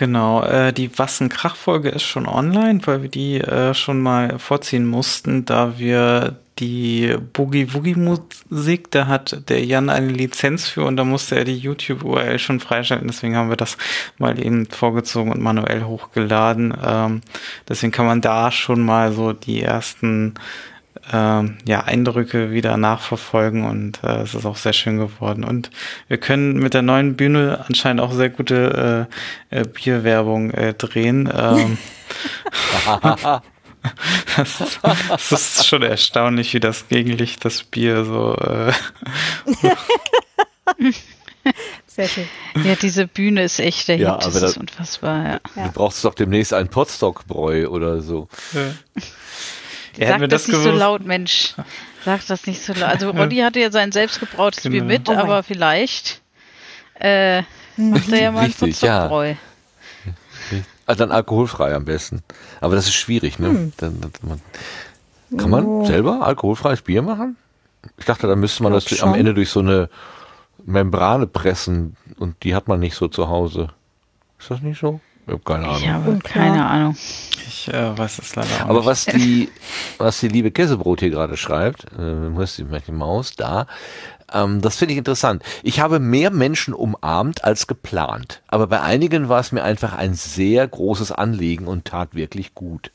[0.00, 5.44] Genau, äh, die Wassenkrach-Folge ist schon online, weil wir die äh, schon mal vorziehen mussten,
[5.44, 11.44] da wir die Boogie-Woogie-Musik, da hat der Jan eine Lizenz für und da musste er
[11.44, 13.76] die YouTube-URL schon freischalten, deswegen haben wir das
[14.16, 16.74] mal eben vorgezogen und manuell hochgeladen.
[16.82, 17.20] Ähm,
[17.68, 20.32] deswegen kann man da schon mal so die ersten
[21.12, 25.44] ähm, ja, Eindrücke wieder nachverfolgen und äh, es ist auch sehr schön geworden.
[25.44, 25.70] Und
[26.08, 29.08] wir können mit der neuen Bühne anscheinend auch sehr gute
[29.50, 31.30] äh, äh, Bierwerbung äh, drehen.
[31.34, 31.78] Ähm,
[34.36, 34.78] das,
[35.08, 38.34] das, ist schon erstaunlich, wie das Gegenlicht das Bier so.
[38.36, 38.72] Äh,
[41.86, 42.28] Sehr schön.
[42.64, 44.26] Ja, diese Bühne ist echt der ja, Hit.
[44.26, 45.40] Das ist unfassbar.
[45.56, 45.66] Ja.
[45.66, 48.28] Du brauchst doch demnächst einen Potstock-Bräu oder so.
[48.52, 49.02] Ja.
[49.96, 51.54] Ja, Sag das, das nicht so laut, Mensch.
[52.04, 52.90] Sag das nicht so laut.
[52.90, 54.72] Also Roddy hatte ja sein selbstgebrautes genau.
[54.72, 56.22] Bier mit, oh aber vielleicht
[56.98, 57.42] äh,
[57.76, 59.30] macht er ja mal ein Putzbräu.
[59.30, 59.36] Ja.
[60.86, 62.22] Also dann alkoholfrei am besten.
[62.60, 63.48] Aber das ist schwierig, ne?
[63.48, 63.72] Hm.
[63.76, 64.40] Dann, man,
[65.38, 65.86] kann man oh.
[65.86, 67.36] selber alkoholfreies Bier machen?
[67.96, 69.08] Ich dachte, da müsste man das schon.
[69.08, 69.88] am Ende durch so eine
[70.64, 73.68] Membrane pressen und die hat man nicht so zu Hause.
[74.38, 75.00] Ist das nicht so?
[75.30, 75.78] Ich habe keine Ahnung.
[75.80, 76.96] Ich habe keine Ahnung.
[77.46, 78.86] Ich äh, weiß es leider auch Aber nicht.
[78.86, 79.48] was die,
[79.98, 83.36] was die liebe Käsebrot hier gerade schreibt, äh, wo ist die, die Maus?
[83.36, 83.66] Da.
[84.32, 85.42] Ähm, das finde ich interessant.
[85.62, 88.42] Ich habe mehr Menschen umarmt als geplant.
[88.48, 92.90] Aber bei einigen war es mir einfach ein sehr großes Anliegen und tat wirklich gut.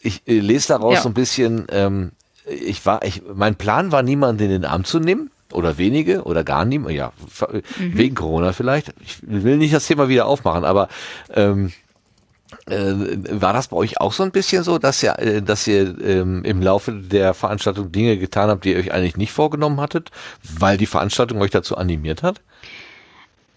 [0.00, 1.00] Ich äh, lese daraus ja.
[1.02, 2.12] so ein bisschen, ähm,
[2.46, 6.44] ich war, ich, mein Plan war, niemanden in den Arm zu nehmen oder wenige oder
[6.44, 7.12] gar niemand, ja,
[7.50, 7.62] mhm.
[7.78, 8.92] wegen Corona vielleicht.
[9.00, 10.88] Ich will nicht das Thema wieder aufmachen, aber
[11.34, 11.72] ähm,
[12.66, 12.94] äh,
[13.40, 16.44] war das bei euch auch so ein bisschen so, dass ihr, äh, dass ihr ähm,
[16.44, 20.10] im Laufe der Veranstaltung Dinge getan habt, die ihr euch eigentlich nicht vorgenommen hattet,
[20.58, 22.40] weil die Veranstaltung euch dazu animiert hat?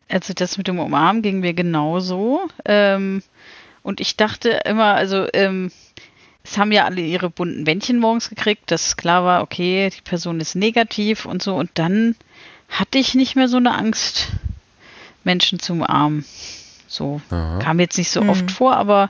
[0.07, 2.41] Also das mit dem Umarmen ging mir genauso.
[2.63, 3.21] Ähm,
[3.83, 5.71] und ich dachte immer, also ähm,
[6.45, 10.39] es haben ja alle ihre bunten Bändchen morgens gekriegt, dass klar war, okay, die Person
[10.39, 11.55] ist negativ und so.
[11.55, 12.15] Und dann
[12.69, 14.27] hatte ich nicht mehr so eine Angst,
[15.23, 16.23] Menschen zu umarmen.
[16.87, 17.59] So Aha.
[17.63, 18.29] kam jetzt nicht so hm.
[18.29, 19.09] oft vor, aber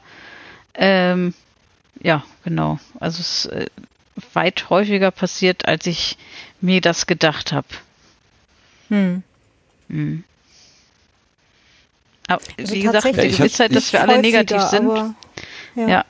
[0.75, 1.33] ähm,
[2.01, 2.79] ja, genau.
[3.01, 3.67] Also es ist äh,
[4.33, 6.17] weit häufiger passiert, als ich
[6.61, 7.67] mir das gedacht habe.
[8.87, 9.23] Hm.
[9.89, 10.23] Hm.
[12.27, 14.89] Aber, also wie gesagt, die Gewissheit, dass wir alle negativ sind.
[14.89, 15.15] Aber,
[15.75, 15.87] ja.
[15.87, 16.05] ja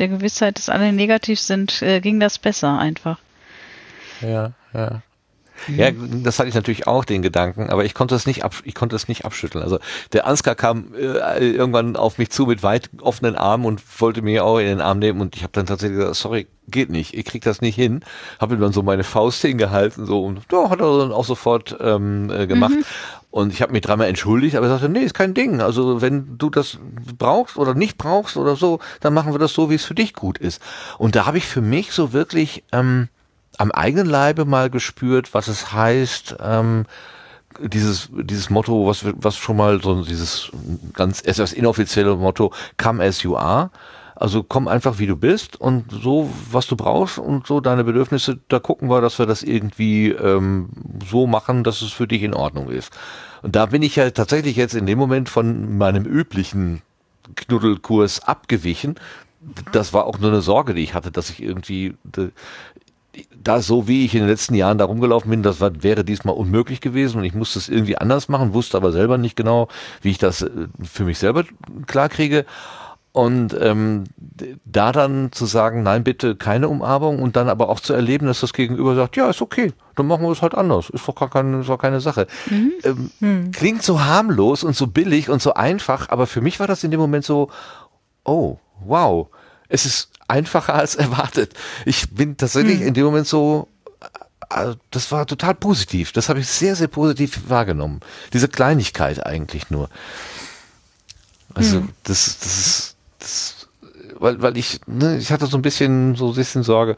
[0.00, 3.18] der Gewissheit, dass alle negativ sind, äh, ging das besser einfach.
[4.20, 5.02] Ja, ja.
[5.68, 8.74] Ja, das hatte ich natürlich auch den Gedanken, aber ich konnte es nicht ab, ich
[8.74, 9.62] konnte es nicht abschütteln.
[9.62, 9.78] Also
[10.12, 14.44] der Ansgar kam äh, irgendwann auf mich zu mit weit offenen Armen und wollte mir
[14.44, 17.24] auch in den Arm nehmen und ich habe dann tatsächlich gesagt, sorry, geht nicht, ich
[17.24, 18.00] krieg das nicht hin.
[18.38, 21.76] Habe ihm dann so meine Faust hingehalten so und ja, hat er dann auch sofort
[21.80, 22.74] ähm, äh, gemacht.
[22.74, 22.84] Mhm.
[23.30, 25.60] Und ich habe mich dreimal entschuldigt, aber er sagte, nee, ist kein Ding.
[25.60, 26.78] Also wenn du das
[27.16, 30.14] brauchst oder nicht brauchst oder so, dann machen wir das so, wie es für dich
[30.14, 30.60] gut ist.
[30.98, 33.08] Und da habe ich für mich so wirklich ähm,
[33.60, 36.86] am eigenen Leibe mal gespürt, was es heißt, ähm,
[37.62, 40.50] dieses, dieses Motto, was, was schon mal so dieses
[40.94, 43.70] ganz etwas inoffizielle Motto, come as you are.
[44.14, 48.38] Also komm einfach wie du bist und so, was du brauchst und so deine Bedürfnisse,
[48.48, 50.70] da gucken wir, dass wir das irgendwie ähm,
[51.10, 52.96] so machen, dass es für dich in Ordnung ist.
[53.42, 56.80] Und da bin ich ja tatsächlich jetzt in dem Moment von meinem üblichen
[57.36, 58.94] Knuddelkurs abgewichen.
[59.72, 61.94] Das war auch nur eine Sorge, die ich hatte, dass ich irgendwie
[63.42, 66.34] da so wie ich in den letzten Jahren da rumgelaufen bin, das war, wäre diesmal
[66.34, 69.68] unmöglich gewesen und ich musste es irgendwie anders machen, wusste aber selber nicht genau,
[70.02, 70.50] wie ich das äh,
[70.82, 71.44] für mich selber
[71.86, 72.44] klar kriege.
[73.12, 74.04] Und ähm,
[74.64, 78.38] da dann zu sagen, nein, bitte keine Umarmung und dann aber auch zu erleben, dass
[78.38, 81.28] das Gegenüber sagt, ja, ist okay, dann machen wir es halt anders, ist doch gar
[81.28, 82.28] keine, ist doch keine Sache.
[82.48, 82.72] Mhm.
[82.84, 83.50] Ähm, mhm.
[83.50, 86.92] Klingt so harmlos und so billig und so einfach, aber für mich war das in
[86.92, 87.50] dem Moment so,
[88.24, 89.26] oh, wow,
[89.70, 91.54] es ist einfacher als erwartet.
[91.86, 92.88] Ich bin tatsächlich mhm.
[92.88, 93.68] in dem Moment so,
[94.50, 98.00] äh, das war total positiv, das habe ich sehr, sehr positiv wahrgenommen.
[98.34, 99.88] Diese Kleinigkeit eigentlich nur.
[101.54, 101.88] Also mhm.
[102.04, 103.68] das, das ist das,
[104.18, 106.96] weil, weil ich, ne, ich hatte so ein bisschen, so ein bisschen Sorge,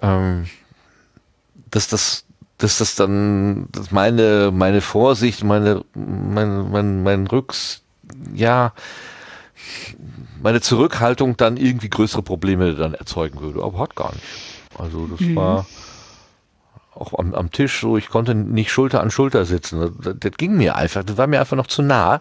[0.00, 0.46] ähm,
[1.70, 2.24] dass das,
[2.58, 7.82] dass das dann, dass meine, meine Vorsicht, meine, mein, mein, mein Rücks,
[8.34, 8.72] ja,
[10.42, 13.62] meine Zurückhaltung dann irgendwie größere Probleme dann erzeugen würde.
[13.62, 14.24] Aber hat gar nicht.
[14.78, 15.36] Also das mhm.
[15.36, 15.66] war
[16.94, 19.94] auch am, am Tisch so, ich konnte nicht Schulter an Schulter sitzen.
[20.02, 22.20] Das, das ging mir einfach, das war mir einfach noch zu nah.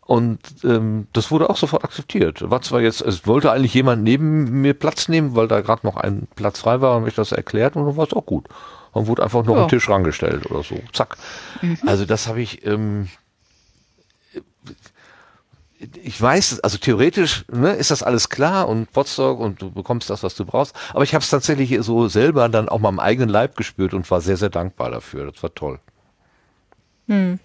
[0.00, 2.50] Und ähm, das wurde auch sofort akzeptiert.
[2.50, 5.96] War zwar jetzt, es wollte eigentlich jemand neben mir Platz nehmen, weil da gerade noch
[5.96, 8.46] ein Platz frei war und mich das erklärt und dann war es auch gut.
[8.94, 9.60] Man wurde einfach noch ja.
[9.60, 10.80] einen Tisch rangestellt oder so.
[10.94, 11.18] Zack.
[11.60, 11.78] Mhm.
[11.86, 12.64] Also das habe ich.
[12.66, 13.08] Ähm,
[16.02, 20.22] ich weiß, also theoretisch ne, ist das alles klar und Potsdok und du bekommst das,
[20.22, 20.74] was du brauchst.
[20.90, 24.10] Aber ich habe es tatsächlich so selber dann auch mal am eigenen Leib gespürt und
[24.10, 25.30] war sehr, sehr dankbar dafür.
[25.30, 25.78] Das war toll.
[27.06, 27.38] Hm.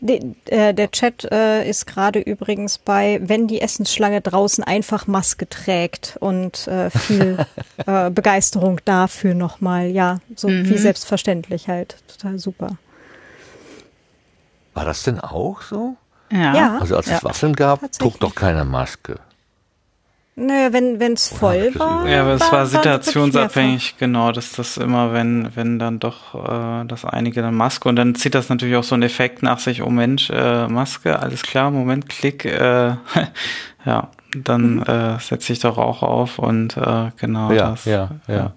[0.00, 5.48] De, äh, der Chat äh, ist gerade übrigens bei, wenn die Essensschlange draußen einfach Maske
[5.48, 7.44] trägt und äh, viel
[7.86, 9.88] äh, Begeisterung dafür nochmal.
[9.88, 10.68] Ja, so mhm.
[10.68, 11.96] wie selbstverständlich halt.
[12.06, 12.78] Total super.
[14.72, 15.96] War das denn auch so?
[16.30, 16.54] Ja.
[16.54, 16.78] ja.
[16.78, 19.16] Also als es Waffeln gab, trug doch keiner Maske.
[20.38, 22.06] Naja, wenn es voll war.
[22.06, 26.84] Ja, aber es war, war situationsabhängig, genau, dass das immer, wenn, wenn dann doch, äh,
[26.84, 29.82] dass einige dann Maske und dann zieht das natürlich auch so einen Effekt nach sich,
[29.82, 32.96] oh Mensch, äh, Maske, alles klar, Moment, Klick, äh,
[33.86, 34.82] ja, dann mhm.
[34.82, 37.86] äh, setze ich doch auch auf und äh, genau ja, das.
[37.86, 38.52] Ja, ja, ja.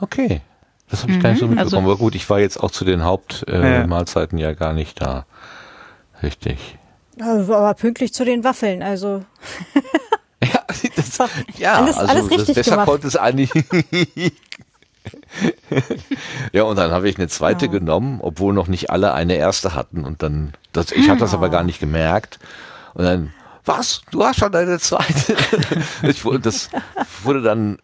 [0.00, 0.40] Okay.
[0.88, 1.76] Das habe ich mhm, gar nicht so mhm, mitbekommen.
[1.76, 4.48] Also, aber gut, ich war jetzt auch zu den Hauptmahlzeiten äh, ja.
[4.48, 5.26] ja gar nicht da.
[6.24, 6.78] Richtig.
[7.20, 9.24] Aber pünktlich zu den Waffeln, also.
[10.52, 10.62] Ja,
[10.94, 11.18] das,
[11.56, 12.86] ja alles, also alles richtig das, deshalb gemacht.
[12.86, 13.50] konnte es eigentlich.
[16.52, 17.72] ja, und dann habe ich eine zweite ja.
[17.72, 20.04] genommen, obwohl noch nicht alle eine erste hatten.
[20.04, 22.40] Und dann, das, ich habe das aber gar nicht gemerkt.
[22.92, 23.32] Und dann,
[23.64, 24.02] was?
[24.10, 25.34] Du hast schon eine zweite?
[26.02, 26.68] das
[27.22, 27.78] wurde dann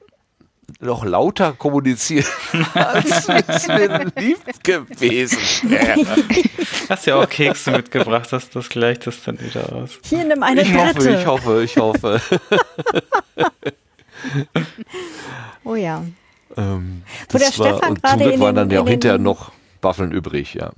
[0.81, 2.27] noch lauter kommunizieren,
[2.75, 5.39] als es mir lieb gewesen
[5.71, 6.17] wäre.
[6.89, 9.99] Hast ja auch Kekse mitgebracht, das, das gleicht das dann wieder aus.
[10.05, 12.21] Hier nimm eine ich hoffe, ich hoffe, ich hoffe.
[15.65, 16.05] oh ja.
[16.57, 19.53] Ähm, Wo der war, Stefan und zum Glück waren dann ja auch hinterher noch
[19.83, 20.73] Waffeln übrig, ja.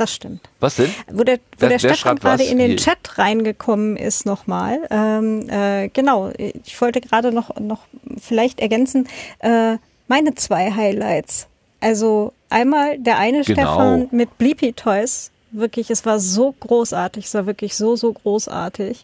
[0.00, 0.40] Das stimmt.
[0.60, 0.94] Was denn?
[1.12, 4.78] Wo der, wo der, der Stefan gerade in den Chat reingekommen ist nochmal.
[4.90, 7.80] Ähm, äh, genau, ich wollte gerade noch, noch
[8.18, 9.06] vielleicht ergänzen,
[9.40, 9.76] äh,
[10.08, 11.48] meine zwei Highlights.
[11.80, 13.74] Also einmal der eine genau.
[13.74, 15.32] Stefan mit Bleepy Toys.
[15.50, 19.02] Wirklich, es war so großartig, es war wirklich so, so großartig.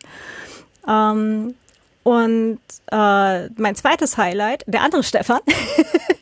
[0.88, 1.56] Ähm,
[2.04, 2.60] und
[2.90, 5.40] äh, mein zweites Highlight, der andere Stefan,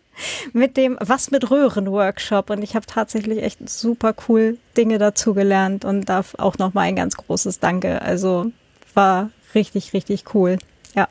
[0.53, 5.35] mit dem Was mit Röhren Workshop und ich habe tatsächlich echt super cool Dinge dazu
[5.35, 8.03] gelernt und darf auch nochmal ein ganz großes Danke.
[8.03, 8.53] Also
[8.95, 10.59] war richtig, richtig cool.
[10.95, 11.09] Ja.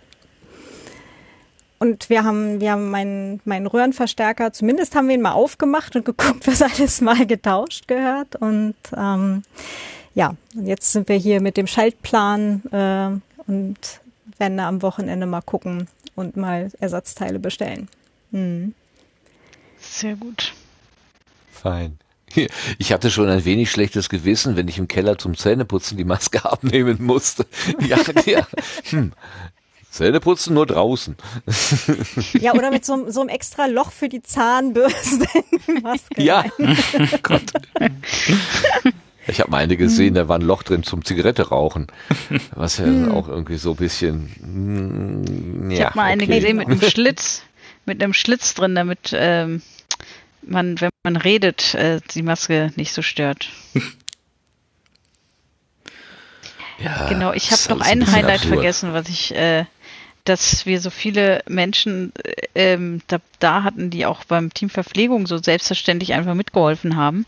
[1.80, 6.06] Und wir haben, wir haben meinen, meinen Röhrenverstärker, zumindest haben wir ihn mal aufgemacht und
[6.06, 8.35] geguckt, was alles mal getauscht gehört.
[8.38, 9.44] Und ähm,
[10.15, 13.77] ja, jetzt sind wir hier mit dem Schaltplan äh, und
[14.38, 17.90] werden da am Wochenende mal gucken und mal Ersatzteile bestellen.
[18.31, 18.73] Mhm.
[19.94, 20.53] Sehr gut.
[21.52, 21.99] Fein.
[22.80, 26.44] Ich hatte schon ein wenig schlechtes Gewissen, wenn ich im Keller zum Zähneputzen die Maske
[26.52, 27.45] abnehmen musste.
[27.88, 28.48] Ja, ja.
[28.90, 29.14] Hm.
[29.91, 31.15] Zähne putzen nur draußen.
[32.40, 35.28] Ja, oder mit so, so einem extra Loch für die Zahnbürste.
[36.18, 36.44] ja,
[37.22, 37.44] Gott.
[39.28, 41.86] Ich habe mal eine gesehen, da war ein Loch drin zum Zigarette rauchen.
[42.56, 43.11] Was ja hm.
[43.11, 44.32] auch irgendwie so ein bisschen.
[44.41, 46.40] Mm, ja, ich habe mal eine okay.
[46.40, 47.44] gesehen mit einem Schlitz,
[47.86, 49.61] mit einem Schlitz drin, damit ähm,
[50.45, 53.49] man, wenn man redet, äh, die Maske nicht so stört.
[56.80, 58.56] Ja, genau, ich habe noch ein Highlight absurd.
[58.56, 59.65] vergessen, was ich äh,
[60.24, 65.28] dass wir so viele Menschen äh, ähm, da, da, hatten, die auch beim Team Verpflegung
[65.28, 67.26] so selbstverständlich einfach mitgeholfen haben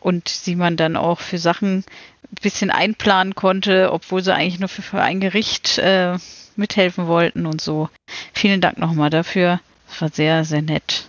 [0.00, 4.68] und die man dann auch für Sachen ein bisschen einplanen konnte, obwohl sie eigentlich nur
[4.68, 6.16] für, für ein Gericht äh,
[6.56, 7.88] mithelfen wollten und so.
[8.32, 9.60] Vielen Dank nochmal dafür.
[9.88, 11.06] Das war sehr, sehr nett.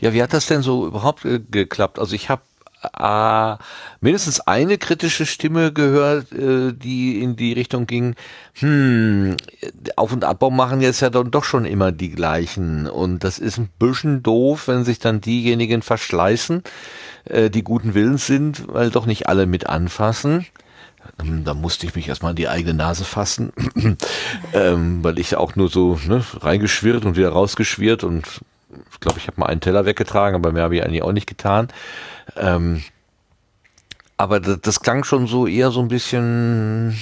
[0.00, 1.98] Ja, wie hat das denn so überhaupt äh, geklappt?
[1.98, 2.42] Also ich habe
[2.98, 3.56] äh,
[4.00, 8.14] mindestens eine kritische Stimme gehört, äh, die in die Richtung ging,
[8.54, 9.36] hm,
[9.96, 12.86] Auf- und Abbau machen jetzt ja dann doch schon immer die gleichen.
[12.86, 16.62] Und das ist ein bisschen doof, wenn sich dann diejenigen verschleißen,
[17.24, 20.46] äh, die guten Willens sind, weil doch nicht alle mit anfassen.
[21.20, 23.52] Ähm, da musste ich mich erstmal an die eigene Nase fassen,
[24.54, 28.24] ähm, weil ich auch nur so ne, reingeschwirrt und wieder rausgeschwirrt und
[28.92, 31.26] ich glaube, ich habe mal einen Teller weggetragen, aber mehr habe ich eigentlich auch nicht
[31.26, 31.68] getan.
[32.36, 32.82] Ähm,
[34.16, 36.96] aber das, das klang schon so eher so ein bisschen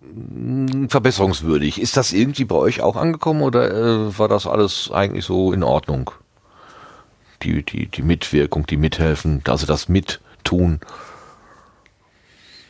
[0.00, 1.80] mm, verbesserungswürdig.
[1.80, 5.62] Ist das irgendwie bei euch auch angekommen oder äh, war das alles eigentlich so in
[5.62, 6.10] Ordnung?
[7.42, 10.80] Die, die, die Mitwirkung, die Mithelfen, also das Mittun.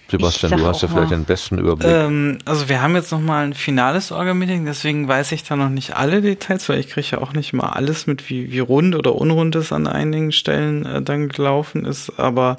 [0.09, 1.91] Sebastian, du hast ja vielleicht den besten Überblick.
[1.91, 5.69] Ähm, also wir haben jetzt noch mal ein finales Orga-Meeting, deswegen weiß ich da noch
[5.69, 8.95] nicht alle Details, weil ich kriege ja auch nicht mal alles mit, wie, wie rund
[8.95, 12.21] oder unrund es an einigen Stellen äh, dann gelaufen ist.
[12.21, 12.57] Aber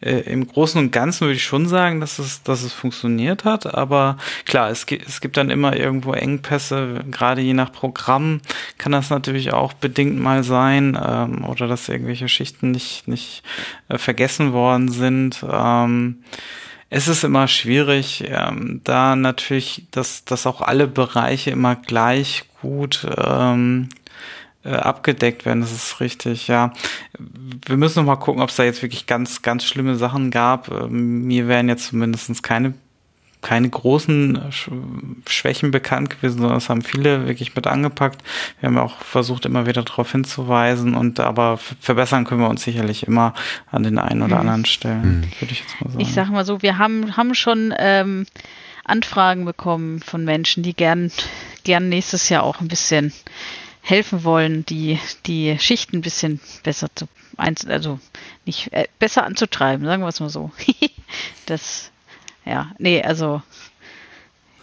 [0.00, 3.72] äh, im Großen und Ganzen würde ich schon sagen, dass es, dass es funktioniert hat.
[3.72, 8.40] Aber klar, es gibt, es gibt dann immer irgendwo Engpässe, gerade je nach Programm
[8.76, 13.44] kann das natürlich auch bedingt mal sein ähm, oder dass irgendwelche Schichten nicht, nicht
[13.88, 15.44] äh, vergessen worden sind.
[15.48, 16.16] Ähm,
[16.90, 23.06] es ist immer schwierig, ähm, da natürlich, dass, dass auch alle Bereiche immer gleich gut
[23.16, 23.90] ähm,
[24.64, 25.60] äh, abgedeckt werden.
[25.60, 26.72] Das ist richtig, ja.
[27.66, 30.70] Wir müssen noch mal gucken, ob es da jetzt wirklich ganz, ganz schlimme Sachen gab.
[30.70, 32.74] Ähm, mir wären jetzt zumindest keine
[33.40, 34.40] keine großen
[35.26, 38.22] Schwächen bekannt gewesen, sondern es haben viele wirklich mit angepackt.
[38.60, 43.06] Wir haben auch versucht, immer wieder darauf hinzuweisen und aber verbessern können wir uns sicherlich
[43.06, 43.34] immer
[43.70, 44.40] an den einen oder mhm.
[44.40, 45.40] anderen Stellen, mhm.
[45.40, 46.00] würde ich jetzt mal sagen.
[46.00, 48.26] Ich sag mal so, wir haben, haben schon ähm,
[48.84, 51.12] Anfragen bekommen von Menschen, die gern,
[51.64, 53.12] gern nächstes Jahr auch ein bisschen
[53.82, 58.00] helfen wollen, die, die Schichten ein bisschen besser zu, also
[58.44, 60.50] nicht äh, besser anzutreiben, sagen wir es mal so.
[61.46, 61.87] das
[62.48, 63.42] ja, nee, also.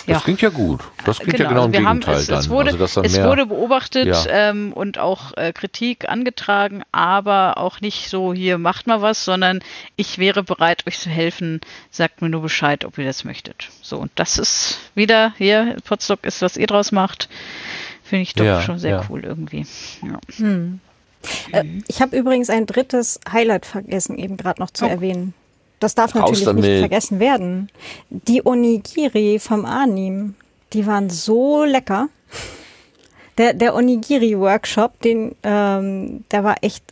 [0.07, 0.81] Das klingt ja gut.
[1.03, 2.39] Das klingt genau, ja genau im Gegenteil es, dann.
[2.39, 4.25] Es wurde, also, es wurde beobachtet ja.
[4.27, 9.61] ähm, und auch äh, Kritik angetragen, aber auch nicht so, hier macht mal was, sondern
[9.95, 11.59] ich wäre bereit, euch zu helfen,
[11.89, 13.69] sagt mir nur Bescheid, ob ihr das möchtet.
[13.81, 17.27] So, und das ist wieder hier, Potsdok ist, was ihr draus macht.
[18.03, 19.65] Finde ich doch ja, schon sehr cool irgendwie.
[20.37, 20.79] Hm.
[21.51, 24.89] Äh, ich habe übrigens ein drittes Highlight vergessen, eben gerade noch zu oh.
[24.89, 25.33] erwähnen.
[25.79, 26.63] Das darf Raus natürlich damit.
[26.63, 27.69] nicht vergessen werden.
[28.09, 30.35] Die Onigiri vom Anim,
[30.73, 32.09] die waren so lecker.
[33.37, 36.83] Der, der Onigiri-Workshop, den, ähm, der war echt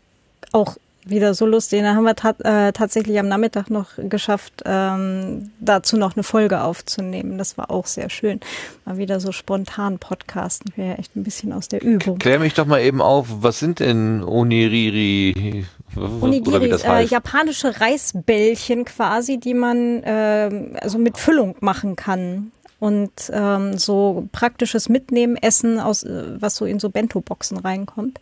[0.51, 1.81] auch wieder so lustig.
[1.81, 6.61] Da haben wir ta äh, tatsächlich am Nachmittag noch geschafft, ähm, dazu noch eine Folge
[6.61, 7.38] aufzunehmen.
[7.38, 8.39] Das war auch sehr schön.
[8.85, 10.72] Mal wieder so spontan podcasten.
[10.76, 12.19] Wäre ja echt ein bisschen aus der Übung.
[12.19, 15.65] Klär mich doch mal eben auf, was sind denn Oniriri?
[15.95, 23.78] Onigiri, äh, japanische Reisbällchen quasi, die man äh, also mit Füllung machen kann und ähm,
[23.78, 28.20] so praktisches Mitnehmen, Essen aus, äh, was so in so Bento-Boxen reinkommt.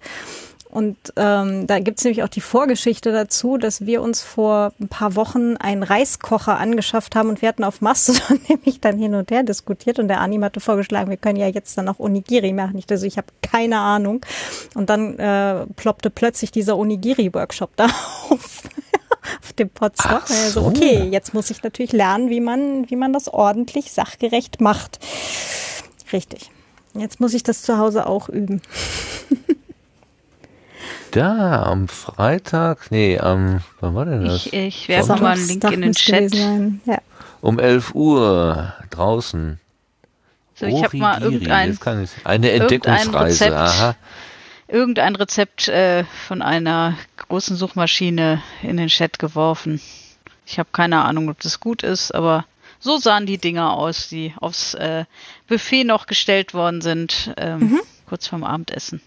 [0.72, 5.18] Und ähm, da gibt's nämlich auch die Vorgeschichte dazu, dass wir uns vor ein paar
[5.18, 9.44] Wochen einen Reiskocher angeschafft haben und wir hatten auf Mastodon nämlich dann hin und her
[9.44, 12.78] diskutiert und der Anim hatte vorgeschlagen, wir können ja jetzt dann auch Onigiri machen.
[12.78, 14.26] Ich also ich habe keine Ahnung.
[14.74, 18.64] Und dann äh, ploppte plötzlich dieser Onigiri-Workshop da auf.
[19.42, 20.22] auf dem Potsdam.
[20.26, 20.34] So.
[20.34, 25.00] Also okay, jetzt muss ich natürlich lernen, wie man, wie man das ordentlich sachgerecht macht.
[26.14, 26.50] Richtig.
[26.94, 28.62] Jetzt muss ich das zu Hause auch üben.
[31.12, 34.46] da am Freitag, nee, am, wann war denn das?
[34.48, 36.34] Ich, ich werfe mal einen Link in den Chat.
[36.34, 36.98] Ja.
[37.42, 39.60] Um 11 Uhr draußen.
[40.56, 41.78] So, ich habe mal irgendein,
[42.24, 43.96] eine Entdeckungsreise, Rezept, aha.
[44.68, 49.82] Irgendein Rezept äh, von einer großen Suchmaschine in den Chat geworfen.
[50.46, 52.46] Ich habe keine Ahnung, ob das gut ist, aber
[52.80, 55.06] so sahen die Dinger aus, die aufs äh,
[55.48, 57.82] Buffet noch gestellt worden sind, ähm, mhm.
[58.08, 59.02] kurz vorm Abendessen.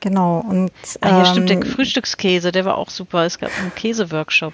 [0.00, 0.40] Genau.
[0.40, 0.70] Und
[1.00, 3.24] ah, hier ähm, stimmt der Frühstückskäse, der war auch super.
[3.24, 4.52] Es gab einen Käseworkshop.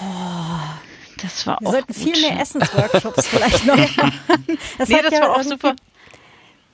[0.00, 2.02] Oh, das war Wir auch sollten gut.
[2.02, 4.58] viel mehr Essensworkshops vielleicht noch machen.
[4.78, 5.74] Das, nee, das ja war auch super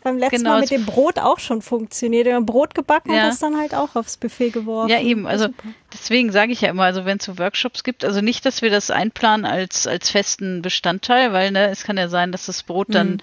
[0.03, 0.51] beim letzten genau.
[0.51, 2.27] Mal mit dem Brot auch schon funktioniert.
[2.27, 3.23] Wir haben Brot gebacken ja.
[3.23, 4.91] und das dann halt auch aufs Buffet geworfen.
[4.91, 5.27] Ja, eben.
[5.27, 5.69] Also Super.
[5.93, 8.71] deswegen sage ich ja immer, also wenn es so Workshops gibt, also nicht, dass wir
[8.71, 12.89] das einplanen als, als festen Bestandteil, weil ne, es kann ja sein, dass das Brot
[12.89, 13.19] mhm.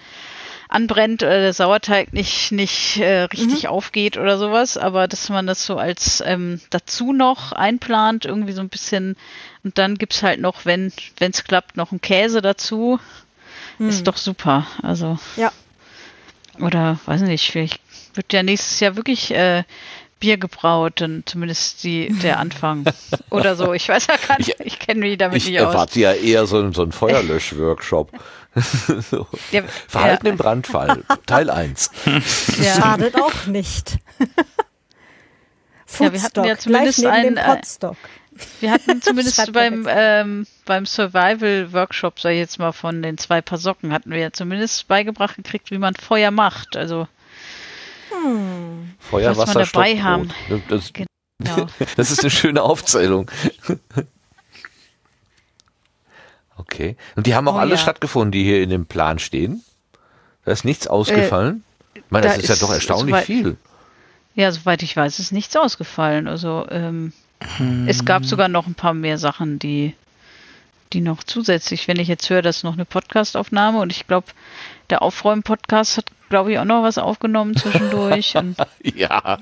[0.68, 3.70] Anbrennt oder der Sauerteig nicht, nicht äh, richtig mhm.
[3.70, 8.60] aufgeht oder sowas, aber dass man das so als ähm, dazu noch einplant, irgendwie so
[8.60, 9.16] ein bisschen
[9.64, 13.00] und dann gibt's halt noch, wenn es klappt, noch einen Käse dazu.
[13.78, 13.88] Mhm.
[13.88, 14.66] Ist doch super.
[14.82, 15.52] Also ja,
[16.60, 17.80] oder weiß nicht, vielleicht
[18.14, 19.64] wird ja nächstes Jahr wirklich äh,
[20.20, 22.84] Bier gebraut, dann zumindest die, der Anfang
[23.30, 23.72] oder so.
[23.72, 25.68] Ich weiß ja gar nicht, ich, ich kenne mich damit ich nicht aus.
[25.68, 28.12] Ich erwarte ja eher so, so einen Feuerlösch-Workshop.
[29.10, 29.26] so.
[29.50, 30.32] ja, Verhalten ja.
[30.32, 31.90] im Brandfall, Teil 1.
[32.60, 32.74] Ja.
[32.74, 33.98] Schadet auch nicht.
[35.98, 37.60] ja, wir hatten ja zumindest einen, äh,
[38.60, 43.58] wir hatten zumindest beim, ähm, beim Survival-Workshop, sag ich jetzt mal, von den zwei Paar
[43.58, 46.76] Socken, hatten wir ja zumindest beigebracht gekriegt, wie man Feuer macht.
[46.76, 47.08] Also
[48.10, 48.94] hm.
[48.98, 50.04] Feuer, was Wasser, wir dabei Stockbrot.
[50.04, 50.30] haben.
[50.68, 51.66] Das, genau.
[51.96, 53.30] das ist eine schöne Aufzählung.
[56.58, 56.96] Okay.
[57.16, 57.76] Und die haben auch oh, alle ja.
[57.76, 59.62] stattgefunden, die hier in dem Plan stehen.
[60.44, 61.64] Da ist nichts ausgefallen.
[61.94, 63.56] Äh, ich meine, das da ist, ist ja doch erstaunlich soweit, viel.
[64.34, 66.28] Ja, soweit ich weiß, ist nichts ausgefallen.
[66.28, 67.12] Also ähm,
[67.86, 69.94] es gab sogar noch ein paar mehr Sachen, die,
[70.92, 74.28] die noch zusätzlich, wenn ich jetzt höre, dass noch eine Podcastaufnahme und ich glaube,
[74.90, 78.34] der Aufräumen-Podcast hat, glaube ich, auch noch was aufgenommen zwischendurch.
[78.82, 79.38] ja.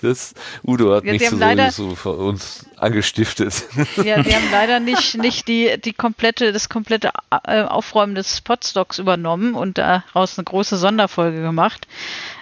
[0.00, 0.34] Das,
[0.66, 3.64] Udo hat ja, mich so, leider, so für uns angestiftet.
[4.02, 7.12] Ja, die haben leider nicht, nicht die, die komplette, das komplette
[7.44, 11.86] äh, Aufräumen des Podstocks übernommen und daraus eine große Sonderfolge gemacht,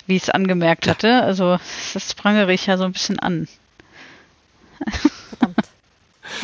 [0.06, 1.22] wie ich es angemerkt hatte.
[1.22, 1.59] Also
[1.93, 3.47] das prangere ich ja so ein bisschen an.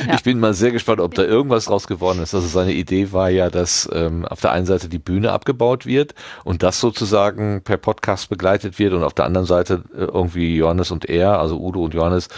[0.06, 0.14] Ja.
[0.14, 2.34] Ich bin mal sehr gespannt, ob da irgendwas draus geworden ist.
[2.34, 6.14] Also seine Idee war ja, dass ähm, auf der einen Seite die Bühne abgebaut wird
[6.44, 10.90] und das sozusagen per Podcast begleitet wird und auf der anderen Seite äh, irgendwie Johannes
[10.90, 12.28] und er, also Udo und Johannes,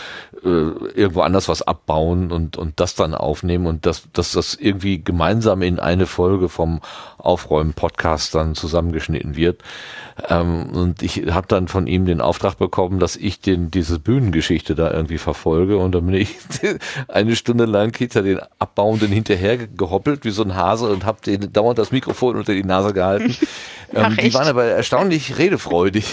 [0.44, 5.02] äh, irgendwo anders was abbauen und, und das dann aufnehmen und dass, dass das irgendwie
[5.02, 6.80] gemeinsam in eine Folge vom
[7.18, 9.62] Aufräumen-Podcast dann zusammengeschnitten wird.
[10.28, 14.74] Ähm, und ich habe dann von ihm den Auftrag bekommen, dass ich den diese Bühnengeschichte
[14.74, 16.36] da irgendwie verfolge und dann bin ich
[17.08, 21.52] eine Stunde lang hinter den Abbauenden hinterher gehoppelt wie so ein Hase und habe den
[21.52, 23.34] dauernd das Mikrofon unter die Nase gehalten.
[23.94, 26.04] ähm, die waren aber erstaunlich redefreudig.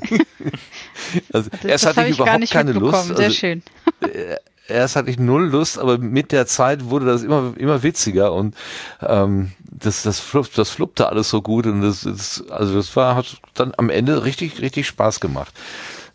[1.32, 3.08] also das, erst hatte ich überhaupt keine Lust.
[3.08, 3.62] Sehr also, schön.
[4.00, 4.36] Äh,
[4.68, 8.54] erst hatte ich null Lust, aber mit der Zeit wurde das immer immer witziger und
[9.00, 13.16] ähm, das das flupp, das fluppte alles so gut und das, das also das war
[13.16, 15.52] hat dann am Ende richtig richtig Spaß gemacht.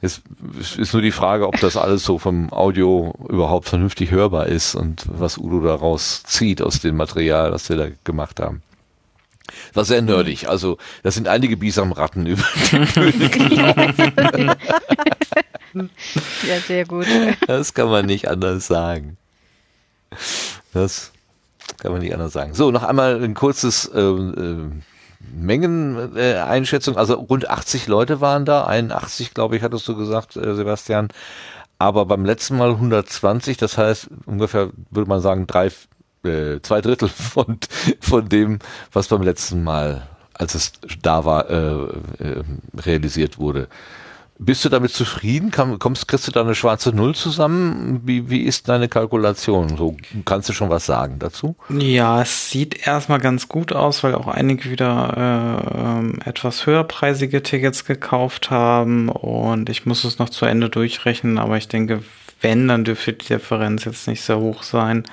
[0.01, 0.21] Es
[0.77, 5.03] ist nur die Frage, ob das alles so vom Audio überhaupt vernünftig hörbar ist und
[5.07, 8.61] was Udo daraus zieht aus dem Material, das wir da gemacht haben.
[9.73, 10.47] War sehr nerdig.
[10.47, 14.13] Also, da sind einige Bisamratten über die Bühne gelaufen.
[16.47, 17.07] ja, sehr gut.
[17.47, 19.17] Das kann man nicht anders sagen.
[20.73, 21.11] Das
[21.79, 22.53] kann man nicht anders sagen.
[22.53, 24.69] So, noch einmal ein kurzes äh, äh,
[25.33, 26.97] Mengeneinschätzung.
[26.97, 31.09] also rund 80 Leute waren da, 81 glaube ich, hattest du gesagt, äh, Sebastian.
[31.77, 35.71] Aber beim letzten Mal 120, das heißt ungefähr, würde man sagen, drei,
[36.25, 37.57] äh, zwei Drittel von,
[38.01, 38.59] von dem,
[38.91, 41.73] was beim letzten Mal, als es da war, äh,
[42.23, 42.43] äh,
[42.77, 43.69] realisiert wurde.
[44.41, 45.51] Bist du damit zufrieden?
[45.51, 47.99] kommst, kriegst du da eine schwarze Null zusammen?
[48.05, 49.75] Wie, wie ist deine Kalkulation?
[49.75, 51.57] So, kannst du schon was sagen dazu?
[51.67, 57.83] Ja, es sieht erstmal ganz gut aus, weil auch einige wieder äh, etwas höherpreisige Tickets
[57.83, 62.01] gekauft haben und ich muss es noch zu Ende durchrechnen, aber ich denke,
[62.39, 65.03] wenn, dann dürfte die Differenz jetzt nicht sehr hoch sein.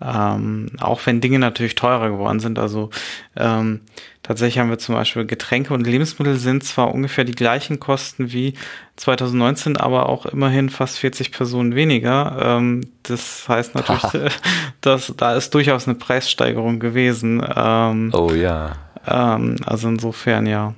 [0.00, 2.58] Ähm, auch wenn Dinge natürlich teurer geworden sind.
[2.58, 2.90] Also
[3.36, 3.82] ähm,
[4.24, 8.54] tatsächlich haben wir zum Beispiel Getränke und Lebensmittel sind zwar ungefähr die gleichen Kosten wie
[8.96, 12.36] 2019, aber auch immerhin fast 40 Personen weniger.
[12.42, 14.32] Ähm, das heißt natürlich,
[14.80, 17.44] dass da ist durchaus eine Preissteigerung gewesen.
[17.54, 18.72] Ähm, oh ja.
[19.06, 20.74] Ähm, also insofern ja.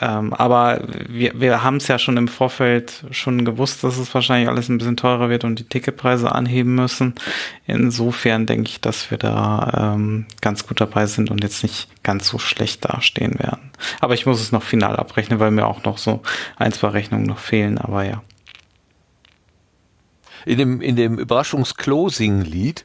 [0.00, 4.48] Ähm, aber wir, wir haben es ja schon im Vorfeld schon gewusst, dass es wahrscheinlich
[4.48, 7.14] alles ein bisschen teurer wird und die Ticketpreise anheben müssen.
[7.66, 12.28] Insofern denke ich, dass wir da ähm, ganz gut dabei sind und jetzt nicht ganz
[12.28, 13.70] so schlecht dastehen werden.
[14.00, 16.22] Aber ich muss es noch final abrechnen, weil mir auch noch so
[16.56, 18.22] ein, zwei Rechnungen noch fehlen, aber ja.
[20.44, 22.84] In dem, in dem Überraschungs-Closing-Lied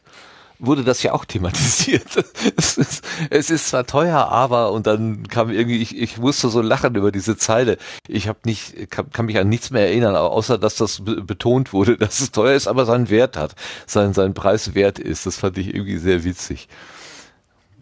[0.59, 2.07] wurde das ja auch thematisiert.
[2.55, 6.61] Es ist, es ist zwar teuer, aber und dann kam irgendwie, ich, ich musste so
[6.61, 7.77] lachen über diese Zeile.
[8.07, 11.97] Ich habe nicht, kann, kann, mich an nichts mehr erinnern, außer dass das betont wurde,
[11.97, 13.55] dass es teuer ist, aber seinen Wert hat,
[13.85, 15.25] sein sein Preis wert ist.
[15.25, 16.67] Das fand ich irgendwie sehr witzig.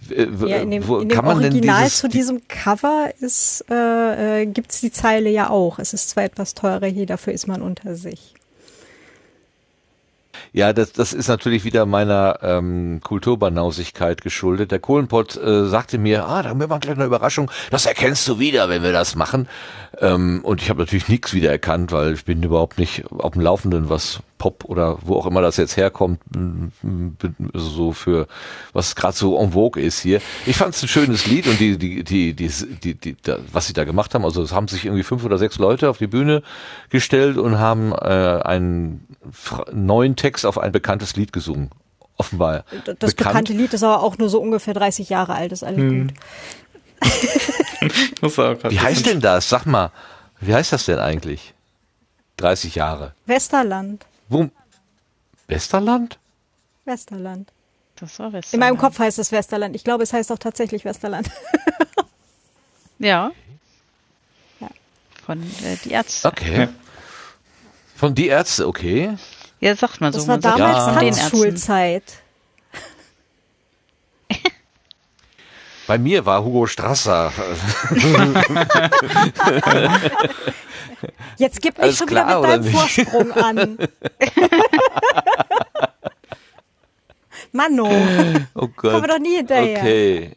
[0.10, 4.92] Ja, in dem, in dem Original dieses, zu diesem Cover ist, äh, äh, gibt's die
[4.92, 5.80] Zeile ja auch.
[5.80, 8.35] Es ist zwar etwas teurer hier, dafür ist man unter sich.
[10.56, 14.72] Ja, das, das ist natürlich wieder meiner ähm, Kulturbanausigkeit geschuldet.
[14.72, 17.52] Der Kohlenpott äh, sagte mir, ah, da haben wir gleich eine Überraschung.
[17.72, 19.50] Das erkennst du wieder, wenn wir das machen.
[20.00, 23.90] Ähm, und ich habe natürlich nichts wiedererkannt, weil ich bin überhaupt nicht auf dem Laufenden,
[23.90, 26.20] was Pop oder wo auch immer das jetzt herkommt,
[27.54, 28.28] so für
[28.74, 30.22] was gerade so en vogue ist hier.
[30.46, 33.68] Ich fand es ein schönes Lied und die, die, die, die, die, die, die was
[33.68, 36.08] sie da gemacht haben, also es haben sich irgendwie fünf oder sechs Leute auf die
[36.08, 36.44] Bühne
[36.90, 39.08] gestellt und haben äh, einen
[39.72, 41.72] neuen Text auf ein bekanntes Lied gesungen.
[42.18, 42.64] Offenbar.
[42.86, 43.18] Das bekannt.
[43.18, 46.08] bekannte Lied ist aber auch nur so ungefähr 30 Jahre alt, ist alle hm.
[46.08, 46.14] gut.
[48.70, 49.50] wie heißt denn das?
[49.50, 49.92] Sag mal,
[50.40, 51.54] wie heißt das denn eigentlich?
[52.38, 53.14] 30 Jahre.
[53.26, 54.06] Westerland.
[54.30, 54.50] Wo?
[55.48, 56.20] Westerland?
[56.86, 57.52] Westerland.
[57.96, 58.54] Das war Westerland.
[58.54, 59.76] In meinem Kopf heißt es Westerland.
[59.76, 61.30] Ich glaube, es heißt auch tatsächlich Westerland.
[63.00, 63.32] ja.
[64.60, 64.70] ja.
[65.26, 66.28] Von äh, die Ärzte.
[66.28, 66.68] Okay.
[67.96, 69.16] Von die Ärzte, okay.
[69.62, 70.20] Ja, sagt man so.
[70.20, 71.00] Das war damals ja.
[71.00, 72.04] Tanzschulzeit.
[75.88, 77.32] Bei mir war Hugo Strasser.
[81.38, 83.78] Jetzt gib mich schon klar, wieder mit deinem Vorsprung an.
[87.52, 87.90] Mano.
[88.54, 88.92] Oh Gott.
[88.92, 89.80] Kommen wir doch nie hinterher.
[89.80, 90.36] Okay.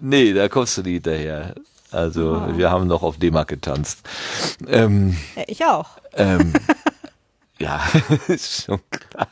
[0.00, 1.54] Nee, da kommst du nie hinterher.
[1.90, 2.56] Also, oh.
[2.56, 4.06] wir haben noch auf D-Mark getanzt.
[4.66, 5.88] Ähm, ja, ich auch.
[6.14, 6.52] Ähm,
[7.58, 7.82] ja,
[8.28, 9.28] ist schon klar.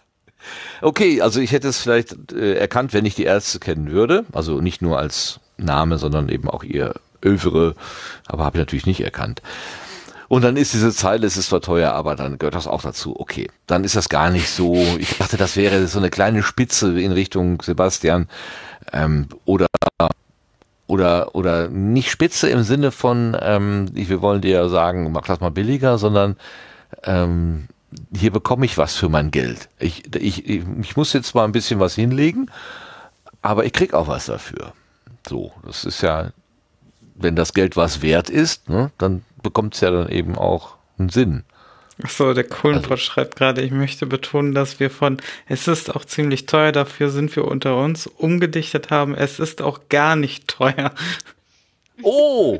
[0.80, 4.24] Okay, also ich hätte es vielleicht äh, erkannt, wenn ich die Ärzte kennen würde.
[4.32, 6.94] Also nicht nur als Name, sondern eben auch ihr
[7.24, 7.74] Övre.
[8.26, 9.42] Aber habe ich natürlich nicht erkannt.
[10.28, 13.18] Und dann ist diese Zeile, es ist zwar teuer, aber dann gehört das auch dazu.
[13.18, 14.74] Okay, dann ist das gar nicht so.
[14.98, 18.28] Ich dachte, das wäre so eine kleine Spitze in Richtung Sebastian
[18.92, 19.66] ähm, oder
[20.86, 25.40] oder oder nicht Spitze im Sinne von, ähm, wir wollen dir ja sagen, mach das
[25.40, 26.36] mal billiger, sondern
[27.05, 27.68] ähm,
[28.14, 29.68] hier bekomme ich was für mein Geld.
[29.78, 32.51] Ich, ich, ich muss jetzt mal ein bisschen was hinlegen,
[33.42, 34.72] aber ich krieg auch was dafür.
[35.26, 36.30] So, das ist ja,
[37.14, 41.10] wenn das Geld was wert ist, ne, dann bekommt es ja dann eben auch einen
[41.10, 41.44] Sinn.
[42.02, 46.04] Achso, der Kohlenpott also, schreibt gerade, ich möchte betonen, dass wir von es ist auch
[46.04, 50.92] ziemlich teuer, dafür sind wir unter uns, umgedichtet haben, es ist auch gar nicht teuer.
[52.02, 52.58] Oh,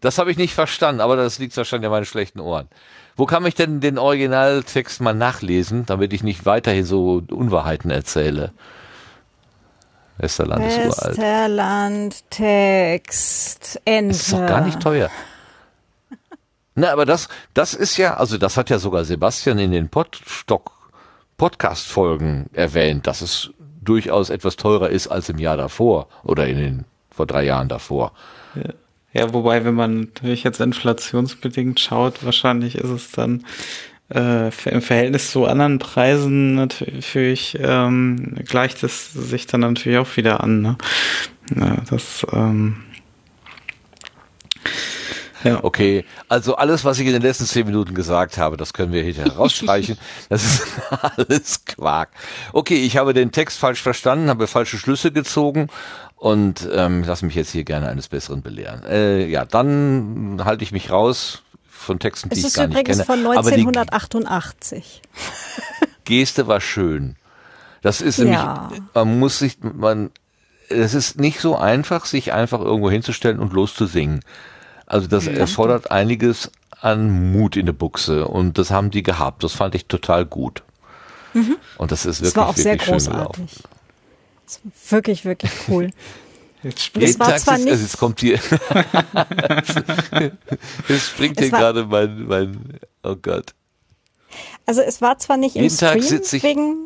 [0.00, 2.68] das habe ich nicht verstanden, aber das liegt wahrscheinlich an meinen schlechten Ohren.
[3.16, 8.52] Wo kann ich denn den Originaltext mal nachlesen, damit ich nicht weiterhin so Unwahrheiten erzähle?
[10.18, 11.18] Westerland, ist uralt.
[11.18, 14.08] Westerland, Text, Enter.
[14.08, 15.10] Das ist doch gar nicht teuer.
[16.76, 20.72] Na, aber das, das ist ja, also das hat ja sogar Sebastian in den Podstock
[21.38, 23.50] Podcast-Folgen erwähnt, dass es
[23.82, 28.12] durchaus etwas teurer ist als im Jahr davor oder in den vor drei Jahren davor.
[28.54, 28.72] Ja.
[29.16, 33.46] Ja, wobei, wenn man natürlich jetzt inflationsbedingt schaut, wahrscheinlich ist es dann
[34.14, 40.44] äh, im Verhältnis zu anderen Preisen natürlich ähm, gleicht es sich dann natürlich auch wieder
[40.44, 40.60] an.
[40.60, 40.76] Ne?
[41.54, 42.82] Ja, das ähm,
[45.46, 45.64] ja.
[45.64, 49.02] Okay, also alles, was ich in den letzten zehn Minuten gesagt habe, das können wir
[49.02, 49.96] hier rausstreichen.
[50.28, 50.66] das ist
[51.16, 52.10] alles Quark.
[52.52, 55.68] Okay, ich habe den Text falsch verstanden, habe falsche Schlüsse gezogen
[56.16, 58.82] und ähm, lasse mich jetzt hier gerne eines Besseren belehren.
[58.84, 62.90] Äh, ja, dann halte ich mich raus von Texten, die ich gar nicht kenne.
[62.90, 65.02] Es ist übrigens von 1988.
[66.04, 67.16] Geste war schön.
[67.82, 68.70] Das ist nämlich, ja.
[68.94, 70.10] man muss sich, man,
[70.68, 74.20] es ist nicht so einfach, sich einfach irgendwo hinzustellen und loszusingen.
[74.86, 76.50] Also das erfordert einiges
[76.80, 79.42] an Mut in der Buchse und das haben die gehabt.
[79.42, 80.62] Das fand ich total gut.
[81.34, 81.56] Mhm.
[81.76, 83.62] Und das ist wirklich, das war auch sehr großartig.
[84.44, 85.90] Das war wirklich, wirklich cool.
[86.62, 88.40] Jetzt das war zwar nicht also jetzt kommt hier.
[90.88, 93.54] jetzt springt hier gerade mein, mein, oh Gott.
[94.64, 96.85] Also es war zwar nicht Jeden im Stream wegen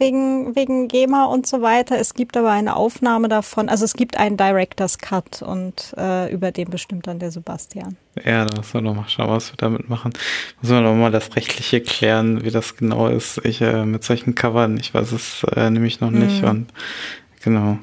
[0.00, 1.98] wegen, wegen GEMA und so weiter.
[1.98, 3.68] Es gibt aber eine Aufnahme davon.
[3.68, 7.96] Also es gibt einen Director's Cut und äh, über den bestimmt dann der Sebastian.
[8.24, 10.12] Ja, da müssen wir nochmal schauen, was wir damit machen.
[10.60, 13.44] Müssen wir nochmal das Rechtliche klären, wie das genau ist.
[13.44, 16.42] Ich äh, mit solchen Covern, ich weiß es äh, nämlich noch nicht.
[16.42, 16.48] Mhm.
[16.48, 16.66] Und
[17.42, 17.78] genau.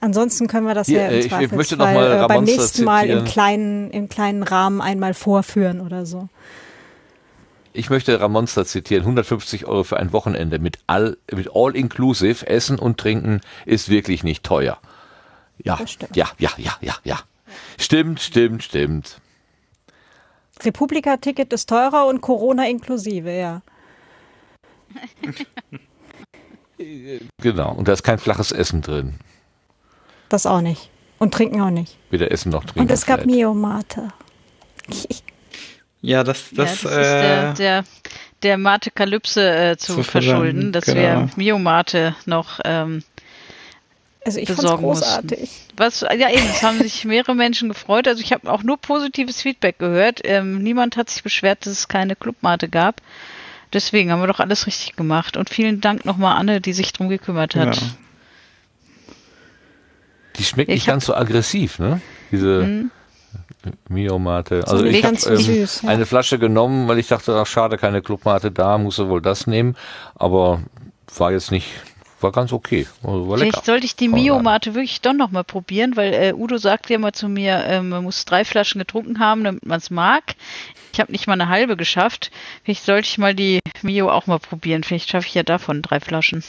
[0.00, 2.84] Ansonsten können wir das Hier, ja im ich, ich möchte noch mal äh, beim nächsten
[2.84, 6.28] Mal im kleinen, im kleinen Rahmen einmal vorführen oder so.
[7.74, 9.02] Ich möchte Ramonster zitieren.
[9.02, 14.22] 150 Euro für ein Wochenende mit all, mit all inclusive Essen und Trinken ist wirklich
[14.22, 14.78] nicht teuer.
[15.62, 15.78] Ja,
[16.14, 17.18] ja, ja, ja, ja, ja.
[17.78, 19.20] Stimmt, stimmt, stimmt.
[20.62, 23.62] Republika-Ticket ist teurer und Corona inklusive, ja.
[27.42, 29.14] genau, und da ist kein flaches Essen drin.
[30.28, 30.90] Das auch nicht.
[31.18, 31.98] Und trinken auch nicht.
[32.10, 32.80] Weder Essen noch Trinken.
[32.80, 34.12] Und es gab Mio-Mate.
[36.04, 37.84] Ja, das, das, ja, das äh, ist der, der,
[38.42, 41.00] der Mate-Kalypse äh, zu, zu verschulden, dass genau.
[41.00, 43.02] wir Mio-Mate noch ähm,
[44.26, 45.40] also ich besorgen großartig.
[45.40, 45.72] Mussten.
[45.76, 48.08] Was, ja eben, es haben sich mehrere Menschen gefreut.
[48.08, 50.20] Also ich habe auch nur positives Feedback gehört.
[50.24, 53.00] Ähm, niemand hat sich beschwert, dass es keine Clubmate gab.
[53.72, 55.36] Deswegen haben wir doch alles richtig gemacht.
[55.36, 57.76] Und vielen Dank nochmal Anne, die sich drum gekümmert hat.
[57.76, 57.82] Ja.
[60.36, 62.00] Die schmeckt nicht ganz so aggressiv, ne?
[62.30, 62.90] Diese mhm.
[63.88, 64.64] Mio-Mate.
[64.66, 65.88] Also so ich habe ähm, ja.
[65.88, 69.76] eine Flasche genommen, weil ich dachte, ach schade, keine Clubmate da, muss wohl das nehmen.
[70.14, 70.62] Aber
[71.16, 71.68] war jetzt nicht
[72.24, 72.88] war ganz okay.
[73.02, 76.90] Also war Vielleicht sollte ich die Mio-Mate wirklich doch nochmal probieren, weil äh, Udo sagt
[76.90, 80.34] ja mal zu mir, äh, man muss drei Flaschen getrunken haben, damit man es mag.
[80.92, 82.32] Ich habe nicht mal eine halbe geschafft.
[82.64, 84.82] Vielleicht sollte ich mal die Mio auch mal probieren.
[84.82, 86.42] Vielleicht schaffe ich ja davon drei Flaschen.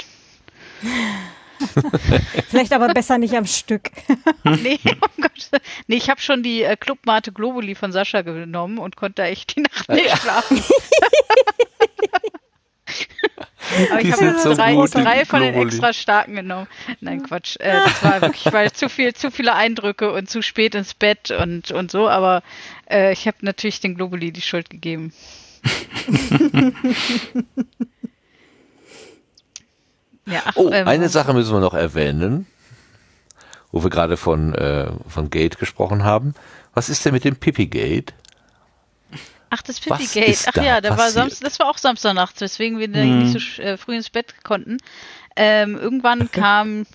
[2.49, 3.91] Vielleicht aber besser nicht am Stück.
[4.43, 5.61] nee, oh Gott.
[5.87, 9.55] nee, ich habe schon die äh, Clubmate Globuli von Sascha genommen und konnte da echt
[9.55, 10.63] die Nacht nicht schlafen.
[13.91, 16.67] Aber ich habe so drei, drei von den extra starken genommen.
[17.01, 17.57] Nein, Quatsch.
[17.59, 21.31] Äh, das war wirklich, weil zu viel, zu viele Eindrücke und zu spät ins Bett
[21.31, 22.07] und, und so.
[22.07, 22.43] Aber
[22.89, 25.13] äh, ich habe natürlich den Globuli die Schuld gegeben.
[30.25, 32.47] Ja, ach, oh, ähm, eine Sache müssen wir noch erwähnen,
[33.71, 36.33] wo wir gerade von, äh, von Gate gesprochen haben.
[36.73, 38.13] Was ist denn mit dem Pipi Gate?
[39.49, 40.43] Ach, das Pipi Gate.
[40.47, 43.19] Ach da ja, da war Samstag, das war auch Samstagnacht, weswegen wir hm.
[43.19, 44.77] nicht so äh, früh ins Bett konnten.
[45.35, 46.85] Ähm, irgendwann kam,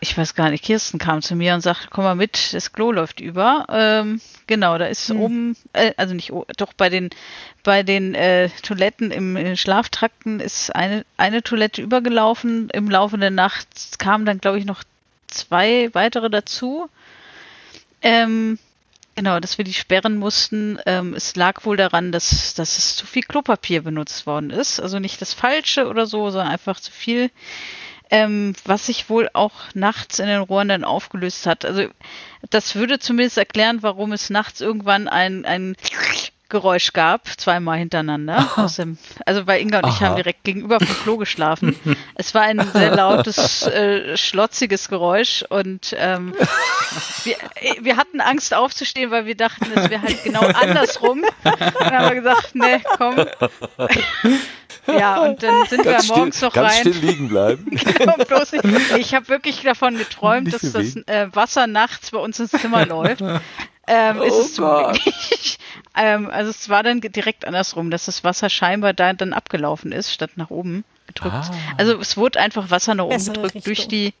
[0.00, 2.90] ich weiß gar nicht, Kirsten kam zu mir und sagte, komm mal mit, das Klo
[2.90, 3.66] läuft über.
[3.68, 5.20] Ähm, genau, da ist hm.
[5.20, 7.10] oben, äh, also nicht, doch bei den,
[7.62, 12.70] bei den äh, Toiletten im, im Schlaftrakten ist eine, eine Toilette übergelaufen.
[12.70, 14.84] Im Laufe der Nacht kamen dann, glaube ich, noch
[15.26, 16.88] zwei weitere dazu.
[18.00, 18.58] Ähm,
[19.14, 20.78] Genau, dass wir die sperren mussten.
[20.86, 24.80] Ähm, es lag wohl daran, dass, dass es zu viel Klopapier benutzt worden ist.
[24.80, 27.30] Also nicht das Falsche oder so, sondern einfach zu viel,
[28.12, 31.64] ähm, was sich wohl auch nachts in den Rohren dann aufgelöst hat.
[31.64, 31.86] Also
[32.50, 35.76] das würde zumindest erklären, warum es nachts irgendwann ein, ein
[36.50, 38.68] Geräusch gab, zweimal hintereinander.
[38.76, 39.94] Dem, also bei Inga und Aha.
[39.94, 41.74] ich haben direkt gegenüber vom Klo geschlafen.
[42.14, 46.34] es war ein sehr lautes, äh, schlotziges Geräusch und ähm,
[47.24, 47.36] wir,
[47.80, 51.24] wir hatten Angst aufzustehen, weil wir dachten, es wäre halt genau andersrum.
[51.24, 53.24] Und dann haben wir gesagt, ne, komm.
[54.86, 56.84] Ja, und dann sind ganz wir morgens still, noch ganz rein.
[56.84, 57.70] Ganz still liegen bleiben.
[58.28, 58.52] bloß.
[58.98, 63.22] Ich habe wirklich davon geträumt, dass das äh, Wasser nachts bei uns ins Zimmer läuft.
[63.88, 65.00] Ähm, oh ist es Gott.
[65.96, 70.12] ähm, also es war dann direkt andersrum, dass das Wasser scheinbar da dann abgelaufen ist,
[70.12, 71.34] statt nach oben gedrückt.
[71.34, 71.50] Ah.
[71.78, 73.74] Also es wurde einfach Wasser nach oben Bessere gedrückt Richtung.
[73.74, 74.14] durch die,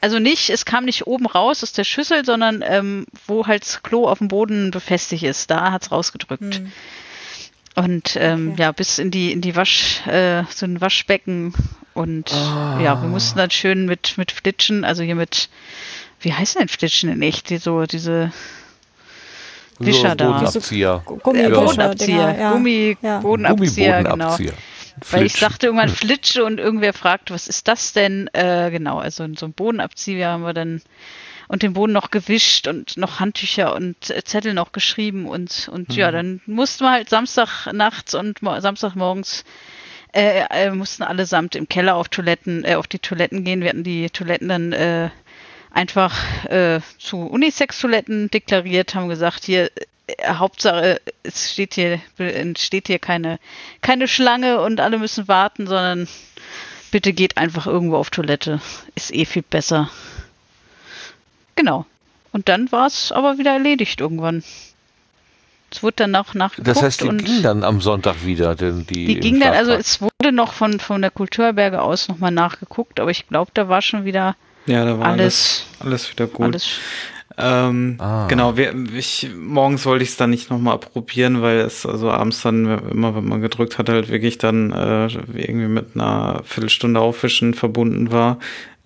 [0.00, 3.82] also nicht, es kam nicht oben raus aus der Schüssel, sondern ähm, wo halt das
[3.82, 6.56] Klo auf dem Boden befestigt ist, da hat's rausgedrückt.
[6.56, 6.72] Hm.
[7.80, 8.62] Und ähm, okay.
[8.62, 11.54] ja, bis in die, in die Wasch, äh, so ein Waschbecken
[11.94, 12.78] und ah.
[12.78, 15.48] ja, wir mussten dann schön mit, mit Flitschen, also hier mit,
[16.20, 18.32] wie heißt denn Flitschen in echt, die so, diese
[19.78, 20.32] Wischer da.
[20.32, 21.02] Bodenabzieher.
[21.06, 22.36] Gummi Bodenabzieher.
[22.38, 22.52] Ja.
[22.52, 23.20] Gummi, ja.
[23.20, 24.36] Bodenabzieher, genau.
[25.10, 28.28] Weil ich sagte irgendwann Flitsche und irgendwer fragt, was ist das denn?
[28.34, 30.82] Äh, genau, also so ein Bodenabzieher haben wir dann
[31.50, 35.94] und den Boden noch gewischt und noch Handtücher und Zettel noch geschrieben und und mhm.
[35.96, 39.44] ja, dann mussten wir halt Samstag nachts und Samstagmorgens
[40.14, 43.62] äh, äh, mussten allesamt im Keller auf Toiletten, äh, auf die Toiletten gehen.
[43.62, 45.10] Wir hatten die Toiletten dann äh,
[45.72, 49.72] einfach äh, zu Unisex-Toiletten deklariert, haben gesagt, hier
[50.06, 53.40] äh, Hauptsache, es steht hier, entsteht hier keine,
[53.82, 56.06] keine Schlange und alle müssen warten, sondern
[56.92, 58.60] bitte geht einfach irgendwo auf Toilette.
[58.94, 59.90] Ist eh viel besser.
[61.56, 61.86] Genau.
[62.32, 64.42] Und dann war es aber wieder erledigt irgendwann.
[65.70, 66.68] Es wurde dann auch nachgeguckt.
[66.68, 69.06] Das heißt, die ging dann am Sonntag wieder, denn die.
[69.06, 73.10] Die ging dann, also es wurde noch von, von der Kulturberge aus nochmal nachgeguckt, aber
[73.10, 74.36] ich glaube, da war schon wieder
[74.66, 76.46] ja, da war alles, alles, alles wieder gut.
[76.46, 76.68] Alles.
[77.40, 78.26] Ähm, ah.
[78.28, 82.42] Genau, wir, ich, morgens wollte ich es dann nicht nochmal probieren, weil es also abends
[82.42, 87.54] dann, immer wenn man gedrückt hat, halt wirklich dann äh, irgendwie mit einer Viertelstunde Aufwischen
[87.54, 88.38] verbunden war.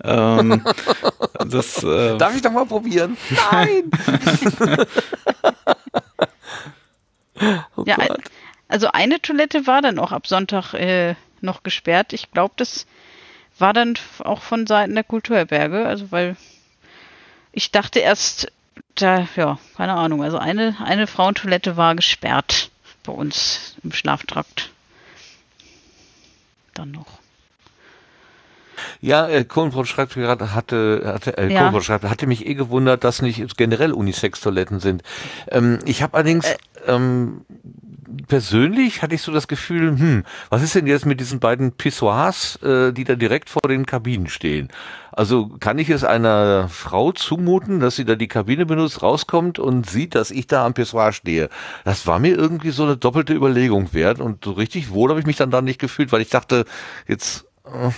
[0.02, 0.62] Ähm,
[1.46, 3.16] das, äh, Darf ich doch mal probieren?
[3.52, 3.90] Nein!
[7.76, 8.20] oh ja, Gott.
[8.68, 12.12] Also eine Toilette war dann auch ab Sonntag äh, noch gesperrt.
[12.12, 12.86] Ich glaube, das
[13.58, 16.36] war dann auch von Seiten der Kulturherberge, also weil
[17.54, 18.52] ich dachte erst,
[18.96, 22.70] da, ja, keine Ahnung, also eine, eine Frauentoilette war gesperrt
[23.04, 24.70] bei uns im Schlaftrakt.
[26.74, 27.06] Dann noch.
[29.00, 31.80] Ja, äh, Kohlenbrot schreibt gerade, hatte, hatte, äh, ja.
[31.80, 35.02] schreibt, hatte mich eh gewundert, dass nicht generell Unisex-Toiletten sind.
[35.48, 36.56] Ähm, ich habe allerdings äh,
[36.86, 37.44] ähm,
[38.28, 42.56] persönlich hatte ich so das Gefühl, hm, was ist denn jetzt mit diesen beiden Pissoirs,
[42.62, 44.68] äh, die da direkt vor den Kabinen stehen?
[45.12, 49.88] Also kann ich es einer Frau zumuten, dass sie da die Kabine benutzt, rauskommt und
[49.88, 51.48] sieht, dass ich da am Pissoir stehe?
[51.84, 55.26] Das war mir irgendwie so eine doppelte Überlegung wert und so richtig wohl habe ich
[55.26, 56.64] mich dann da nicht gefühlt, weil ich dachte,
[57.06, 57.90] jetzt äh,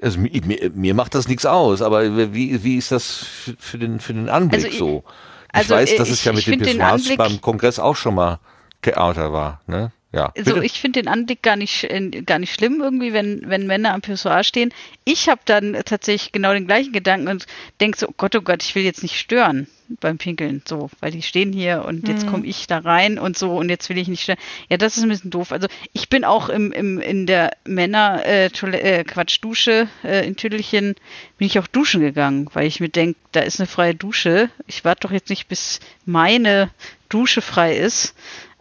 [0.00, 3.26] also mir, mir macht das nichts aus, aber wie, wie ist das
[3.58, 5.04] für den, für den Anblick also so?
[5.52, 8.40] Ich also weiß, dass ich, es ja mit den Pissoirs beim Kongress auch schon mal
[8.84, 9.92] Theater war, ne?
[10.14, 13.66] Ja, also ich finde den Anblick gar nicht äh, gar nicht schlimm irgendwie, wenn wenn
[13.66, 14.72] Männer am Pissoir stehen.
[15.04, 17.46] Ich habe dann tatsächlich genau den gleichen Gedanken und
[17.80, 19.66] denke so, oh Gott, oh Gott, ich will jetzt nicht stören
[19.98, 22.30] beim Pinkeln, so, weil die stehen hier und jetzt mhm.
[22.30, 24.38] komme ich da rein und so und jetzt will ich nicht stören.
[24.68, 25.50] Ja, das ist ein bisschen doof.
[25.50, 30.36] Also ich bin auch im, im in der Männer äh, äh, Quatsch Dusche äh, in
[30.36, 30.94] Tüdelchen
[31.38, 34.48] bin ich auch duschen gegangen, weil ich mir denke, da ist eine freie Dusche.
[34.68, 36.70] Ich warte doch jetzt nicht bis meine
[37.08, 38.14] Dusche frei ist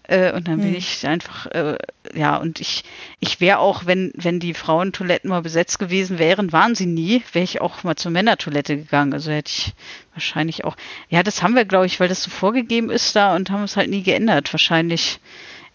[0.03, 0.75] äh, und dann bin hm.
[0.75, 1.77] ich einfach, äh,
[2.13, 2.83] ja, und ich,
[3.19, 7.43] ich wäre auch, wenn, wenn die Frauentoiletten mal besetzt gewesen wären, waren sie nie, wäre
[7.43, 9.13] ich auch mal zur Männertoilette gegangen.
[9.13, 9.73] Also hätte ich
[10.13, 10.75] wahrscheinlich auch,
[11.09, 13.77] ja, das haben wir, glaube ich, weil das so vorgegeben ist da und haben es
[13.77, 14.51] halt nie geändert.
[14.53, 15.19] Wahrscheinlich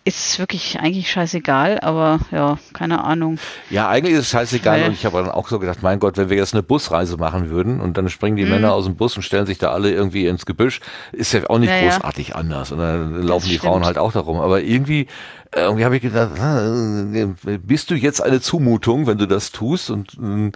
[0.09, 3.39] ist wirklich eigentlich scheißegal, aber ja, keine Ahnung.
[3.69, 6.17] Ja, eigentlich ist es scheißegal Weil, und ich habe dann auch so gedacht, mein Gott,
[6.17, 8.53] wenn wir jetzt eine Busreise machen würden und dann springen die mhm.
[8.53, 10.81] Männer aus dem Bus und stellen sich da alle irgendwie ins Gebüsch,
[11.13, 12.35] ist ja auch nicht ja, großartig ja.
[12.37, 13.71] anders und dann laufen das die stimmt.
[13.71, 15.09] Frauen halt auch darum, aber irgendwie
[15.55, 19.91] irgendwie habe ich gedacht, äh, bist du jetzt eine Zumutung, wenn du das tust?
[19.91, 20.53] Und äh,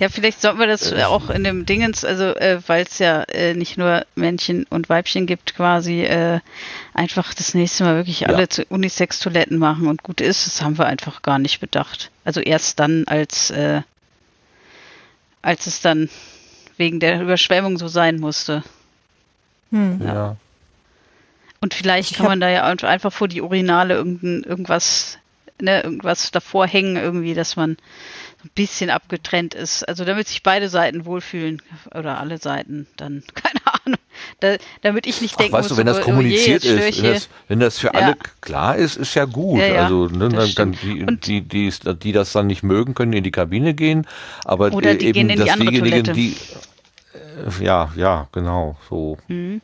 [0.00, 3.22] ja, vielleicht sollten wir das äh, auch in dem Dingens, also äh, weil es ja
[3.22, 6.40] äh, nicht nur Männchen und Weibchen gibt, quasi äh,
[6.92, 8.64] einfach das nächste Mal wirklich alle ja.
[8.68, 10.46] Unisex-Toiletten machen und gut ist.
[10.46, 12.10] Das haben wir einfach gar nicht bedacht.
[12.24, 13.82] Also erst dann, als äh,
[15.40, 16.08] als es dann
[16.76, 18.62] wegen der Überschwemmung so sein musste.
[19.70, 20.00] Hm.
[20.02, 20.14] ja.
[20.14, 20.36] ja.
[21.62, 25.18] Und vielleicht ich kann man da ja einfach vor die Urinale irgendein, irgendwas,
[25.60, 27.76] ne, irgendwas davor hängen, irgendwie, dass man
[28.42, 29.88] so ein bisschen abgetrennt ist.
[29.88, 31.62] Also damit sich beide Seiten wohlfühlen
[31.94, 33.98] oder alle Seiten, dann, keine Ahnung.
[34.40, 37.12] Da, damit ich nicht denke, weißt du, wenn das oh kommuniziert oh je, ist, wenn
[37.12, 38.16] das, wenn das, für alle ja.
[38.40, 39.60] klar ist, ist ja gut.
[39.60, 43.12] Ja, ja, also ne, dann, dann die, die, die, die das dann nicht mögen, können
[43.12, 44.04] in die Kabine gehen,
[44.44, 46.12] aber oder die eben, gehen in die diejenigen, Toilette.
[46.12, 46.36] die
[47.14, 49.16] äh, ja, ja, genau, so.
[49.28, 49.60] Mhm.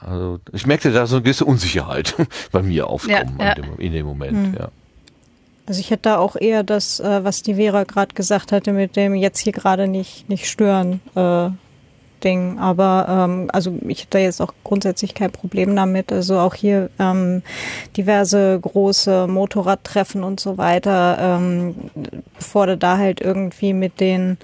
[0.00, 2.14] Also ich merkte da so eine gewisse Unsicherheit
[2.52, 3.54] bei mir aufkommen ja, ja.
[3.54, 4.54] Dem, in dem Moment, hm.
[4.58, 4.68] ja.
[5.66, 8.96] Also ich hätte da auch eher das, äh, was die Vera gerade gesagt hatte, mit
[8.96, 11.50] dem jetzt hier gerade nicht, nicht stören äh,
[12.20, 12.58] Ding.
[12.58, 16.12] Aber ähm, also ich hätte da jetzt auch grundsätzlich kein Problem damit.
[16.12, 17.42] Also auch hier ähm,
[17.96, 21.74] diverse große Motorradtreffen und so weiter, ähm,
[22.36, 24.38] bevor du da halt irgendwie mit den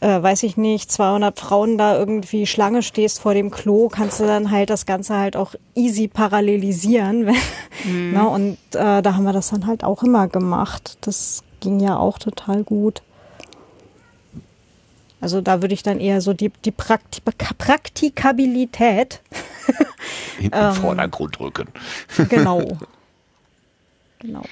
[0.00, 4.26] äh, weiß ich nicht, 200 Frauen da irgendwie Schlange stehst vor dem Klo, kannst du
[4.26, 7.34] dann halt das Ganze halt auch easy parallelisieren.
[7.84, 8.12] mhm.
[8.12, 8.28] ne?
[8.28, 10.98] Und äh, da haben wir das dann halt auch immer gemacht.
[11.00, 13.02] Das ging ja auch total gut.
[15.20, 19.20] Also da würde ich dann eher so die, die Prakti Praktikabilität
[20.38, 21.68] in den ähm, Vordergrund rücken.
[22.28, 22.78] genau.
[24.20, 24.42] Genau.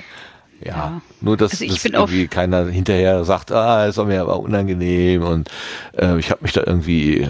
[0.60, 1.02] Ja, ja.
[1.20, 5.50] nur dass, also dass irgendwie keiner hinterher sagt, ah, es war mir aber unangenehm und
[5.96, 7.28] äh, ich habe mich da irgendwie, äh,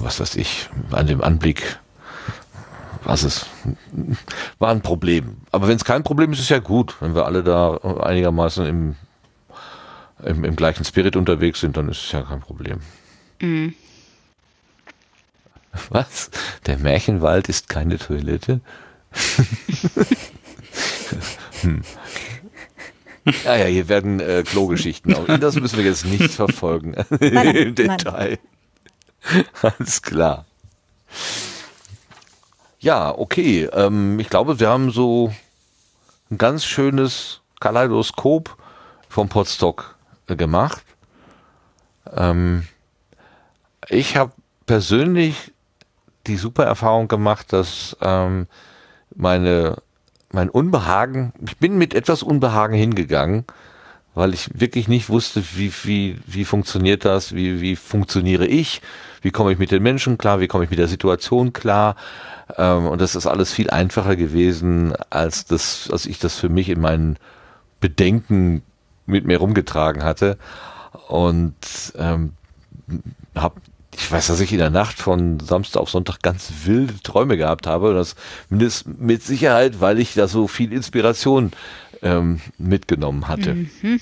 [0.00, 1.78] was weiß ich, an dem Anblick,
[3.04, 3.46] was es
[4.58, 5.36] war ein Problem.
[5.50, 8.96] Aber wenn es kein Problem ist, ist ja gut, wenn wir alle da einigermaßen im,
[10.24, 12.80] im, im gleichen Spirit unterwegs sind, dann ist es ja kein Problem.
[13.40, 13.74] Mhm.
[15.90, 16.30] Was?
[16.66, 18.60] Der Märchenwald ist keine Toilette?
[21.62, 21.82] hm.
[23.44, 25.14] Ja, ja, hier werden äh, Klogeschichten.
[25.40, 28.38] Das müssen wir jetzt nicht verfolgen nein, im Detail.
[29.32, 29.44] Nein.
[29.62, 30.44] Alles klar.
[32.80, 33.68] Ja, okay.
[33.72, 35.32] Ähm, ich glaube, wir haben so
[36.30, 38.56] ein ganz schönes Kaleidoskop
[39.08, 39.96] vom Podstock
[40.26, 40.82] äh, gemacht.
[42.12, 42.66] Ähm,
[43.88, 44.32] ich habe
[44.66, 45.52] persönlich
[46.26, 48.48] die super Erfahrung gemacht, dass ähm,
[49.14, 49.76] meine
[50.32, 53.44] mein Unbehagen, ich bin mit etwas Unbehagen hingegangen,
[54.14, 58.82] weil ich wirklich nicht wusste, wie, wie, wie funktioniert das, wie, wie funktioniere ich,
[59.22, 61.96] wie komme ich mit den Menschen klar, wie komme ich mit der Situation klar.
[62.56, 66.68] Ähm, und das ist alles viel einfacher gewesen, als das, als ich das für mich
[66.68, 67.18] in meinen
[67.80, 68.62] Bedenken
[69.06, 70.36] mit mir rumgetragen hatte.
[71.08, 71.54] Und
[71.96, 72.34] ähm,
[73.34, 73.60] habe
[73.94, 77.66] ich weiß, dass ich in der Nacht von Samstag auf Sonntag ganz wilde Träume gehabt
[77.66, 77.90] habe.
[77.90, 81.52] Und das mit Sicherheit, weil ich da so viel Inspiration
[82.00, 83.54] ähm, mitgenommen hatte.
[83.54, 84.00] Mhm.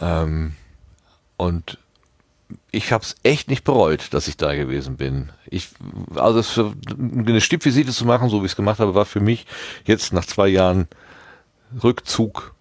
[0.00, 0.52] Ähm,
[1.36, 1.78] und
[2.70, 5.30] ich habe es echt nicht bereut, dass ich da gewesen bin.
[5.46, 5.68] Ich,
[6.14, 9.46] also für eine Stippvisite zu machen, so wie ich es gemacht habe, war für mich
[9.84, 10.88] jetzt nach zwei Jahren
[11.82, 12.54] Rückzug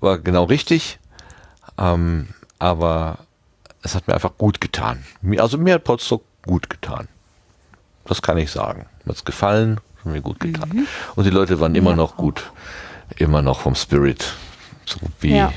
[0.00, 0.98] war genau richtig.
[1.76, 2.28] Ähm,
[2.58, 3.18] aber
[3.84, 5.04] es hat mir einfach gut getan.
[5.38, 7.06] Also mir hat Potsdok gut getan.
[8.06, 8.86] Das kann ich sagen.
[9.04, 10.68] Mir hat's gefallen, hat mir gut getan.
[10.70, 10.86] Mhm.
[11.14, 12.50] Und die Leute waren immer ja, noch gut,
[13.16, 14.34] immer noch vom Spirit,
[14.86, 15.52] so wie ja.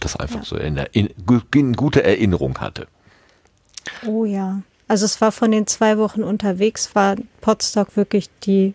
[0.00, 0.44] das einfach ja.
[0.44, 1.10] so in, in,
[1.52, 2.88] in gute Erinnerung hatte.
[4.06, 4.62] Oh ja.
[4.88, 8.74] Also es war von den zwei Wochen unterwegs, war Potsdok wirklich die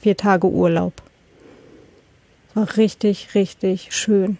[0.00, 0.94] vier Tage Urlaub.
[2.54, 4.38] War richtig, richtig schön.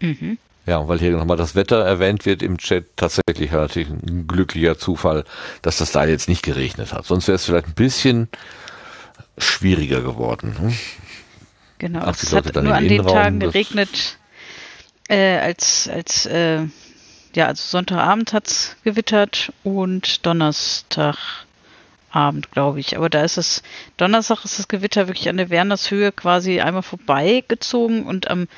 [0.00, 0.38] Mhm.
[0.66, 5.24] Ja, weil hier nochmal das Wetter erwähnt wird im Chat, tatsächlich natürlich ein glücklicher Zufall,
[5.62, 7.06] dass das da jetzt nicht geregnet hat.
[7.06, 8.28] Sonst wäre es vielleicht ein bisschen
[9.38, 10.56] schwieriger geworden.
[10.58, 10.74] Hm?
[11.78, 14.18] Genau, Ach, es hat nur an den Tagen geregnet,
[15.08, 16.62] äh, als, als äh,
[17.34, 22.96] ja, also Sonntagabend hat's gewittert und Donnerstagabend, glaube ich.
[22.96, 23.62] Aber da ist es,
[23.98, 28.48] Donnerstag ist das Gewitter wirklich an der Wernershöhe quasi einmal vorbeigezogen und am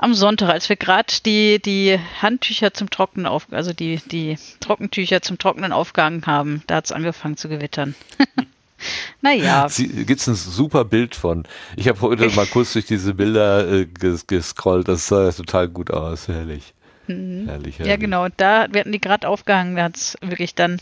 [0.00, 5.20] am Sonntag, als wir gerade die, die Handtücher zum Trocknen auf, also die, die Trockentücher
[5.20, 7.94] zum Trocknen aufgehangen haben, da hat es angefangen zu gewittern.
[9.20, 9.68] naja.
[9.76, 11.44] Gibt es ein super Bild von.
[11.76, 15.90] Ich habe heute mal kurz durch diese Bilder äh, ges gescrollt, das sah total gut
[15.90, 16.72] aus, herrlich.
[17.06, 17.44] Mhm.
[17.46, 17.90] Herrlich, herrlich.
[17.90, 18.28] Ja, genau.
[18.38, 20.80] Da, wir hatten die gerade aufgehangen, da hat es wirklich dann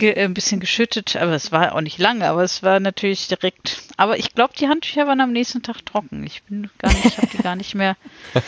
[0.00, 3.82] ein bisschen geschüttet, aber es war auch nicht lange, aber es war natürlich direkt.
[3.96, 6.24] Aber ich glaube, die Handtücher waren am nächsten Tag trocken.
[6.24, 7.96] Ich bin gar nicht, ich habe die gar nicht mehr.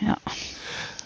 [0.00, 0.16] Ja.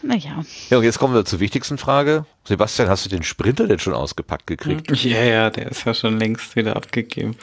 [0.03, 0.45] Naja.
[0.69, 2.27] Ja, und jetzt kommen wir zur wichtigsten Frage.
[2.45, 4.91] Sebastian, hast du den Sprinter denn schon ausgepackt gekriegt?
[5.05, 7.37] Ja, ja, der ist ja schon längst wieder abgegeben.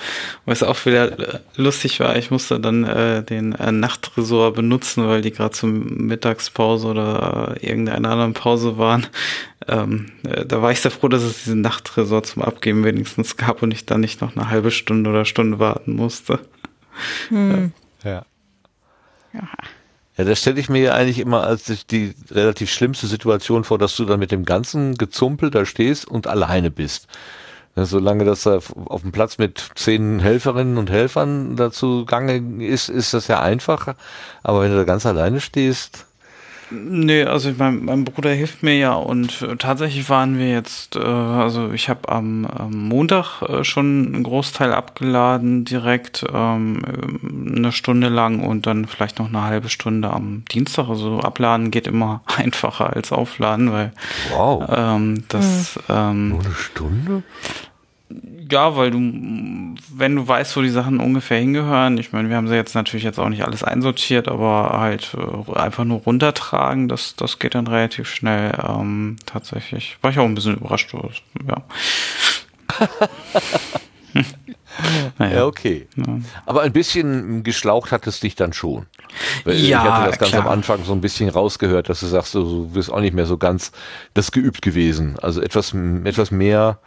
[0.45, 5.21] Was auch wieder äh, lustig war, ich musste dann äh, den äh, Nachtresort benutzen, weil
[5.21, 9.07] die gerade zur Mittagspause oder äh, irgendeiner anderen Pause waren.
[9.67, 13.63] Ähm, äh, da war ich sehr froh, dass es diesen Nachtresort zum Abgeben wenigstens gab
[13.63, 16.39] und ich dann nicht noch eine halbe Stunde oder Stunde warten musste.
[17.29, 17.71] Hm.
[18.03, 18.25] Ja.
[19.33, 19.47] ja.
[20.19, 23.95] Ja, das stelle ich mir ja eigentlich immer als die relativ schlimmste Situation vor, dass
[23.95, 27.07] du dann mit dem ganzen Gezumpel da stehst und alleine bist.
[27.77, 33.13] Solange das da auf dem Platz mit zehn Helferinnen und Helfern dazu gange ist, ist
[33.13, 33.95] das ja einfach.
[34.43, 36.05] Aber wenn du da ganz alleine stehst,
[36.71, 40.99] Nee, also mein, mein Bruder hilft mir ja und äh, tatsächlich waren wir jetzt, äh,
[40.99, 46.83] also ich habe am, am Montag äh, schon einen Großteil abgeladen direkt, ähm,
[47.55, 50.89] eine Stunde lang und dann vielleicht noch eine halbe Stunde am Dienstag.
[50.89, 53.91] Also abladen geht immer einfacher als aufladen, weil
[54.31, 54.63] wow.
[54.69, 55.95] ähm, das hm.
[55.95, 57.23] ähm, Nur eine Stunde?
[58.51, 62.47] Ja, weil du, wenn du weißt, wo die Sachen ungefähr hingehören, ich meine, wir haben
[62.47, 67.15] sie jetzt natürlich jetzt auch nicht alles einsortiert, aber halt äh, einfach nur runtertragen, das,
[67.15, 68.53] das geht dann relativ schnell.
[68.67, 69.97] Ähm, tatsächlich.
[70.01, 70.93] War ich auch ein bisschen überrascht.
[70.93, 71.63] Ja.
[75.17, 75.35] naja.
[75.35, 75.87] Ja, okay.
[75.95, 76.19] Ja.
[76.45, 78.85] Aber ein bisschen geschlaucht hat es dich dann schon.
[79.45, 80.45] Ja, ich hatte das ganz klar.
[80.45, 83.37] am Anfang so ein bisschen rausgehört, dass du sagst, du bist auch nicht mehr so
[83.37, 83.71] ganz
[84.13, 85.17] das geübt gewesen.
[85.19, 85.73] Also etwas,
[86.03, 86.79] etwas mehr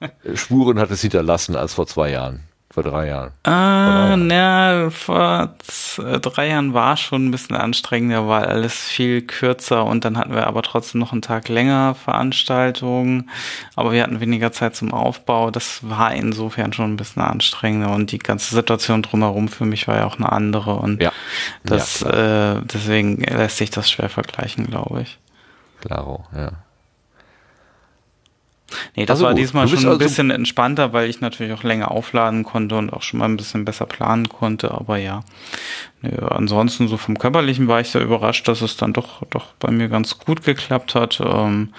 [0.34, 2.44] Spuren hat es hinterlassen als vor zwei Jahren.
[2.76, 3.30] Vor drei Jahren.
[3.44, 5.54] Ah, na, vor
[5.96, 10.46] drei Jahren war schon ein bisschen anstrengender, weil alles viel kürzer und dann hatten wir
[10.46, 13.30] aber trotzdem noch einen Tag länger Veranstaltungen,
[13.76, 15.50] aber wir hatten weniger Zeit zum Aufbau.
[15.50, 19.96] Das war insofern schon ein bisschen anstrengender und die ganze Situation drumherum für mich war
[19.96, 21.12] ja auch eine andere und ja.
[21.64, 25.18] das, ja, äh, deswegen lässt sich das schwer vergleichen, glaube ich.
[25.80, 26.52] Klaro, ja.
[28.96, 29.40] Nee, das also war gut.
[29.40, 33.02] diesmal schon ein also bisschen entspannter, weil ich natürlich auch länger aufladen konnte und auch
[33.02, 35.22] schon mal ein bisschen besser planen konnte, aber ja.
[36.02, 39.70] Nee, ansonsten so vom Körperlichen war ich sehr überrascht, dass es dann doch, doch bei
[39.70, 41.20] mir ganz gut geklappt hat.
[41.24, 41.72] Ähm,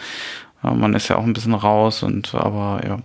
[0.61, 2.99] man ist ja auch ein bisschen raus und aber ja,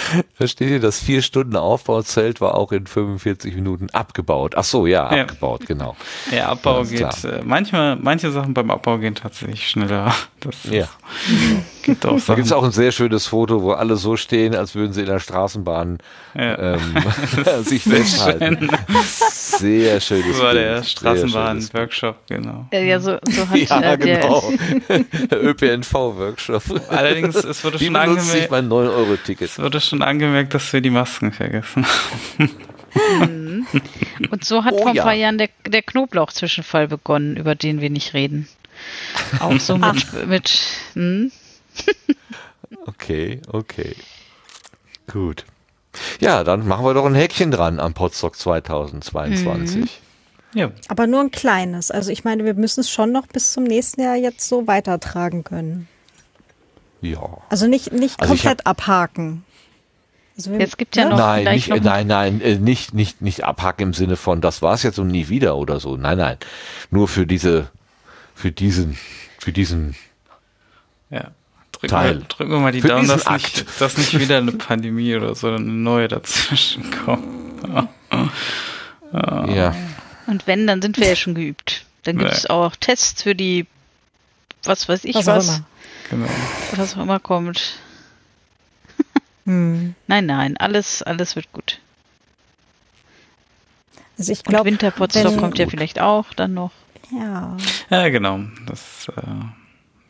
[0.34, 4.54] Versteht ihr, das vier Stunden Aufbauzelt war auch in 45 Minuten abgebaut.
[4.56, 5.66] Ach so, ja, abgebaut, ja.
[5.66, 5.96] genau.
[6.30, 10.14] Ja, Abbau geht, äh, manchmal, manche Sachen beim Abbau gehen tatsächlich schneller.
[10.42, 10.88] Das Ja.
[11.84, 14.74] gibt auch Da gibt es auch ein sehr schönes Foto, wo alle so stehen, als
[14.74, 15.98] würden sie in der Straßenbahn
[16.34, 16.74] ja.
[16.74, 16.96] ähm,
[17.62, 18.68] sich festhalten.
[19.30, 22.66] Sehr schönes das war der Straßenbahn-Workshop, genau.
[22.72, 24.52] Ja, so, so hat Ja, äh, der, genau.
[25.32, 26.62] ÖPNV-Workshop.
[26.88, 29.48] Allerdings, es wurde Wie schon angemerkt, mein 9-Euro-Ticket?
[29.48, 33.66] es wurde schon angemerkt, dass wir die Masken vergessen haben.
[34.30, 35.02] und so hat Oh vor ein ja.
[35.02, 38.48] paar Jahren der, der Knoblauch-Zwischenfall begonnen, über den wir nicht reden.
[39.40, 40.60] Auch so mit, mit
[40.94, 41.30] hm?
[42.86, 43.94] Okay, okay.
[45.10, 45.44] Gut.
[46.20, 50.00] Ja, dann machen wir doch ein Häkchen dran am Podstock 2022.
[50.54, 51.90] Ja, Aber nur ein kleines.
[51.90, 55.44] Also ich meine, wir müssen es schon noch bis zum nächsten Jahr jetzt so weitertragen
[55.44, 55.88] können.
[57.00, 57.38] Ja.
[57.48, 59.44] Also nicht, nicht Also komplett abhaken.
[60.36, 61.10] Also wir- Jetzt gibt ja ne?
[61.10, 64.62] noch Nein, nicht, noch nein, nein, äh, nicht, nicht, nicht abhaken im Sinne von, das
[64.62, 65.96] war's jetzt und nie wieder oder so.
[65.96, 66.36] Nein, nein.
[66.90, 67.68] Nur für diese,
[68.34, 68.96] für diesen,
[69.38, 69.94] für diesen,
[71.10, 71.30] ja.
[71.72, 72.18] Drücken Teil.
[72.20, 75.34] wir, drücken wir mal die Für Daumen, dass nicht, dass nicht wieder eine Pandemie oder
[75.34, 77.62] so eine neue dazwischen kommt.
[79.12, 79.74] ja.
[80.26, 81.84] Und wenn, dann sind wir ja schon geübt.
[82.04, 83.66] Dann gibt es auch Tests für die,
[84.64, 85.64] was weiß ich Was was, auch immer.
[86.10, 86.28] Genau.
[86.76, 87.74] was auch immer kommt.
[89.44, 89.94] Hm.
[90.06, 91.80] Nein, nein, alles, alles wird gut.
[94.18, 96.70] Also ich Und glaube, Winterpotsdok wenn- kommt ja vielleicht auch dann noch.
[97.10, 97.56] ja.
[97.90, 98.40] Ja, genau.
[98.66, 99.20] Das, äh,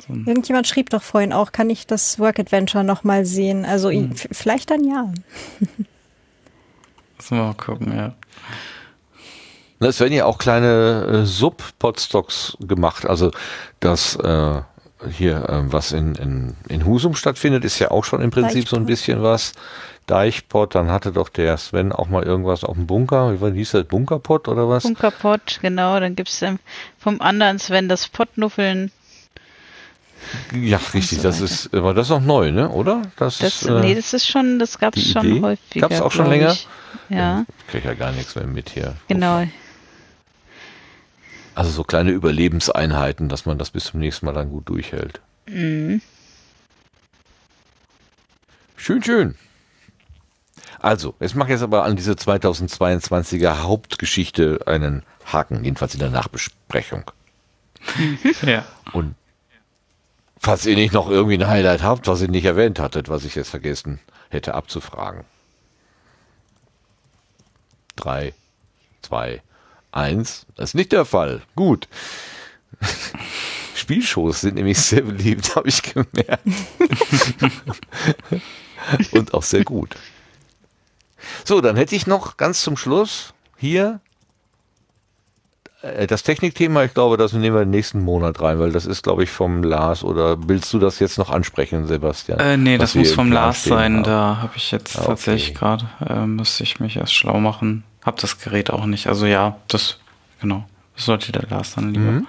[0.07, 3.65] so Irgendjemand schrieb doch vorhin auch, kann ich das Work Adventure nochmal sehen?
[3.65, 4.15] Also Hm.
[4.15, 5.13] vielleicht dann ja.
[5.59, 8.15] müssen wir mal gucken, ja.
[9.81, 13.05] Es werden ja auch kleine äh, Sub-Podstocks gemacht.
[13.07, 13.33] Also
[13.81, 14.63] das äh,
[15.11, 18.77] hier, äh, was in, in, in Husum stattfindet, ist ja auch schon im Prinzip so
[18.77, 19.53] ein bisschen was.
[20.09, 23.33] Deichpot, dann hatte doch der Sven auch mal irgendwas auf dem Bunker.
[23.35, 23.85] Wie war- hieß das?
[23.85, 24.83] Bunkerpot oder was?
[24.83, 26.01] Bunkerpott, genau.
[26.01, 26.59] Dann gibt es ähm,
[26.99, 28.91] vom anderen Sven das Pottnuffeln.
[30.55, 31.19] Ja, richtig.
[31.19, 32.69] so das ist, aber das noch neu, ne?
[32.69, 33.03] Oder?
[33.17, 35.89] Das, Das, ist, äh, nee, das ist schon, das gab es die schon häufiger.
[35.89, 36.53] Gab's auch schon länger?
[36.53, 36.69] Ich.
[37.09, 38.95] Ja, Ich krieg ja gar nichts mehr mit hier.
[39.09, 39.45] genau.
[41.55, 45.21] Also so kleine Überlebenseinheiten, dass man das bis zum nächsten Mal dann gut durchhält.
[45.47, 46.01] Mhm.
[48.77, 49.35] Schön, schön.
[50.81, 56.11] Also, jetzt mache ich jetzt aber an diese 2022er Hauptgeschichte einen Haken, jedenfalls in der
[56.11, 57.05] Nachbesprechung.
[58.43, 58.65] Ja.
[58.93, 59.15] Und
[60.39, 63.35] falls ihr nicht noch irgendwie ein Highlight habt, was ihr nicht erwähnt hattet, was ich
[63.35, 64.01] jetzt vergessen
[64.31, 65.25] hätte abzufragen.
[67.95, 68.35] Drei,
[69.03, 69.43] zwei,
[69.93, 70.47] eins.
[70.57, 71.43] Das ist nicht der Fall.
[71.55, 71.87] Gut.
[73.75, 76.43] Spielshows sind nämlich sehr beliebt, habe ich gemerkt.
[79.13, 79.95] Und auch sehr gut.
[81.45, 84.01] So, dann hätte ich noch ganz zum Schluss hier
[85.83, 86.85] äh, das Technikthema.
[86.85, 90.03] Ich glaube, das nehmen wir nächsten Monat rein, weil das ist, glaube ich, vom Lars.
[90.03, 92.41] Oder willst du das jetzt noch ansprechen, Sebastian?
[92.41, 93.97] Äh, nee, das muss vom Lars sein.
[93.99, 94.03] haben?
[94.05, 95.09] Da habe ich jetzt Ah, okay.
[95.09, 97.85] tatsächlich gerade, äh, müsste ich mich erst schlau machen.
[98.03, 99.07] Hab das Gerät auch nicht.
[99.07, 99.99] Also ja, das,
[100.41, 100.65] genau.
[100.97, 102.13] Das sollte der Lars dann lieber.
[102.13, 102.27] Mhm.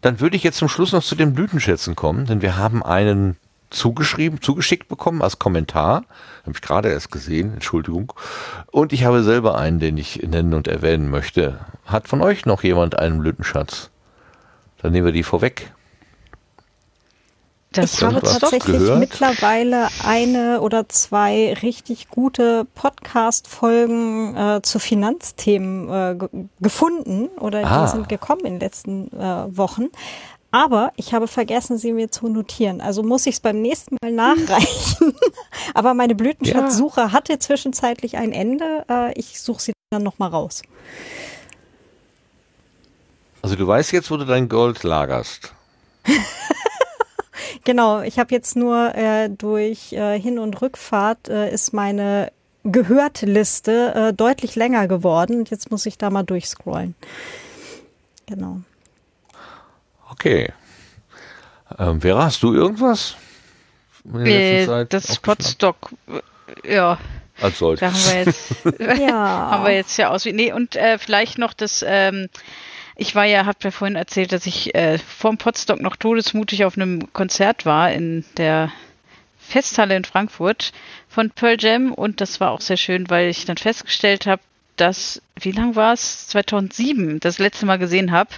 [0.00, 3.36] Dann würde ich jetzt zum Schluss noch zu den Blütenschätzen kommen, denn wir haben einen
[3.70, 6.04] zugeschrieben, zugeschickt bekommen als Kommentar.
[6.42, 8.12] Habe ich gerade erst gesehen, Entschuldigung.
[8.70, 11.60] Und ich habe selber einen, den ich nennen und erwähnen möchte.
[11.84, 13.90] Hat von euch noch jemand einen Blütenschatz?
[14.78, 15.72] Dann nehmen wir die vorweg.
[17.76, 18.98] Das ich habe tatsächlich gehört?
[18.98, 26.28] mittlerweile eine oder zwei richtig gute Podcast-Folgen äh, zu Finanzthemen äh, ge
[26.60, 27.84] gefunden oder Ah.
[27.84, 29.86] die sind gekommen in den letzten äh, Wochen.
[30.52, 32.80] Aber ich habe vergessen, sie mir zu notieren.
[32.80, 35.14] Also muss ich es beim nächsten Mal nachreichen.
[35.74, 38.84] Aber meine Blütenschatzsuche hatte zwischenzeitlich ein Ende.
[38.88, 40.62] Äh, ich suche sie dann nochmal raus.
[43.42, 45.52] Also du weißt jetzt, wo du dein Gold lagerst.
[47.64, 52.32] Genau, ich habe jetzt nur äh, durch äh, Hin- und Rückfahrt äh, ist meine
[52.64, 55.38] Gehört-Liste äh, deutlich länger geworden.
[55.40, 56.94] Und jetzt muss ich da mal durchscrollen.
[58.26, 58.60] Genau.
[60.10, 60.52] Okay.
[61.78, 63.16] Ähm, Vera, hast du irgendwas?
[64.04, 65.18] in der Äh, das?
[65.18, 65.90] Potstock,
[66.64, 66.98] ja,
[67.40, 67.80] Als solches.
[67.80, 69.16] da haben wir jetzt, Ja.
[69.50, 70.24] haben wir jetzt ja aus.
[70.24, 72.28] Nee, und äh, vielleicht noch das, ähm,
[72.96, 76.76] ich war ja, hab ja vorhin erzählt, dass ich äh, vorm Potstock noch todesmutig auf
[76.76, 78.72] einem Konzert war in der
[79.38, 80.72] Festhalle in Frankfurt
[81.08, 84.42] von Pearl Jam und das war auch sehr schön, weil ich dann festgestellt habe,
[84.76, 86.28] dass, wie lang war es?
[86.28, 88.30] 2007 das letzte Mal gesehen habe,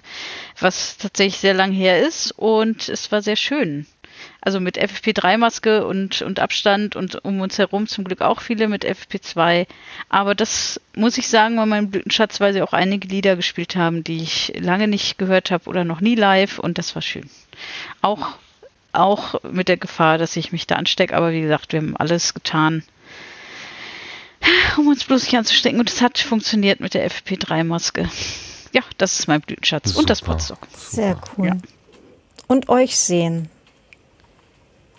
[0.60, 3.86] was tatsächlich sehr lang her ist und es war sehr schön.
[4.48, 8.82] Also mit FFP3-Maske und, und Abstand und um uns herum zum Glück auch viele mit
[8.82, 9.66] FFP2.
[10.08, 14.04] Aber das muss ich sagen, war mein Blütenschatz, weil sie auch einige Lieder gespielt haben,
[14.04, 17.28] die ich lange nicht gehört habe oder noch nie live und das war schön.
[18.00, 18.38] Auch,
[18.92, 22.32] auch mit der Gefahr, dass ich mich da anstecke, aber wie gesagt, wir haben alles
[22.32, 22.82] getan,
[24.78, 28.08] um uns bloß nicht anzustecken und es hat funktioniert mit der FFP3-Maske.
[28.72, 29.98] Ja, das ist mein Blütenschatz Super.
[29.98, 30.60] und das Potsdok.
[30.74, 31.48] Sehr cool.
[31.48, 31.56] Ja.
[32.46, 33.50] Und euch sehen.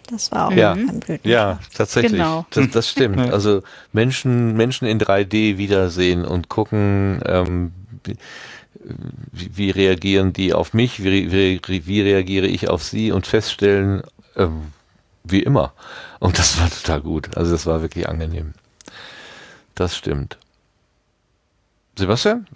[0.10, 0.74] Das war auch ja.
[0.74, 1.20] ein Blütenschatz.
[1.24, 2.14] Ja, tatsächlich.
[2.14, 2.46] Genau.
[2.50, 3.20] Das, das stimmt.
[3.20, 3.62] Also
[3.94, 7.72] Menschen, Menschen in 3D wiedersehen und gucken, ähm,
[9.32, 14.04] wie, wie, reagieren die auf mich, wie, wie, wie reagiere ich auf sie und feststellen,
[14.36, 14.74] ähm,
[15.24, 15.74] wie immer.
[16.20, 17.38] Und das war total gut.
[17.38, 18.54] Also das war wirklich angenehm.
[19.76, 20.38] Das stimmt.
[22.00, 22.48] Sebastian,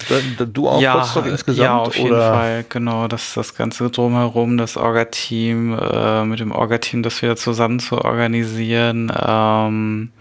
[0.52, 1.66] du auch ja, Potsdok insgesamt?
[1.66, 3.08] Ja, auf jeden Fall, genau.
[3.08, 9.12] Das, das Ganze drumherum, das Orga-Team, äh, mit dem Orga-Team das wieder zusammen zu organisieren
[9.16, 10.12] ähm,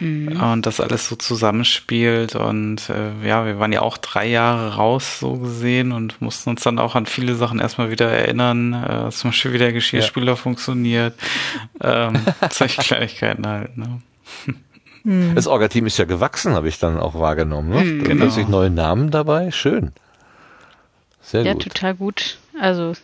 [0.00, 0.40] mhm.
[0.40, 2.34] und das alles so zusammenspielt.
[2.34, 6.62] Und äh, ja, wir waren ja auch drei Jahre raus, so gesehen, und mussten uns
[6.62, 8.72] dann auch an viele Sachen erstmal wieder erinnern.
[8.72, 10.36] Äh, zum Beispiel, wie der Geschirrspüler ja.
[10.36, 11.14] funktioniert.
[11.80, 12.14] Ähm,
[12.50, 14.00] solche Kleinigkeiten halt, ne?
[15.04, 15.34] Hm.
[15.34, 17.70] Das Orga-Team ist ja gewachsen, habe ich dann auch wahrgenommen.
[17.70, 17.80] Ne?
[17.80, 18.24] Hm, genau.
[18.24, 19.50] Plötzlich neue Namen dabei.
[19.50, 19.92] Schön.
[21.22, 21.64] Sehr ja, gut.
[21.64, 22.38] Ja, total gut.
[22.60, 22.94] Also,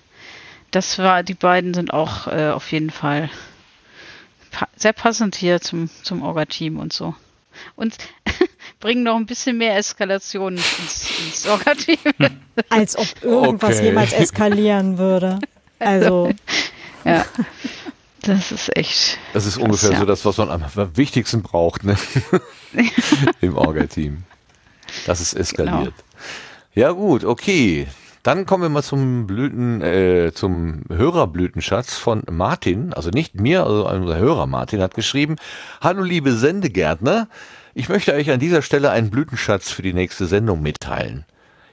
[0.71, 3.31] das war, die beiden sind auch äh, auf jeden Fall
[4.51, 7.15] pa sehr passend hier zum, zum Orga-Team und so.
[7.77, 7.97] Und
[8.81, 11.99] bringen noch ein bisschen mehr Eskalation ins, ins Orga-Team.
[12.69, 13.87] Als ob irgendwas okay.
[13.87, 15.39] jemals eskalieren würde.
[15.79, 16.33] Also.
[17.05, 17.25] ja.
[18.23, 19.19] Das ist echt.
[19.33, 19.99] Das ist krass, ungefähr ja.
[19.99, 20.65] so das, was man am
[20.97, 21.97] wichtigsten braucht ne?
[23.41, 24.25] im Orga-Team.
[25.07, 25.77] Das ist eskaliert.
[25.77, 25.93] Genau.
[26.75, 27.87] Ja gut, okay.
[28.23, 33.89] Dann kommen wir mal zum Blüten, äh, zum Hörerblütenschatz von Martin, also nicht mir, also
[33.89, 35.37] unser Hörer Martin hat geschrieben:
[35.81, 37.29] Hallo liebe Sendegärtner,
[37.75, 41.25] ich möchte euch an dieser Stelle einen Blütenschatz für die nächste Sendung mitteilen.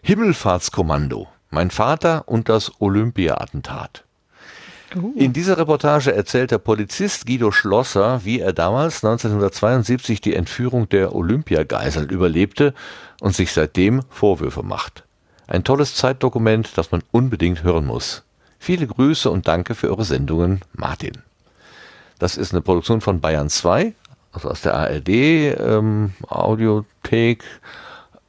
[0.01, 4.04] Himmelfahrtskommando, mein Vater und das Olympia-Attentat.
[4.95, 5.13] Uh.
[5.15, 11.13] In dieser Reportage erzählt der Polizist Guido Schlosser, wie er damals 1972 die Entführung der
[11.13, 12.73] Olympiageiseln überlebte
[13.19, 15.03] und sich seitdem Vorwürfe macht.
[15.47, 18.23] Ein tolles Zeitdokument, das man unbedingt hören muss.
[18.57, 21.17] Viele Grüße und danke für eure Sendungen, Martin.
[22.17, 23.93] Das ist eine Produktion von Bayern 2,
[24.31, 27.43] also aus der ARD ähm, Audiothek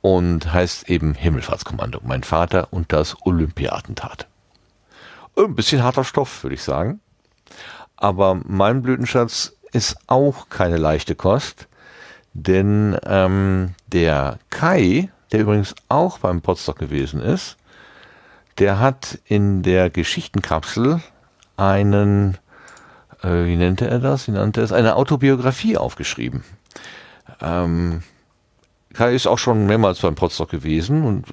[0.01, 2.01] und heißt eben Himmelfahrtskommando.
[2.05, 4.27] Mein Vater und das Olympia-Attentat.
[5.37, 7.01] Ein bisschen harter Stoff, würde ich sagen.
[7.97, 11.69] Aber mein Blütenschatz ist auch keine leichte Kost,
[12.33, 17.57] denn ähm, der Kai, der übrigens auch beim Potsdok gewesen ist,
[18.59, 21.03] der hat in der Geschichtenkapsel
[21.59, 22.39] einen,
[23.23, 24.29] äh, wie nannte er das?
[24.29, 24.73] Wie nannte er es?
[24.73, 26.45] Eine Autobiografie aufgeschrieben.
[27.43, 28.03] Ähm,
[28.97, 31.27] Kai ist auch schon mehrmals beim Potsdok gewesen und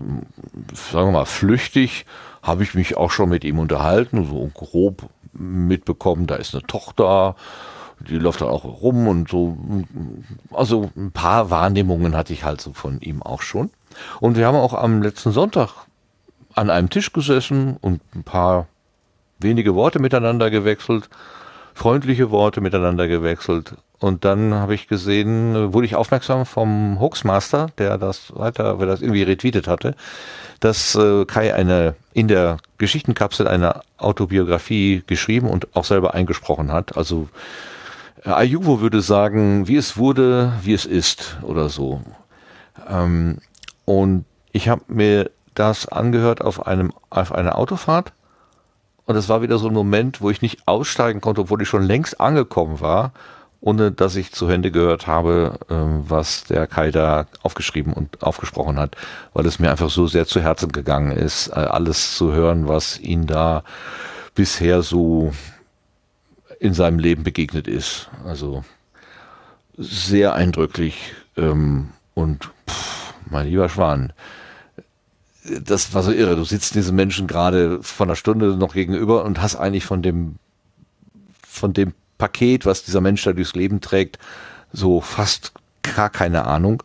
[0.73, 2.05] sagen wir mal flüchtig
[2.41, 7.35] habe ich mich auch schon mit ihm unterhalten, so grob mitbekommen, da ist eine Tochter,
[7.99, 9.57] die läuft dann auch rum und so.
[10.51, 13.69] Also ein paar Wahrnehmungen hatte ich halt so von ihm auch schon.
[14.19, 15.69] Und wir haben auch am letzten Sonntag
[16.53, 18.67] an einem Tisch gesessen und ein paar
[19.39, 21.09] wenige Worte miteinander gewechselt,
[21.73, 23.75] freundliche Worte miteinander gewechselt.
[23.99, 29.01] Und dann habe ich gesehen, wurde ich aufmerksam vom Hoaxmaster, der das weiter, wer das
[29.01, 29.95] irgendwie retweetet hatte,
[30.59, 36.97] dass äh, Kai eine in der Geschichtenkapsel eine Autobiografie geschrieben und auch selber eingesprochen hat.
[36.97, 37.29] Also
[38.25, 42.01] äh, Ayuvo würde sagen, wie es wurde, wie es ist oder so.
[42.89, 43.37] Ähm,
[43.85, 48.11] und ich habe mir das angehört auf einem auf einer Autofahrt
[49.05, 51.83] und es war wieder so ein Moment, wo ich nicht aussteigen konnte, obwohl ich schon
[51.83, 53.11] längst angekommen war
[53.63, 58.77] ohne dass ich zu Hände gehört habe, ähm, was der Kai da aufgeschrieben und aufgesprochen
[58.77, 58.97] hat,
[59.33, 62.99] weil es mir einfach so sehr zu Herzen gegangen ist, äh, alles zu hören, was
[62.99, 63.63] ihn da
[64.35, 65.31] bisher so
[66.59, 68.09] in seinem Leben begegnet ist.
[68.25, 68.65] Also
[69.77, 74.11] sehr eindrücklich ähm, und pff, mein lieber Schwan,
[75.43, 76.35] das war so irre.
[76.35, 80.35] Du sitzt diesen Menschen gerade von einer Stunde noch gegenüber und hast eigentlich von dem
[81.41, 84.17] von dem Paket, was dieser Mensch da durchs Leben trägt,
[84.71, 85.53] so fast
[85.83, 86.81] gar keine Ahnung.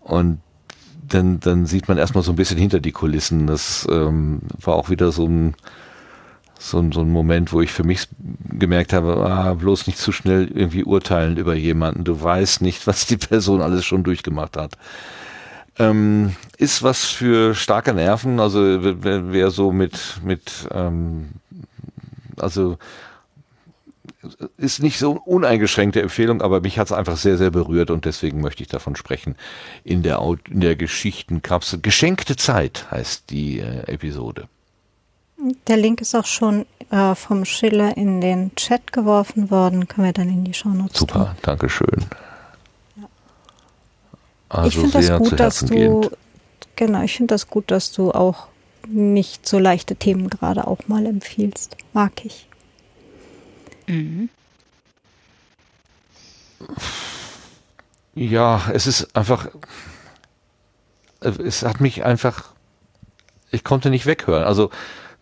[0.00, 0.40] Und
[1.08, 3.46] dann, dann sieht man erstmal so ein bisschen hinter die Kulissen.
[3.46, 5.54] Das ähm, war auch wieder so ein,
[6.58, 8.08] so, ein, so ein Moment, wo ich für mich
[8.50, 12.04] gemerkt habe, ah, bloß nicht zu schnell irgendwie urteilen über jemanden.
[12.04, 14.76] Du weißt nicht, was die Person alles schon durchgemacht hat.
[15.78, 18.60] Ähm, ist was für starke Nerven, also
[19.02, 21.30] wer, wer so mit, mit ähm,
[22.36, 22.78] also
[24.56, 28.40] ist nicht so uneingeschränkte Empfehlung, aber mich hat es einfach sehr, sehr berührt und deswegen
[28.40, 29.36] möchte ich davon sprechen
[29.84, 31.80] in der, in der Geschichtenkapsel.
[31.80, 34.48] Geschenkte Zeit heißt die äh, Episode.
[35.66, 39.88] Der Link ist auch schon äh, vom Schiller in den Chat geworfen worden.
[39.88, 41.36] Können wir dann in die Shownotes Super, tun.
[41.42, 42.06] danke schön.
[44.54, 46.10] Also ich finde das gut, dass du
[46.76, 48.46] genau, ich finde das gut, dass du auch
[48.86, 51.76] nicht so leichte Themen gerade auch mal empfiehlst.
[51.92, 52.48] Mag ich.
[53.86, 54.28] Mhm.
[58.14, 59.48] Ja, es ist einfach,
[61.20, 62.50] es hat mich einfach,
[63.50, 64.44] ich konnte nicht weghören.
[64.44, 64.70] Also,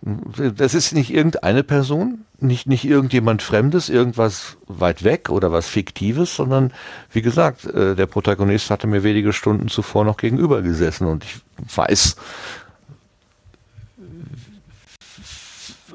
[0.03, 6.35] das ist nicht irgendeine Person, nicht, nicht irgendjemand Fremdes, irgendwas weit weg oder was Fiktives,
[6.35, 6.73] sondern
[7.13, 11.41] wie gesagt, äh, der Protagonist hatte mir wenige Stunden zuvor noch gegenüber gesessen und ich
[11.77, 12.17] weiß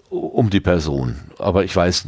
[0.09, 2.07] um die Person, aber ich weiß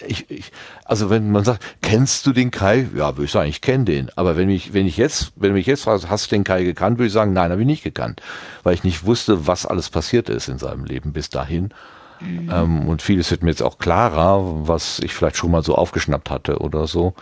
[0.00, 0.52] ich, ich,
[0.84, 2.88] also wenn man sagt, kennst du den Kai?
[2.94, 4.10] Ja, würde ich sagen, ich kenne den.
[4.16, 6.64] Aber wenn mich, wenn ich jetzt, wenn du mich jetzt fragst, hast du den Kai
[6.64, 8.20] gekannt, würde ich sagen, nein, habe ich nicht gekannt.
[8.62, 11.72] Weil ich nicht wusste, was alles passiert ist in seinem Leben bis dahin.
[12.20, 12.50] Mhm.
[12.52, 16.30] Ähm, und vieles wird mir jetzt auch klarer, was ich vielleicht schon mal so aufgeschnappt
[16.30, 17.14] hatte oder so.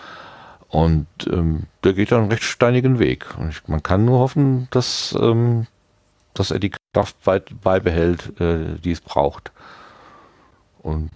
[0.68, 3.26] Und ähm, der geht dann einen recht steinigen Weg.
[3.38, 5.66] Und ich, man kann nur hoffen, dass, ähm,
[6.32, 7.16] dass er die Kraft
[7.62, 9.52] beibehält, äh, die es braucht.
[10.82, 11.10] Und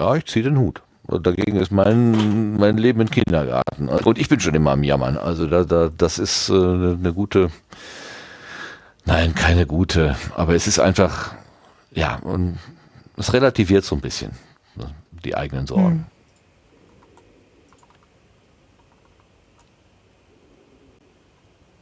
[0.00, 0.82] ja, ich ziehe den Hut.
[1.06, 3.88] Und dagegen ist mein, mein Leben im Kindergarten.
[3.88, 5.18] Und ich bin schon immer am Jammern.
[5.18, 7.50] Also da, da, das ist äh, eine gute,
[9.04, 11.34] nein, keine gute, aber es ist einfach,
[11.90, 12.58] ja, und
[13.16, 14.32] es relativiert so ein bisschen
[14.76, 14.86] ne,
[15.24, 16.06] die eigenen Sorgen.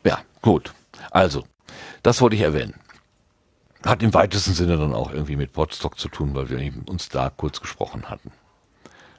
[0.03, 0.11] Hm.
[0.11, 0.73] Ja, gut.
[1.11, 1.45] Also,
[2.03, 2.74] das wollte ich erwähnen.
[3.89, 7.31] Hat im weitesten Sinne dann auch irgendwie mit Podstock zu tun, weil wir uns da
[7.35, 8.31] kurz gesprochen hatten.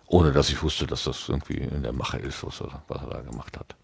[0.06, 3.10] Ohne dass ich wusste, dass das irgendwie in der Mache ist, was er, was er
[3.10, 3.76] da gemacht hat.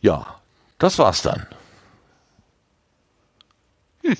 [0.00, 0.40] Ja,
[0.78, 1.46] das war's dann.
[4.02, 4.16] Hm.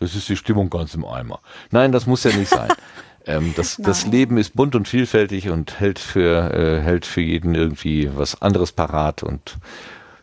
[0.00, 1.38] Das ist die Stimmung ganz im Eimer.
[1.70, 2.72] Nein, das muss ja nicht sein.
[3.26, 7.54] ähm, das, das Leben ist bunt und vielfältig und hält für, äh, hält für jeden
[7.54, 9.22] irgendwie was anderes parat.
[9.22, 9.56] Und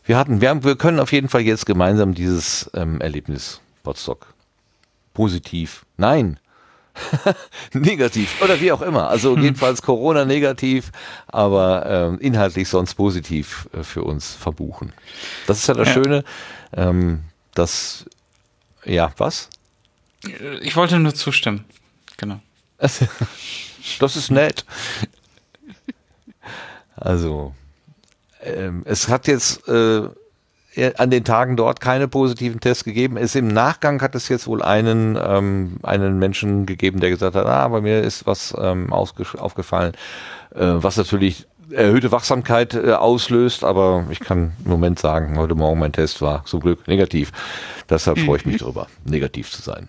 [0.03, 4.33] wir hatten, wir, haben, wir können auf jeden Fall jetzt gemeinsam dieses ähm, Erlebnis Potsdok.
[5.13, 5.85] Positiv.
[5.95, 6.39] Nein.
[7.73, 9.09] negativ oder wie auch immer.
[9.09, 9.43] Also hm.
[9.43, 10.91] jedenfalls Corona negativ,
[11.27, 14.93] aber ähm, inhaltlich sonst positiv äh, für uns verbuchen.
[15.45, 15.93] Das ist ja das ja.
[15.93, 16.23] Schöne,
[16.73, 18.05] ähm, dass
[18.85, 19.49] ja was?
[20.61, 21.65] Ich wollte nur zustimmen.
[22.17, 22.39] Genau.
[22.79, 24.65] das ist nett.
[26.95, 27.53] Also
[28.41, 30.09] ähm, es hat jetzt äh,
[30.97, 33.17] an den Tagen dort keine positiven Tests gegeben.
[33.17, 37.45] Es im Nachgang hat es jetzt wohl einen, ähm, einen Menschen gegeben, der gesagt hat,
[37.45, 39.93] ah, bei mir ist was ähm, aufgefallen,
[40.53, 45.79] äh, was natürlich erhöhte Wachsamkeit äh, auslöst, aber ich kann im Moment sagen, heute Morgen
[45.79, 47.31] mein Test war zum Glück negativ.
[47.89, 48.59] Deshalb freue ich mich mhm.
[48.59, 49.87] darüber, negativ zu sein.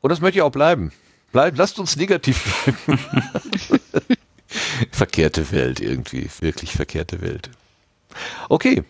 [0.00, 0.92] Und das möchte ich auch bleiben.
[1.32, 3.00] Bleibt, lasst uns negativ bleiben.
[4.90, 7.50] verkehrte Welt irgendwie, wirklich verkehrte Welt.
[8.48, 8.84] Okay,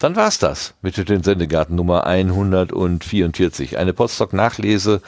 [0.00, 3.78] dann war's das mit den Sendegarten Nummer 144.
[3.78, 5.02] Eine Potsdok-Nachlese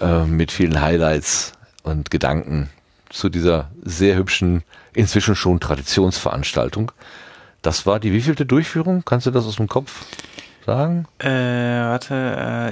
[0.00, 1.52] äh, mit vielen Highlights
[1.82, 2.68] und Gedanken
[3.08, 4.62] zu dieser sehr hübschen,
[4.94, 6.92] inzwischen schon Traditionsveranstaltung.
[7.62, 9.02] Das war die wievielte Durchführung?
[9.04, 10.04] Kannst du das aus dem Kopf
[10.66, 11.06] sagen?
[11.18, 12.14] Äh, warte,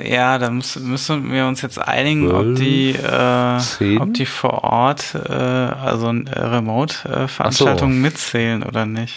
[0.03, 4.27] äh, ja, da müssen, müssen wir uns jetzt einigen, 12, ob die, äh, ob die
[4.27, 8.01] vor Ort, äh, also äh, Remote-Veranstaltungen so.
[8.01, 9.15] mitzählen oder nicht.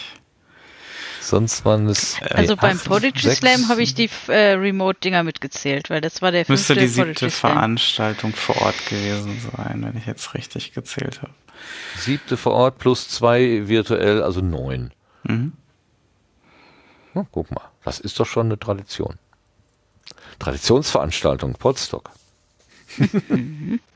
[1.24, 2.20] Sonst waren es.
[2.20, 6.44] Äh, also beim Poetry Slam habe ich die äh, Remote-Dinger mitgezählt, weil das war der
[6.44, 11.32] fünfte Müsste die siebte Veranstaltung vor Ort gewesen sein, wenn ich jetzt richtig gezählt habe.
[11.96, 14.92] Siebte vor Ort plus zwei virtuell, also neun.
[15.22, 15.52] Mhm.
[17.14, 19.18] Na, guck mal, das ist doch schon eine Tradition.
[20.38, 22.10] Traditionsveranstaltung, Potsdok.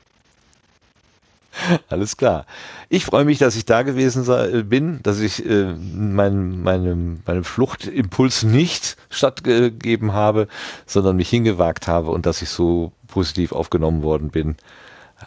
[1.89, 2.45] Alles klar.
[2.89, 7.43] Ich freue mich, dass ich da gewesen sei, bin, dass ich äh, mein, meinem, meinem
[7.43, 10.47] Fluchtimpuls nicht stattgegeben habe,
[10.85, 14.55] sondern mich hingewagt habe und dass ich so positiv aufgenommen worden bin.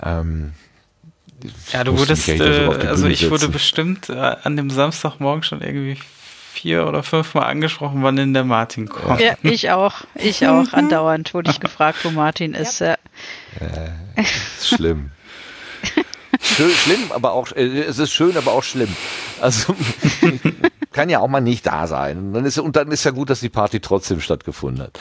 [0.03, 0.53] Ähm,
[1.73, 5.99] ja, du wurdest, äh, also ich wurde bestimmt äh, an dem Samstagmorgen schon irgendwie
[6.53, 9.21] vier oder fünf Mal angesprochen, wann denn der Martin kommt.
[9.21, 10.03] Ja, ich auch.
[10.15, 10.73] Ich auch.
[10.73, 12.81] Andauernd wurde ich gefragt, wo Martin ist.
[12.81, 12.95] Ja.
[13.59, 15.11] Äh, ist schlimm.
[16.43, 18.95] Schön, schlimm, aber auch, äh, es ist schön, aber auch schlimm.
[19.41, 19.77] Also,
[20.93, 22.19] kann ja auch mal nicht da sein.
[22.19, 24.99] Und dann ist, und dann ist ja gut, dass die Party trotzdem stattgefunden hat.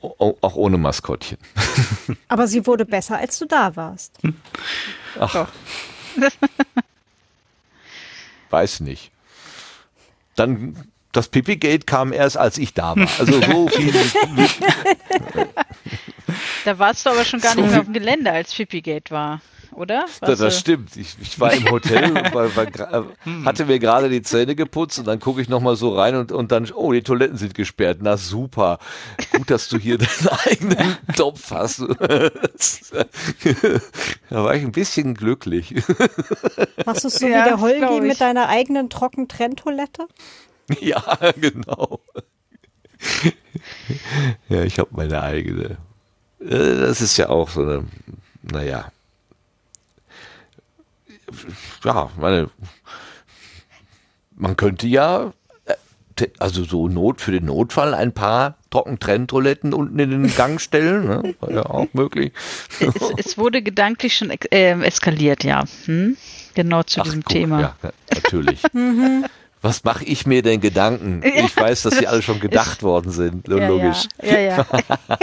[0.00, 1.38] auch ohne Maskottchen.
[2.28, 4.14] Aber sie wurde besser, als du da warst.
[5.18, 5.48] Ach.
[8.50, 9.10] Weiß nicht.
[10.36, 10.76] Dann
[11.10, 13.08] das Pipi-Gate kam erst, als ich da war.
[13.18, 13.92] Also so viel.
[16.64, 19.40] da warst du aber schon gar so nicht mehr auf dem Gelände, als Pipi-Gate war
[19.72, 20.06] oder?
[20.20, 20.96] Das, das stimmt.
[20.96, 23.44] Ich, ich, war im Hotel, war, war, hm.
[23.44, 26.52] hatte mir gerade die Zähne geputzt und dann gucke ich nochmal so rein und, und
[26.52, 27.98] dann, oh, die Toiletten sind gesperrt.
[28.00, 28.78] Na super.
[29.32, 31.80] Gut, dass du hier deinen eigenen Topf hast.
[34.30, 35.74] da war ich ein bisschen glücklich.
[36.84, 40.06] Machst du es so ja, wie der Holgi mit deiner eigenen Trockentrenntoilette?
[40.80, 41.02] Ja,
[41.40, 42.00] genau.
[44.48, 45.78] Ja, ich habe meine eigene.
[46.40, 47.84] Äh, das ist ja auch so eine,
[48.42, 48.90] naja,
[51.84, 52.50] ja, meine,
[54.36, 55.32] man könnte ja,
[55.64, 61.06] äh, also so Not für den Notfall ein paar Trockentrenntoiletten unten in den Gang stellen,
[61.06, 61.34] ne?
[61.40, 62.32] war ja auch möglich.
[62.80, 65.64] Es, es wurde gedanklich schon äh, eskaliert, ja.
[65.86, 66.16] Hm?
[66.54, 67.60] Genau zu Ach, diesem guck, Thema.
[67.60, 67.76] Ja,
[68.14, 68.62] natürlich.
[68.72, 69.24] Mhm.
[69.60, 71.22] Was mache ich mir denn Gedanken?
[71.24, 73.48] Ich weiß, dass sie alle schon gedacht worden sind.
[73.48, 74.06] Ja, Logisch.
[74.22, 74.56] Ja, ja.
[74.58, 74.66] ja.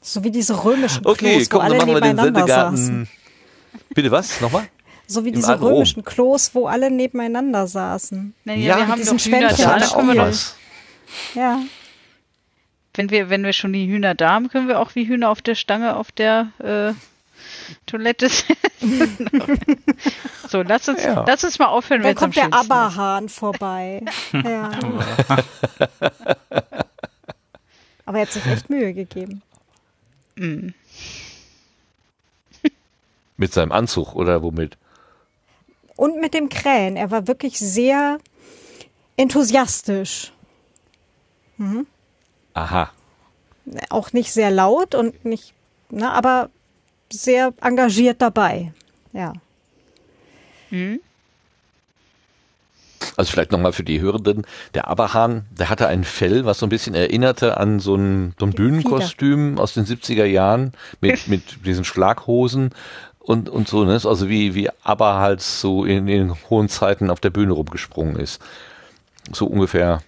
[0.00, 2.76] so wie diese römischen okay, Klos, komm, wo alle machen wir den Sendegarten.
[2.76, 3.08] Saßen.
[3.94, 4.40] Bitte was?
[4.40, 4.68] Nochmal?
[5.06, 8.34] So wie Im diese römischen Klos, wo alle nebeneinander saßen.
[8.44, 9.70] Nee, ja, wir haben diesen Schwänzchen.
[11.34, 11.60] Ja.
[12.94, 15.42] Wenn wir, wenn wir schon die Hühner da haben, können wir auch wie Hühner auf
[15.42, 16.92] der Stange auf der äh,
[17.86, 18.28] Toilette
[20.48, 21.24] so, lass uns, ja.
[21.26, 22.02] lass uns mal aufhören.
[22.02, 24.02] Dann kommt der Aberhahn vorbei.
[24.32, 24.70] ja.
[28.04, 29.42] Aber er hat sich echt Mühe gegeben.
[30.36, 30.68] Mm.
[33.36, 34.76] Mit seinem Anzug oder womit?
[35.96, 36.96] Und mit dem Krähen.
[36.96, 38.18] Er war wirklich sehr
[39.16, 40.32] enthusiastisch.
[41.56, 41.86] Mhm.
[42.54, 42.90] Aha.
[43.90, 45.54] Auch nicht sehr laut und nicht,
[45.90, 46.50] ne, aber
[47.12, 48.72] sehr engagiert dabei.
[49.12, 49.32] Ja.
[50.70, 51.00] Mhm.
[53.16, 56.70] Also vielleicht nochmal für die Hörenden, der Aberhahn, der hatte ein Fell, was so ein
[56.70, 61.84] bisschen erinnerte an so ein, so ein Bühnenkostüm aus den 70er Jahren mit, mit diesen
[61.84, 62.70] Schlaghosen
[63.22, 63.92] und, und so, ne?
[63.92, 68.42] Also wie, wie ABBA halt so in den hohen Zeiten auf der Bühne rumgesprungen ist.
[69.30, 70.02] So ungefähr.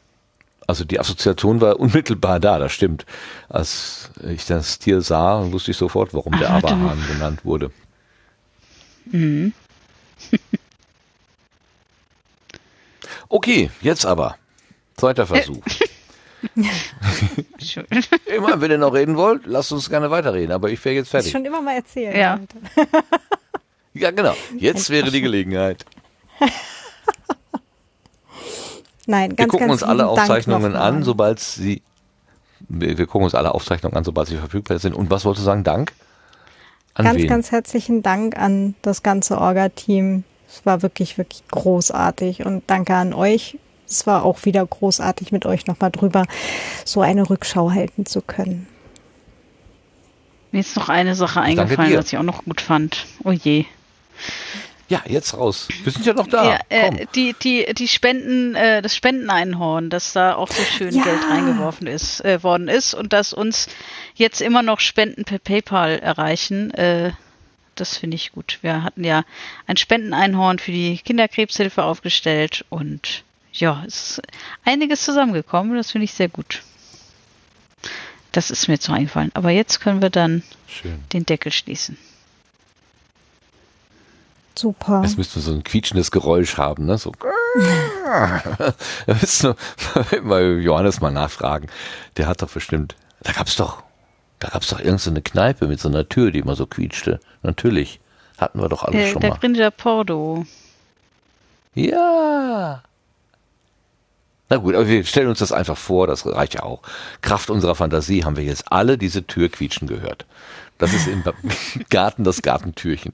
[0.66, 3.04] Also die Assoziation war unmittelbar da, das stimmt.
[3.48, 7.70] Als ich das Tier sah, wusste ich sofort, warum der Aberhahn genannt wurde.
[9.06, 9.52] Mhm.
[13.28, 14.36] okay, jetzt aber.
[14.96, 15.62] Zweiter Versuch.
[18.26, 21.28] Immer, wenn ihr noch reden wollt, lasst uns gerne weiterreden, aber ich wäre jetzt fertig.
[21.28, 22.16] Ich schon immer mal erzählen.
[22.16, 22.40] Ja.
[23.94, 24.34] ja, genau.
[24.56, 25.84] Jetzt wäre die Gelegenheit.
[29.06, 31.82] Nein, ganz, Wir gucken ganz uns alle Aufzeichnungen an, sobald sie.
[32.68, 34.94] Wir, wir, gucken uns alle Aufzeichnungen an, sobald sie verfügbar sind.
[34.94, 35.64] Und was wolltest du sagen?
[35.64, 35.92] Dank?
[36.94, 37.28] An ganz, wen?
[37.28, 40.24] ganz herzlichen Dank an das ganze Orga-Team.
[40.48, 42.46] Es war wirklich, wirklich großartig.
[42.46, 43.58] Und danke an euch
[43.88, 46.26] es war auch wieder großartig, mit euch nochmal drüber
[46.84, 48.66] so eine Rückschau halten zu können.
[50.52, 53.06] Mir ist noch eine Sache eingefallen, was ich auch noch gut fand.
[53.24, 53.64] Oh je.
[54.88, 55.66] Ja, jetzt raus.
[55.82, 56.44] Wir sind ja noch da.
[56.44, 61.02] Ja, äh, die, die, die Spenden, äh, das Spendeneinhorn, dass da auch so schön ja.
[61.02, 63.68] Geld reingeworfen ist, äh, worden ist und dass uns
[64.14, 66.70] jetzt immer noch Spenden per PayPal erreichen.
[66.72, 67.12] Äh,
[67.74, 68.58] das finde ich gut.
[68.60, 69.24] Wir hatten ja
[69.66, 73.24] ein Spendeneinhorn für die Kinderkrebshilfe aufgestellt und
[73.60, 74.22] ja, es ist
[74.64, 75.76] einiges zusammengekommen.
[75.76, 76.62] Das finde ich sehr gut.
[78.32, 79.30] Das ist mir noch eingefallen.
[79.34, 81.04] Aber jetzt können wir dann Schön.
[81.12, 81.96] den Deckel schließen.
[84.56, 85.02] Super.
[85.02, 86.98] Jetzt müssten wir so ein quietschendes Geräusch haben, ne?
[86.98, 87.12] So.
[88.04, 89.54] da müssen
[90.10, 91.68] wir mal Johannes mal nachfragen.
[92.16, 92.96] Der hat doch bestimmt.
[93.22, 93.82] Da gab's doch.
[94.38, 97.20] Da gab's doch irgendeine Kneipe mit so einer Tür, die immer so quietschte.
[97.42, 98.00] Natürlich.
[98.36, 99.52] Hatten wir doch alles äh, schon der mal.
[99.52, 100.44] Der Pordo.
[101.74, 102.82] Ja.
[104.50, 106.82] Na gut, aber wir stellen uns das einfach vor, das reicht ja auch.
[107.22, 110.26] Kraft unserer Fantasie haben wir jetzt alle diese Tür quietschen gehört.
[110.78, 111.22] Das ist im
[111.90, 113.12] Garten das Gartentürchen.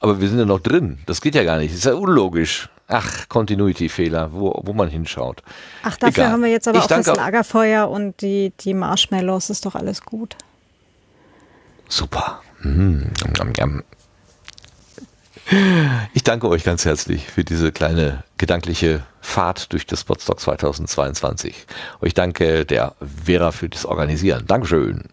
[0.00, 0.98] Aber wir sind ja noch drin.
[1.06, 1.70] Das geht ja gar nicht.
[1.70, 2.68] Das ist ja unlogisch.
[2.88, 5.42] Ach, Continuity-Fehler, wo, wo man hinschaut.
[5.82, 6.32] Ach, dafür Egal.
[6.32, 9.50] haben wir jetzt aber ich auch das Lagerfeuer und die, die Marshmallows.
[9.50, 10.36] Ist doch alles gut.
[11.88, 12.42] Super.
[12.62, 13.10] Mmh,
[16.14, 21.66] ich danke euch ganz herzlich für diese kleine gedankliche Fahrt durch das Podstock 2022.
[22.00, 22.94] Und ich danke der
[23.24, 24.44] Vera für das Organisieren.
[24.46, 25.04] Dankeschön.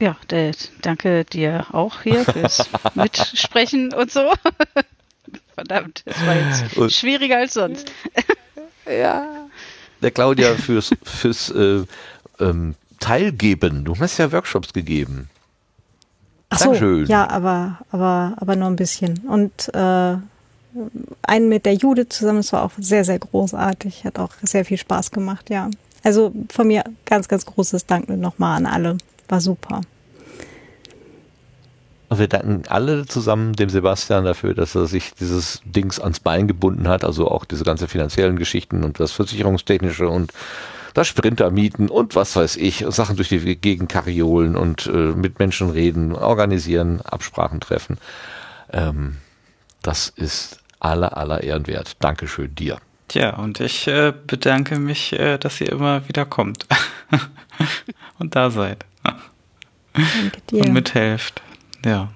[0.00, 0.52] Ja, der,
[0.82, 4.32] danke dir auch hier fürs Mitsprechen und so.
[5.54, 7.92] Verdammt, das war jetzt und, schwieriger als sonst.
[8.86, 9.26] ja.
[10.02, 11.84] der Claudia fürs, fürs äh,
[12.40, 13.84] ähm, Teilgeben.
[13.84, 15.28] Du hast ja Workshops gegeben.
[16.50, 17.06] Ach so, Dankeschön.
[17.06, 19.18] ja, aber, aber, aber nur ein bisschen.
[19.28, 20.16] Und äh,
[21.22, 24.04] einen mit der Jude zusammen, das war auch sehr, sehr großartig.
[24.04, 25.70] Hat auch sehr viel Spaß gemacht, ja.
[26.02, 28.98] Also von mir ganz, ganz großes Dank nochmal an alle.
[29.28, 29.80] War super.
[32.10, 36.86] Wir danken alle zusammen dem Sebastian dafür, dass er sich dieses Dings ans Bein gebunden
[36.86, 40.32] hat, also auch diese ganzen finanziellen Geschichten und das Versicherungstechnische und
[40.92, 45.70] das Sprintermieten und was weiß ich, Sachen durch die Gegend kariolen und äh, mit Menschen
[45.70, 47.98] reden, organisieren, Absprachen treffen.
[48.72, 49.16] Ähm,
[49.82, 51.96] das ist aller, aller Ehren wert.
[52.00, 52.78] Dankeschön dir.
[53.08, 56.66] Tja, und ich äh, bedanke mich, äh, dass ihr immer wieder kommt
[58.18, 58.84] und da seid.
[59.92, 60.64] Danke dir.
[60.64, 61.42] Und mithelft.
[61.84, 62.08] Ja.